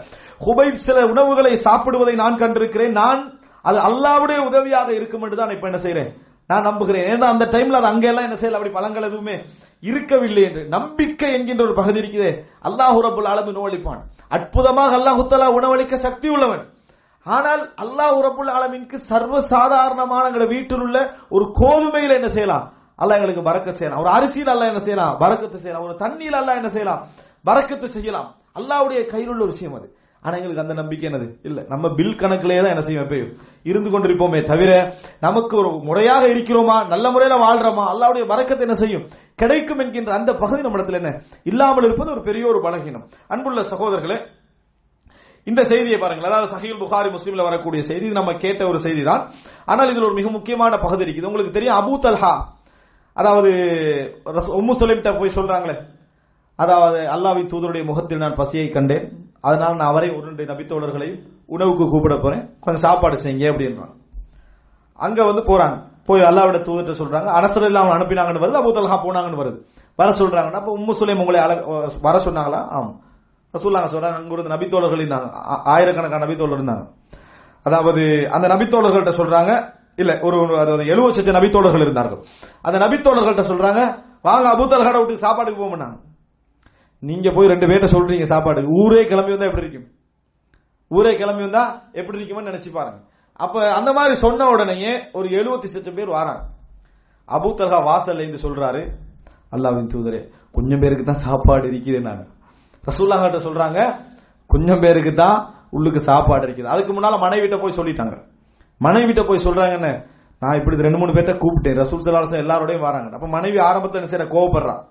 [0.47, 2.93] ஹுபைப் சில உணவுகளை சாப்பிடுவதை நான் கண்டிருக்கிறேன்.
[2.93, 3.21] நான்
[3.65, 6.11] அது அல்லாவுடைய உதவியாக இருக்கும் என்று தான் இப்ப என்ன செய்யறேன்
[6.51, 7.07] நான் நம்புகிறேன்.
[7.13, 9.37] ஏன்னா அந்த டைம்ல அது அங்கெல்லாம் என்ன செய்யல அப்படி பழங்கள் எதுவுமே
[9.83, 10.63] இருக்கவில்லை என்று.
[10.69, 12.33] நம்பிக்கை என்கின்ற ஒரு பகுதி இருக்குதே.
[12.69, 16.63] அல்லாஹு ரபுல் ஆலமின் உணவளிப்பான் அற்புதமாக அல்லாஹு தலா உணவளிக்க சக்தி உள்ளவன்.
[17.27, 20.99] ஆனால் அல்லாஹ் ரபுல் ஆலமின்க்கு சர்வ சாதாரணமான எங்களை வீட்டில் உள்ள
[21.31, 22.65] ஒரு கோதுமையில என்ன செய்யலாம்?
[23.03, 24.01] அல்லாஹ் எங்களுக்கு பறக்க செய்யலாம்.
[24.01, 25.15] ஒரு அரிசியில் அல்ல என்ன செய்யலாம்?
[25.21, 25.85] பறக்கத்து செய்யலாம்.
[25.85, 27.03] ஒரு தண்ணியில் அல்ல என்ன செய்யலாம்?
[27.47, 28.29] பறக்கத்து செய்யலாம்.
[28.59, 29.89] அல்லாவுடைய கையில் உள்ள ஒரு விஷயம் அது.
[30.23, 31.27] ஆனா எங்களுக்கு அந்த நம்பிக்கை என்னது?
[31.43, 31.59] இல்ல.
[31.69, 33.33] நம்ம பில் கணக்கிலேயே தான் என்ன செய்வேன் எப்பயும்?
[33.71, 34.71] இருந்து கொண்டிருப்போமே தவிர
[35.27, 36.77] நமக்கு ஒரு முறையாக இருக்கிறோமா?
[36.93, 37.85] நல்ல முறையில வாழ்றோமா?
[37.93, 39.05] அல்லாவுடைய வரக்கத்தை என்ன செய்யும்?
[39.41, 41.13] கிடைக்கும் என்கின்ற அந்த பகுதி நம்மிடத்தில் என்ன?
[41.51, 43.05] இல்லாமல் இருப்பது ஒரு பெரிய ஒரு பலகீனம்.
[43.35, 44.19] அன்புள்ள சகோதரர்களே
[45.51, 46.29] இந்த செய்தியை பாருங்கள்.
[46.31, 49.23] அதாவது சஹீல் புகாரி முஸ்லீம்ல வரக்கூடிய செய்தி நம்ம கேட்ட ஒரு செய்தி தான்
[49.71, 51.29] ஆனால் இதில் ஒரு மிக முக்கியமான பகுதி இருக்குது.
[51.31, 52.33] உங்களுக்கு தெரியும் அபூ தல்ஹா.
[53.21, 53.51] அதாவது
[54.61, 55.77] உம்மு சொல்லிட்ட போய் சொல்றாங்களே
[56.63, 59.07] அதாவது அல்லாவி தூதருடைய முகத்தில் நான் பசியை கண்டேன்.
[59.47, 62.55] அதனால் நான் அவரை ஒரு நபித்தோழர்களையும் உணவுக்கு கூப்பிட போறேன்.
[62.61, 64.03] கொஞ்சம் சாப்பாடு செய்யுங்க அப்படின்றாங்க
[64.97, 65.93] அங்க வந்து போறாங்க.
[66.05, 67.25] போய் அல்லாவிட தூதர்கிட்ட சொல்றாங்க.
[67.25, 68.55] அனசர் இல்லாமல் அனுப்பினாங்கன்னு வருது.
[68.55, 69.61] அபூ போனாங்கன்னு வருது.
[69.97, 72.61] வர சொல்றாங்கன்னா அப்ப உம்மு சுலேம் உங்களை அழ- வர சொன்னாங்களா?
[72.61, 72.97] ஆமா.
[73.53, 75.35] ரசூலுல்லாஹ் சொல்றாங்க அங்க நபித்தோழர்கள் இருந்தாங்க.
[75.35, 76.89] ஆ- ஆயிரக்கணக்கான நபித்தோழர் இருந்தாங்க.
[77.63, 82.23] அதாவது அந்த நபித்தோழர்கள்ட்ட சொல்றாங்க இல்ல ஒரு அதாவது எழுபது லட்சம் நபித்தோழர்கள் இருந்தார்கள்.
[82.63, 85.99] அந்த நபித்தோழர்கள்ட்ட சொல்றாங்க வாங்க அபூத்தல்கார விட்டு சாப்பாடுக்கு போகமாட்டாங்க
[87.01, 88.67] நீங்க போய் ரெண்டு பேர்ட்ட சொல்றீங்க சாப்பாடு.
[88.69, 89.94] ஊரே கிளம்பி வந்தா எப்படி இருக்கும்?
[90.91, 91.65] ஊரே கிளம்பி வந்தா
[91.99, 93.01] எப்படி இருக்குமோ நினைச்சு பாருங்க.
[93.45, 96.43] அப்ப அந்த மாதிரி சொன்ன உடனேயே ஒரு எழுபத்தி சட்டம் பேர் வராங்க.
[97.29, 98.83] அபு தல்ஹா வாசல்ல இருந்து சொல்றாரு
[99.55, 100.21] அல்லாவின் தூதரே
[100.57, 102.25] கொஞ்சம் பேருக்கு தான் சாப்பாடு இருக்குது நாங்க
[102.89, 103.81] ரசூல்லாங்கிட்ட சொல்றாங்க
[104.51, 105.39] கொஞ்சம் பேருக்கு தான்
[105.77, 106.71] உள்ளுக்கு சாப்பாடு இருக்குது.
[106.73, 108.17] அதுக்கு முன்னால மனைவிட்ட போய் சொல்லிட்டாங்க.
[108.81, 109.93] மனைவிட்ட போய் சொல்றாங்கன்னு
[110.43, 111.79] நான் இப்படி ரெண்டு மூணு பேர்த்த கூப்பிட்டேன்.
[111.83, 113.09] ரசூல் சலாசம் எல்லாரோடையும் வராங்க.
[113.17, 114.27] அப்ப மனைவி ஆரம்பத்தில் என்ன செய்யற?
[114.35, 114.83] கோவப்படுறான்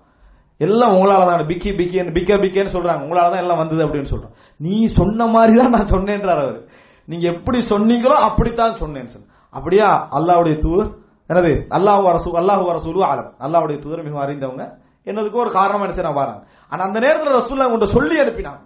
[0.60, 1.46] எல்லாம் உங்களால தான்.
[1.50, 3.02] பிக்கி பிக்கி பிக்க பிக்கேன்னு சொல்றாங்க.
[3.06, 6.60] உங்களால தான் எல்லாம் வந்தது அப்படின்னு சொல்றான் நீ சொன்ன மாதிரி தான் நான் சொன்னேன்றார் அவர்.
[7.08, 9.88] நீங்க எப்படி சொன்னீங்களோ அப்படித்தான் சொன்னேன் சார் அப்படியா?
[10.18, 10.86] அல்லாவுடைய தூர்
[11.30, 11.52] என்னது?
[11.76, 13.30] அல்லாஹ் அரசு அல்லாஹ் ரசூலு ஆலம்.
[13.44, 14.64] அல்லாவுடைய தூதர் மிகவும் அறிந்தவங்க.
[15.06, 16.42] என்னதுக்கு ஒரு காரணம் என்ன செய்ய வராங்க
[16.72, 18.62] ஆனா அந்த நேரத்தில் ரசூல்லா உங்கள்ட்ட சொல்லி அனுப்பினாங்க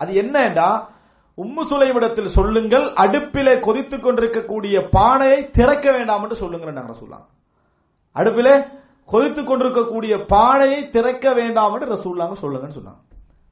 [0.00, 0.68] அது என்னடா
[1.38, 7.18] உம்மு சுலைவிடத்தில் சொல்லுங்கள் அடுப்பிலே கொதித்துக் கொண்டிருக்கக்கூடிய பானையை திறக்க வேண்டாம் என்று சொல்லுங்க ரசூல்லா
[8.16, 8.54] அடுப்பிலே
[9.08, 13.00] கொதித்துக் கொண்டிருக்கக்கூடிய பானையை திறக்க வேண்டாம் என்று ரசூல்லாங்க சொல்லுங்கன்னு சொன்னாங்க.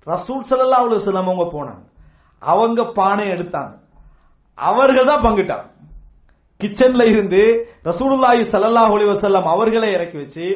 [0.07, 1.83] ரசூல் சலல்லா அலைஹி சிலமவங்க போனாங்க.
[2.43, 3.73] அவங்க பானை எடுத்தாங்க.
[4.59, 5.67] அவர்கள் தான் பங்கிட்டாங்க.
[6.61, 7.41] கிச்சன்ல இருந்து
[7.89, 10.47] ரசூலுல்லாஹி ஸல்லல்லாஹு அலைஹி வஸல்லம் அவர்களை இறக்கி வச்சு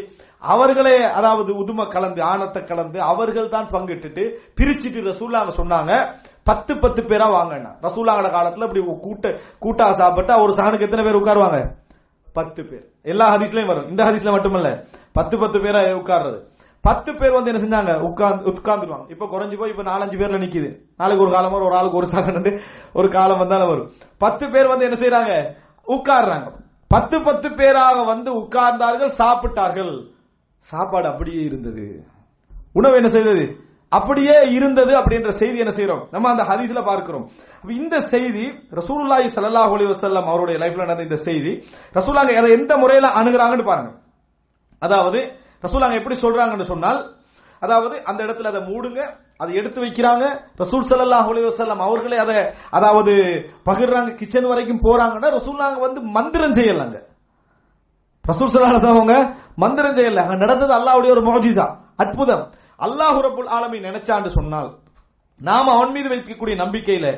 [0.43, 4.23] அவர்களே அதாவது உதும கலந்து ஆணத்தை கலந்து அவர்கள் தான் பங்கிட்டுட்டு
[4.59, 5.93] பிரிச்சுட்டு ரசூல்லாங்க சொன்னாங்க
[6.49, 9.27] பத்து பத்து பேரா வாங்கினா ரசூல்லாங்கட காலத்துல இப்படி கூட்ட
[9.65, 11.59] கூட்டா சாப்பிட்டா ஒரு சாணுக்கு எத்தனை பேர் உட்காருவாங்க?
[12.33, 12.91] பத்து பேர்.
[13.03, 13.89] எல்லா ஹதீஸ்லயும் வரும்.
[13.89, 14.85] இந்த ஹதீஸ்ல மட்டுமல்ல.
[15.13, 16.49] பத்து பத்து பேரா உட்கார்றது.
[16.81, 18.01] பத்து பேர் வந்து என்ன செஞ்சாங்க?
[18.01, 19.11] உட்கார்ந்து உட்கார்ந்துருவாங்க.
[19.11, 20.81] இப்ப குறைஞ்சு போய் இப்ப நாலஞ்சு பேர்ல நிக்குது.
[20.97, 22.61] நாளைக்கு ஒரு காலம் வரும் ஒரு ஆளுக்கு ஒரு சாகண்டு
[22.93, 23.91] ஒரு காலம் வந்தாலும் வரும்.
[24.19, 25.55] பத்து பேர் வந்து என்ன செய்யறாங்க
[25.87, 26.53] உட்கார்றாங்க.
[26.89, 30.11] பத்து பத்து பேராக வந்து உட்கார்ந்தார்கள் சாப்பிட்டார்கள்.
[30.57, 32.07] சாப்பாடு அப்படியே இருந்தது.
[32.73, 33.57] உணவு என்ன செய்தது?
[33.93, 37.25] அப்படியே இருந்தது அப்படின்ற செய்தி என்ன செய்யறோம் நம்ம அந்த ஹதீஸ்ல பார்க்கிறோம்.
[37.79, 38.45] இந்த செய்தி
[38.79, 41.53] ரசூலுல்லாஹி சல்லாஹ் அலி வஸல்லம் அவருடைய லைஃப்ல நடந்த இந்த செய்தி
[41.99, 43.91] ரசூலாங்க அதை எந்த முறையில அணுகிறாங்கன்னு பாருங்க.
[44.87, 45.21] அதாவது
[45.65, 47.01] ரசூலாங்க எப்படி சொல்றாங்கன்னு சொன்னால்
[47.65, 49.01] அதாவது அந்த இடத்துல அதை மூடுங்க
[49.43, 50.25] அதை எடுத்து வைக்கிறாங்க.
[50.63, 52.39] ரசூல் சல்லாஹ் அலி வஸல்லம் அவர்களே அதை
[52.79, 53.13] அதாவது
[53.69, 56.97] பகிர்றாங்க கிச்சன் வரைக்கும் போறாங்கன்னா ரசூலாங்க வந்து மந்திரம் செய்யலாங்க.
[58.25, 59.15] ரசூல் சல்லாஹ் அவங்க
[59.65, 60.23] மந்திரம் செய்யல.
[60.25, 61.67] அங்க நடந்தது அல்லாவுடைய ஒரு முஜிசா
[62.03, 62.45] அற்புதம்.
[62.87, 64.71] அல்லாஹு ரபுல் ஆலமி நினைச்சான்னு சொன்னால்
[65.41, 67.09] நாம அவன் மீது வைக்கக்கூடிய நம்பிக்கையில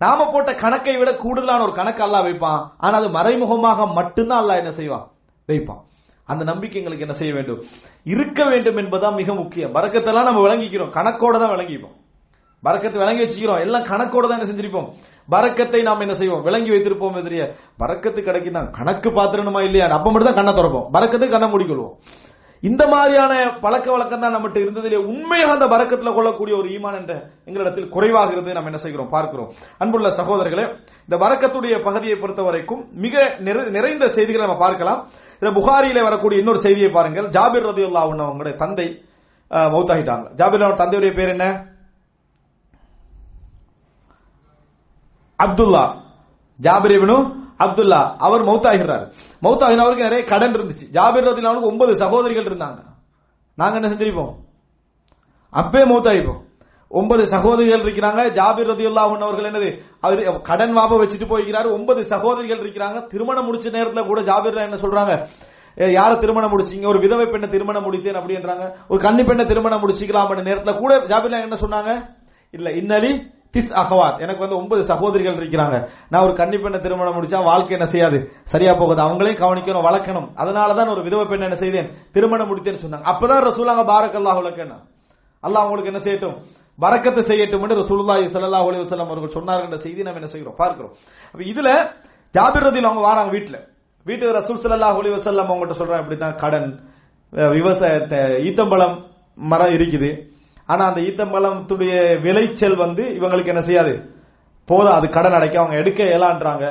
[0.00, 2.62] நாம போட்ட கணக்கை விட கூடுதலான ஒரு கணக்கு அல்லாஹ் வைப்பான்.
[2.78, 5.04] ஆனா அது மறைமுகமாக மட்டும்தான் அல்லாஹ் என்ன செய்வான்?
[5.48, 5.82] வைப்பான்.
[6.32, 7.60] அந்த நம்பிக்கை எங்களுக்கு என்ன செய்ய வேண்டும்?
[8.12, 9.72] இருக்க வேண்டும் என்பதுதான் மிக முக்கியம்.
[9.76, 10.92] பறக்கத்தெல்லாம் நம்ம விளங்கிக்கிறோம்.
[10.98, 11.96] கணக்கோட தான் விளங்கிப்போம்.
[12.62, 13.60] பறக்கத்தை விளங்கி வச்சுக்கிறோம்.
[13.66, 14.88] எல்லாம் கணக்கோட தான் என்ன செஞ்சிருப்போம்?
[15.28, 16.42] பறக்கத்தை நாம் என்ன செய்வோம்?
[16.48, 17.44] விளங்கி வைத்திருப்போம் எதிரிய
[17.82, 19.86] பறக்கத்து கிடைக்குன்னா கணக்கு பாத்திரணுமா இல்லையா?
[19.98, 20.86] அப்ப மட்டும் தான் கண்ணை திறப்போம்.
[20.96, 21.94] பறக்கத்து கண்ணை மூடிக்கொள்வோம்.
[22.62, 27.88] இந்த மாதிரியான பழக்க வழக்கம் தான் நம்மகிட்ட இருந்ததிலே உண்மையாக அந்த பறக்கத்தில் கொள்ளக்கூடிய ஒரு ஈமான் என்ற எங்களிடத்தில்
[27.88, 29.52] குறைவாகிறது நம்ம என்ன செய்கிறோம் பார்க்கிறோம்.
[29.78, 35.08] அன்புள்ள சகோதரர்களே இந்த வரக்கத்துடைய பகுதியை பொறுத்த வரைக்கும் மிக நிறை- நிறைந்த செய்திகளை நம்ம பார்க்கலாம்.
[35.40, 37.28] இதுல புகாரியில வரக்கூடிய இன்னொரு செய்தியை பாருங்கள்.
[37.28, 39.04] ஜாபிர் ரதியுல்லா அவங்களுடைய தந்தை
[39.50, 40.30] மௌத்தாகிட்டாங்க.
[40.34, 41.66] ஜாபிர் தந்தையுடைய பேர் என்ன?
[45.44, 46.00] அப்துல்லா.
[46.62, 50.86] ஜாபிர் இப்னு அப்துல்லா அவர் மௌத்தாகிறார் மௌத்தாகின அவருக்கு நிறைய கடன் இருந்துச்சு.
[50.92, 52.78] ஜாபிர் அவனுக்கு ஒன்பது சகோதரிகள் இருந்தாங்க.
[53.54, 54.34] நாங்க என்ன செஞ்சிருப்போம்?
[55.50, 56.50] அப்பே மௌத்தாயிப்போம்
[56.88, 58.30] ஒன்பது சகோதரிகள் இருக்கிறாங்க.
[58.30, 59.80] ஜாபிர் ரதியுல்லா அவர்கள் என்னது?
[60.00, 63.06] அவர் கடன் வாப வச்சுட்டு போய்கிறாரு ஒன்பது சகோதரிகள் இருக்கிறாங்க.
[63.06, 65.26] திருமணம் முடிச்ச நேரத்தில் கூட ஜாபிர் என்ன சொல்றாங்க?
[65.80, 68.72] "ஏ, யார திருமணம் முடிச்சீங்க ஒரு விதவை பெண்ணை திருமணம் முடித்தேன் அப்படின்றாங்க.
[68.88, 72.16] ஒரு கன்னி பெண்ணை திருமணம் முடிச்சிக்கலாம் நேரத்தில் கூட ஜாபிர் என்ன சொன்னாங்க?
[72.50, 75.76] இல்ல இன்னலி திஸ் அகவாத் எனக்கு வந்து ஒன்பது சகோதரிகள் இருக்கிறாங்க.
[76.12, 78.18] நான் ஒரு கன்னி பெண்ணை திருமணம் முடிச்சா வாழ்க்கை என்ன செய்யாது?
[78.52, 79.00] சரியா போகுது.
[79.06, 80.28] அவங்களையும் கவனிக்கணும் வளர்க்கணும்.
[80.42, 81.88] அதனாலதான் ஒரு விதவை பெண் என்ன செய்தேன்?
[82.14, 83.06] திருமணம் முடித்தேன்னு சொன்னாங்க.
[83.12, 84.78] அப்பதான் ரசூலாங்க பாரக்கல்லா உலக்கண்ணா
[85.46, 86.36] அல்லாஹ் உங்களுக்கு என்ன செய்யட்டும்?
[86.82, 90.56] வரக்கத்தை செய்யட்டும் என்று ரசூலுல்லாஹி ஸல்லல்லாஹு அலைஹி வஸல்லம் அவர்கள் சொன்னார்கள் செய்தி நம்ம என்ன செய்கிறோம்?
[90.62, 90.92] பார்க்கிறோம்.
[91.32, 91.68] அப்ப இதுல
[92.34, 93.56] ஜாபிர் ரதில் அவங்க வராங்க வீட்டுல
[94.06, 96.68] வீட்டு ரசூல் ஸல்லல்லாஹு அலைஹி வஸல்லம் அவங்ககிட்ட சொல்றாங்க இப்படித்தான் கடன்
[97.58, 98.96] விவசாயத்தை ஈத்தம்பழம்
[99.52, 100.10] மரம் இருக்குது.
[100.72, 101.94] ஆனா அந்த ஈத்தம்பழத்துடைய
[102.26, 103.92] விளைச்சல் வந்து இவங்களுக்கு என்ன செய்யாது?
[104.68, 106.64] போதும் அது கடன் அடைக்க அவங்க எடுக்க இயலான்றாங்க.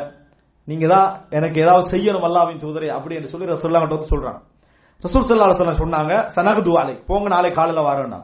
[0.68, 4.40] நீங்க தான் எனக்கு ஏதாவது செய்யணும் அல்லாவின் தூதரை அப்படி என்று சொல்லி ரசூல்லா வந்து சொல்றாங்க
[5.04, 8.20] ரசூல் சல்லா அலைஹி சொன்னாங்க சனகது அலை போங்க நாளை காலையில வரேன்னா.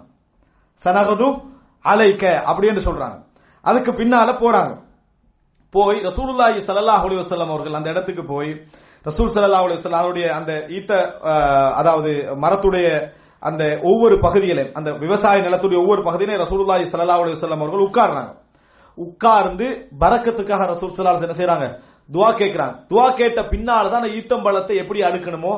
[0.84, 1.28] சனகது
[1.86, 3.17] அலைக்க அப்படின்னு சொல்றாங்க.
[3.65, 4.71] அதுக்கு பின்னால போறாங்க.
[5.73, 8.51] போய் ரசூலுல்லாஹி சல்லல்லாஹ் அலைஹி வஸல்லம் அவர்கள் அந்த இடத்துக்கு போய்
[9.05, 10.91] ரசூல் ஸல்லல்லாஹு அலைஹி வஸல்லம் அவருடைய அந்த ஈத்த
[11.80, 12.11] அதாவது
[12.43, 12.88] மரத்துடைய
[13.43, 18.31] அந்த ஒவ்வொரு பகுதியிலையும் அந்த விவசாய நிலத்துடைய ஒவ்வொரு பகுதியிலையும் ரசூலுல்லாஹி சல்லா அலைஹி வஸல்லம் அவர்கள் உட்கார்றாங்க.
[18.97, 19.67] உட்கார்ந்து
[20.01, 21.67] பறக்கத்துக்காக ரசூல் ஸல்லல்லாஹு என்ன செய்யறாங்க
[22.09, 22.73] துவா கேட்கிறாங்க.
[22.91, 25.53] துவா கேட்ட பின்னால்தான் அந்த ஈத்தம்பழத்தை எப்படி அடுக்கணுமோ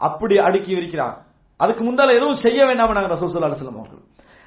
[0.00, 1.16] அப்படி அடுக்கி இருக்கிறாங்க
[1.60, 4.02] அதுக்கு முந்தால எதுவும் செய்ய வேண்டாம் நாங்க ரசூல் ஸல்லல்லாஹு அலுவலம் அவர்கள்.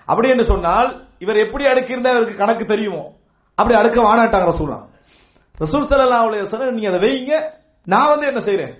[0.07, 0.89] அப்படி என்று சொன்னால்
[1.23, 3.03] இவர் எப்படி அடுக்கியிருந்தா இவருக்கு கணக்கு தெரியுமோ
[3.57, 4.77] அப்படி அடுக்க வானாட்டாங்க ரசூலா.
[5.63, 7.33] ரசூல் ஸல்லல்லாஹு அலுவலம் நீங்க அதை வைங்க
[7.87, 8.73] நான் வந்து என்ன செய்யறேன்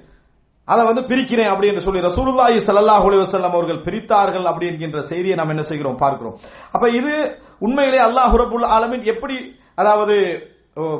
[0.72, 5.54] அதை வந்து பிரிக்கிறேன் அப்படி என்று சொல்லி ரசூலுல்லாஹி சல்லாஹ் அலைஹி அவர்கள் பிரித்தார்கள் அப்படி என்கின்ற செய்தியை நாம்
[5.56, 5.98] என்ன செய்கிறோம்?
[6.04, 6.36] பார்க்கிறோம்.
[6.76, 7.14] அப்ப இது
[7.66, 9.38] உண்மையிலே அல்லாஹ் ரபுல் ஆலமின் எப்படி
[9.82, 10.16] அதாவது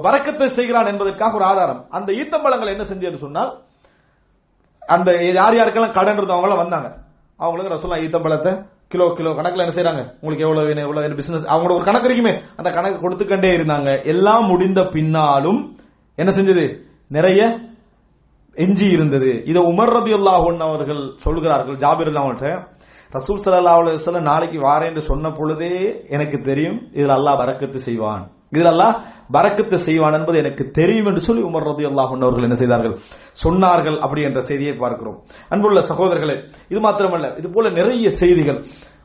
[0.06, 1.80] வரக்கத்தை செய்கிறான் என்பதற்காக ஒரு ஆதாரம்.
[1.98, 3.52] அந்த ஈத்தம்பழங்கள் என்ன செஞ்சு சொன்னால்
[4.96, 5.10] அந்த
[5.40, 6.88] யார் யாருக்கெல்லாம் கடன் இருந்தவங்க வந்தாங்க.
[7.40, 8.52] அவங்களுக்கு ரசூலா ஈத்தம்பழத்தை
[8.94, 12.34] கிலோ கிலோ கணக்கில் என்ன செய்யறாங்க உங்களுக்கு எவ்வளவு வேணும் எவ்வளவு வேணும் பிசினஸ் அவங்களோட ஒரு கணக்கு இருக்குமே
[12.60, 13.90] அந்த கணக்கு கொடுத்துக்கண்டே இருந்தாங்க.
[14.14, 15.62] எல்லாம் முடிந்த பின்னாலும்
[16.18, 16.66] என்ன செஞ்சது?
[17.18, 17.42] நிறைய
[18.56, 19.32] எஞ்சி இருந்தது.
[19.52, 22.52] இதை உமர் ரதியுல்லாஹு அவர்கள் சொல்கிறார்கள் ஜாபிர் அவங்கள்ட்ட
[23.14, 25.74] ரசூல் சல்லா அலைஹி நாளைக்கு வாரேன் என்று சொன்ன பொழுதே
[26.16, 28.24] எனக்கு தெரியும் இதில் அல்லாஹ் வரக்கத்து செய்வான்.
[28.54, 28.96] இதில் அல்லாஹ்
[29.36, 32.96] பரக்கத்து செய்வான் என்பது எனக்கு தெரியும் என்று சொல்லி உமர் ரதியுல்லாஹு அவர்கள் என்ன செய்தார்கள்?
[33.44, 35.18] சொன்னார்கள் அப்படி என்ற செய்தியை பார்க்கிறோம்.
[35.54, 36.36] அன்புள்ள சகோதரர்களே
[36.72, 38.60] இது மாத்திரமல்ல இது போல நிறைய செய்திகள்.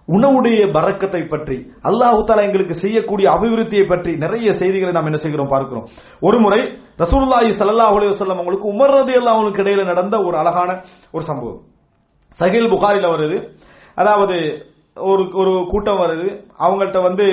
[0.08, 5.86] உணவுடைய பறக்கத்தை பற்றி அல்லாஹு தாலா எங்களுக்கு செய்யக்கூடிய அபிவிருத்தியை பற்றி நிறைய செய்திகளை நாம் என்ன செய்கிறோம் பார்க்கிறோம்.
[6.20, 6.60] ஒரு முறை
[6.98, 10.70] ரசூல்லாஹி சல்லா அலி வஸல்லம் அவங்களுக்கு உமர் ரலியல்லாஹு அவங்களுக்கு இடையில நடந்த ஒரு அழகான
[11.12, 11.60] ஒரு சம்பவம்.
[12.40, 13.36] சஹில் புகாரில் வருது.
[13.94, 14.36] அதாவது
[14.96, 16.28] ஒரு ஒரு கூட்டம் வருது.
[16.58, 17.26] அவங்கள்ட்ட வந்து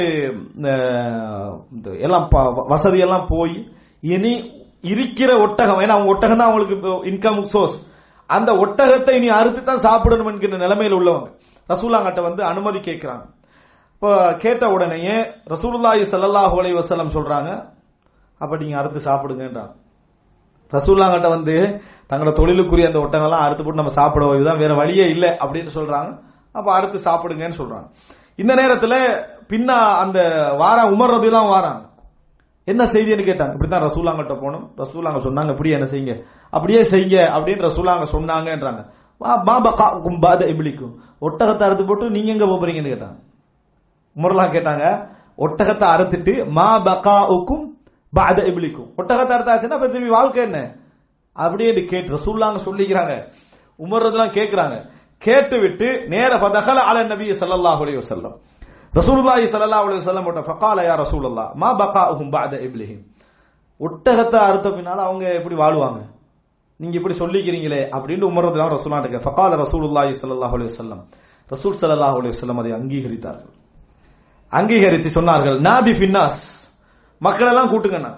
[0.56, 3.56] இந்த எல்லாம் ப- வசதி எல்லாம் போய்
[4.02, 4.34] இனி
[4.82, 7.78] இருக்கிற ஒட்டகம் ஏன்னா அவங்க ஒட்டகம் தான் அவங்களுக்கு இன்கம் சோர்ஸ்
[8.30, 11.28] அந்த ஒட்டகத்தை இனி அறுத்து தான் சாப்பிடணும் என்கிற நிலைமையில் உள்ளவங்க.
[11.70, 13.26] ரசூலாங்கிட்ட வந்து அனுமதி கேட்கிறாங்க.
[13.94, 15.16] இப்போ கேட்ட உடனேயே
[15.54, 17.50] ரசூலுல்லாஹி ஸல்லல்லாஹு அலை வசலம் சொல்றாங்க
[18.42, 19.74] அப்ப நீங்க அறுத்து சாப்பிடுங்கன்றாங்க.
[20.72, 21.56] ரசூல்லாங்கிட்ட வந்து
[22.10, 26.10] தங்களோட தொழிலுக்குரிய அந்த ஒட்டங்கள்லாம் அறுத்து போட்டு நம்ம சாப்பிடுவோம் இதுதான் வேற வழியே இல்லை அப்படின்னு சொல்றாங்க.
[26.52, 27.88] அப்ப அறுத்து சாப்பிடுங்கன்னு சொல்றாங்க.
[28.36, 28.94] இந்த நேரத்துல
[29.52, 30.20] பின்னா அந்த
[30.62, 31.84] வார உமர் ரதிலாம் வாராங்க.
[32.66, 33.54] என்ன செய்தின்னு கேட்டாங்க.
[33.56, 36.16] இப்படிதான் ரசூலாங்கிட்ட போனோம் ரசூலாங்க சொன்னாங்க இப்படி என்ன செய்யுங்க?
[36.50, 38.82] அப்படியே செய்யுங்க அப்படின்னு ரசூலாங்க சொன்னாங்கன்றாங்க.
[39.26, 39.56] வா- மா
[40.24, 43.18] பாத இப்லிக்கும் ஒட்டகத்தை அறுத்து போட்டு நீங்க எங்க போறீங்கன்னு கேட்டாங்க
[44.16, 44.84] முரலா கேட்டாங்க.
[45.40, 47.64] ஒட்டகத்தை அறுத்துட்டு மா பகாஉக்கும்
[48.14, 50.60] பாத எபிளிக்கும் ஒட்டகத்தை அறுத்தாச்சுன்னா அப்ப திரும்பி வாழ்க்கை என்ன?
[51.36, 53.14] அப்படியே கேட்டு ரசூல்லாங்க சொல்லிக்கிறாங்க.
[53.80, 54.76] உமர்றதுலாம் கேட்கிறாங்க
[55.22, 58.36] கேட்டு விட்டு நேர பதகல அல நபி சல்லாஹ் அலி வசல்லம்
[58.94, 63.04] ரசூலுல்லாஹி சல்லாஹ் அலி வசல்லம் போட்ட ஃபகால யா ரசூலுல்லா மா பகாஉஹும் பாத இப்லிஹிம்
[63.80, 66.00] ஒட்டகத்தை அறுத்த பின்னால அவங்க எப்படி வாழுவாங்க?
[66.80, 71.04] நீங்க இப்படி சொல்லிக்கிறீங்களே அப்படின்னு உமர் ரலியல்லாஹு ரசூலுல்லாஹ் கிட்ட ஃபகால ரசூலுல்லாஹி சல்லாஹ் அலி வல்லம்
[71.50, 73.54] ரசூல் சல்லாஹ் அலி வல்லம் அதை அங்கீகரித்தார்கள்.
[74.52, 76.44] அங்கீகரித்து சொன்னார்கள் நாதி பின்னாஸ்
[77.22, 78.12] மக்கள் எல்லாம் கூட்டுங்கண்ணா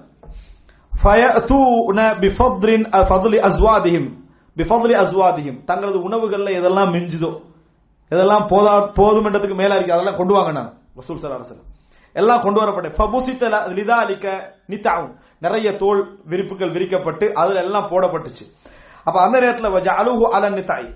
[4.58, 7.32] பிஃபத்லி தங்களது உணவுகள்ல எதெல்லாம் மிஞ்சுதோ
[8.12, 10.64] எதெல்லாம் போதா போதுமன்றதுக்கு மேல இருக்கு அதெல்லாம் கொண்டு வாங்கண்ணா
[11.00, 11.58] ரசூல் ஸல்லல்லாஹு அரசு
[12.22, 13.44] எல்லாம் கொண்டு வரப்பட்டு ஃபபுசித
[13.78, 14.26] லிதாலிக
[14.74, 15.14] நிதாவும்
[15.46, 16.02] நிறைய தோல்
[16.32, 18.46] விரிப்புகள் விரிக்கப்பட்டு அதுல எல்லாம் போடப்பட்டுச்சு.
[19.08, 20.88] அப்ப அந்த நேரத்துல வஜஅலுஹு அல நித்தாய்.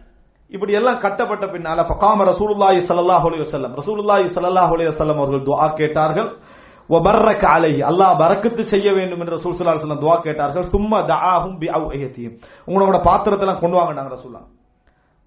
[0.56, 3.74] இப்படி எல்லாம் கட்டப்பட்ட பின்னால ஃபகாம ரசூலுல்லாஹி ஸல்லல்லாஹு அலைஹி வஸல்லம்.
[3.80, 6.30] ரசூலுல்லாஹி ஸல்லல்லாஹு அலைஹி வஸல்லம் அவர்கள் துஆ கேட்டார்கள்.
[6.94, 7.82] வபர்ரக அலைஹி.
[7.90, 10.66] அல்லாஹ் பரக்கத்து செய்ய வேண்டும் என்று ரசூல் ஸல்லல்லாஹு அலைஹி வஸல்லம் துஆ கேட்டார்கள்.
[10.74, 12.36] சும்மா தஆஹும் பிஅவ்ஹியத்திஹிம்
[12.70, 14.48] உங்களோட பாத்திரத்தெல்லாம் கொண்டு வாங்கனாங்க ரசூலுல்லாஹ்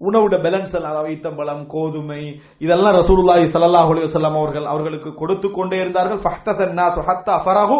[0.01, 2.21] உணவுட பேலன்ஸ் எல்லாம் அதாவது ஈட்டம்பழம் கோதுமை
[2.65, 6.19] இதெல்லாம் ரசூலுல்லாஹி ஸல்லல்லாஹு அலைஹி வஸல்லம் அவர்கள் அவர்களுக்கு கொடுத்து கொண்டே இருந்தார்கள்.
[6.25, 7.77] ஃபஹ்தஸன் நாஸ் ஹத்தா ஃபரஹு.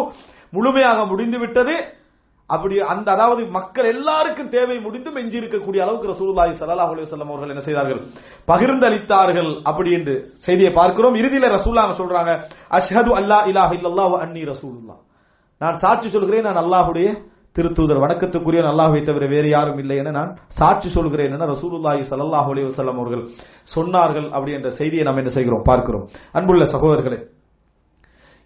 [0.56, 1.76] முழுமையாக முடிந்து விட்டது.
[2.50, 7.52] அப்படி அந்த அதாவது மக்கள் எல்லாருக்கும் தேவை முடிந்து மெஞ்சி இருக்கக்கூடிய அளவுக்கு ரசூலுல்லாஹி ஸல்லல்லாஹு அலைஹி வஸல்லம் அவர்கள்
[7.54, 8.00] என்ன செய்தார்கள்?
[8.50, 9.50] பகிர்ந்தளித்தார்கள்.
[9.70, 10.14] அப்படி என்று
[10.46, 11.14] செய்தியை பார்க்கிறோம்.
[11.20, 12.32] இறுதியில ரசூலுல்லாஹ் சொல்றாங்க?
[12.78, 15.00] அஷ்ஹது அல்லா இலாஹ இல்லல்லாஹு அன்னி ரசூலுல்லாஹ்.
[15.60, 17.08] நான் சாட்சி சொல்கிறேன் நான் அல்லாஹ்வுடைய
[17.56, 22.62] திருத்தூதர் வணக்கத்துக்குரிய நல்லாவை தவிர வேறு யாரும் இல்லை என நான் சாட்சி சொல்கிறேன் என ரசூலுல்லாஹி சல்லாஹ் அலி
[22.66, 23.22] வஸல்லம் அவர்கள்
[23.74, 25.62] சொன்னார்கள் அப்படி என்ற செய்தியை நாம் என்ன செய்கிறோம்?
[25.62, 26.04] பார்க்கிறோம்.
[26.32, 27.18] அன்புள்ள சகோதரர்களே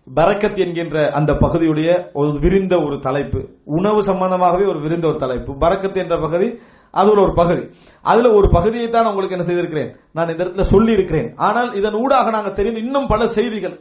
[0.06, 5.52] பரக்கத் என்கின்ற அந்த பகுதியுடைய ஒரு விரிந்த ஒரு தலைப்பு உணவு சம்பந்தமாகவே ஒரு விரிந்த ஒரு தலைப்பு.
[5.52, 6.48] பரக்கத் என்ற பகுதி
[6.90, 7.64] அதுல ஒரு பகுதி.
[8.00, 9.90] அதுல ஒரு பகுதியை தான் உங்களுக்கு என்ன செய்திருக்கிறேன்?
[10.12, 13.76] நான் இந்த இடத்துல சொல்லி இருக்கிறேன் ஆனால் இதன் ஊடாக நாங்கள் தெரிந்து இன்னும் பல செய்திகள்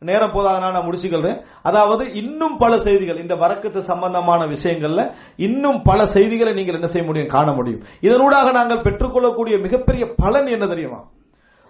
[0.00, 6.52] நேரம் போதாதனால நான் முடிச்சுக்கிறேன் அதாவது இன்னும் பல செய்திகள் இந்த வரக்கத்து சம்பந்தமான விஷயங்கள்ல இன்னும் பல செய்திகளை
[6.52, 7.28] நீங்கள் என்ன செய்ய முடியும்?
[7.28, 7.80] காண முடியும்.
[8.00, 11.04] இதனூடாக நாங்கள் பெற்றுக்கொள்ளக்கூடிய மிகப்பெரிய பலன் என்ன தெரியுமா?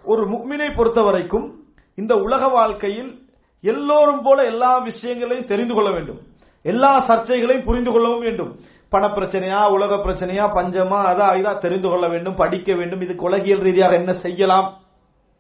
[0.04, 1.58] ஒரு முக்மினை பொறுத்த வரைக்கும்
[1.94, 3.22] இந்த உலக வாழ்க்கையில்
[3.60, 6.18] எல்லோரும் போல எல்லா விஷயங்களையும் தெரிந்து கொள்ள வேண்டும்.
[6.62, 8.58] எல்லா சர்ச்சைகளையும் புரிந்து கொள்ளவும் வேண்டும்.
[8.88, 13.94] பண பிரச்சனையா உலக பிரச்சனையா பஞ்சமா அதா இதா தெரிந்து கொள்ள வேண்டும் படிக்க வேண்டும் இது உலகியல் ரீதியாக
[13.94, 14.78] என்ன செய்யலாம்?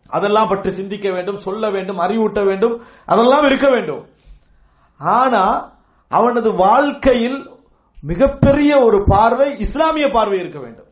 [0.08, 2.74] அதெல்லாம் பற்றி சிந்திக்க வேண்டும் சொல்ல வேண்டும் அறிவூட்ட வேண்டும்
[3.06, 4.02] அதெல்லாம் இருக்க வேண்டும்.
[5.00, 5.72] ஆனா
[6.10, 7.38] அவனது வாழ்க்கையில்
[8.02, 10.88] மிகப்பெரிய ஒரு பார்வை இஸ்லாமிய பார்வை இருக்க வேண்டும்.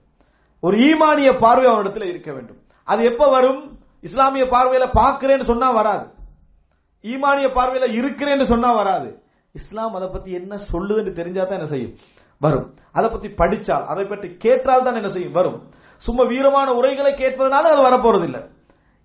[0.63, 2.59] ஒரு ஈமானிய பார்வை அவனிடத்தில் இருக்க வேண்டும்.
[2.85, 3.61] அது எப்ப வரும்?
[4.01, 6.07] இஸ்லாமிய பார்வையில பார்க்கிறேன்னு சொன்னா வராது.
[7.05, 9.09] ஈமானிய பார்வையில இருக்கிறேன்னு சொன்னா வராது.
[9.55, 11.95] இஸ்லாம் அதை பத்தி என்ன சொல்லுதுன்னு தெரிஞ்சா தான் என்ன செய்யும்?
[12.41, 12.75] வரும்.
[12.93, 15.33] அதை பத்தி படிச்சால் அதை பற்றி கேட்டால் தான் என்ன செய்யும்?
[15.33, 15.59] வரும்.
[15.97, 18.43] சும்மா வீரமான உரைகளை கேட்பதனால அது வரப்போறது இல்லை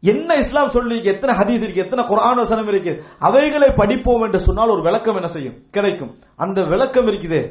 [0.03, 4.81] என்ன இஸ்லாம் சொல்லி எத்தனை ஹதீஸ் இருக்கு எத்தனை குரான் வசனம் இருக்கு அவைகளை படிப்போம் என்று சொன்னால் ஒரு
[4.81, 5.57] விளக்கம் என்ன செய்யும்?
[5.71, 6.17] கிடைக்கும்.
[6.35, 7.41] அந்த விளக்கம் இருக்குது.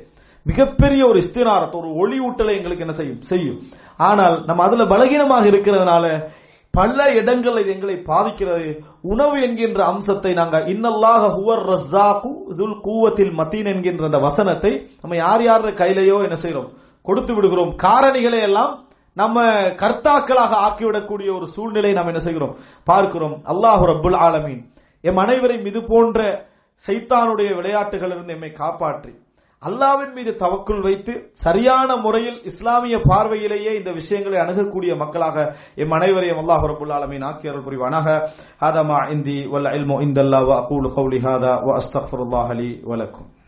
[0.46, 3.20] மிகப்பெரிய ஒரு இஸ்தினாரத்தை ஒரு ஒளி ஊட்டலை எங்களுக்கு என்ன செய்யும்?
[3.22, 3.59] செய்யும்.
[3.96, 6.28] ஆனால் நம்ம அதுல பலகீனமாக இருக்கிறதுனால
[6.74, 14.05] பல இடங்களில் எங்களை பாதிக்கிறது உணவு என்கின்ற அம்சத்தை நாங்கள் இன்னல்லாக ஹுவர் ரஸ்ஸாக்கு துல் கூவத்தில் மத்தீன் என்கின்ற
[14.05, 16.70] அந்த வசனத்தை நம்ம யார் யார் கையிலையோ என்ன செய்யறோம்
[17.03, 17.74] கொடுத்து விடுகிறோம்.
[17.82, 18.72] காரணிகளை எல்லாம்
[19.20, 19.46] நம்ம
[19.82, 22.54] கர்த்தாக்களாக ஆக்கிவிடக்கூடிய ஒரு சூழ்நிலை நாம் என்ன செய்கிறோம்?
[22.90, 23.36] பார்க்கிறோம்.
[23.52, 24.62] அல்லாஹு ரபுல் ஆலமீன்
[25.08, 26.20] எம் அனைவரையும் இது போன்ற
[26.84, 29.14] சைத்தானுடைய விளையாட்டுகளிலிருந்து எம்மை காப்பாற்றி
[29.62, 31.14] அல்லாவின் மீது தவக்குள் வைத்து
[31.44, 35.36] சரியான முறையில் இஸ்லாமிய பார்வையிலேயே இந்த விஷயங்களை அணுகக்கூடிய மக்களாக
[35.82, 38.08] எம் அனைவரையும் அல்லாஹ் ரபுல் ஆலமீன் ஆக்கியர்கள் புரிவானாக.
[38.62, 41.68] ஹாதமா இந்தி வல்ல இல்மு இந்தல்லா வ அகூலு கௌலி ஹாதா வ
[42.90, 43.30] வலக்கும்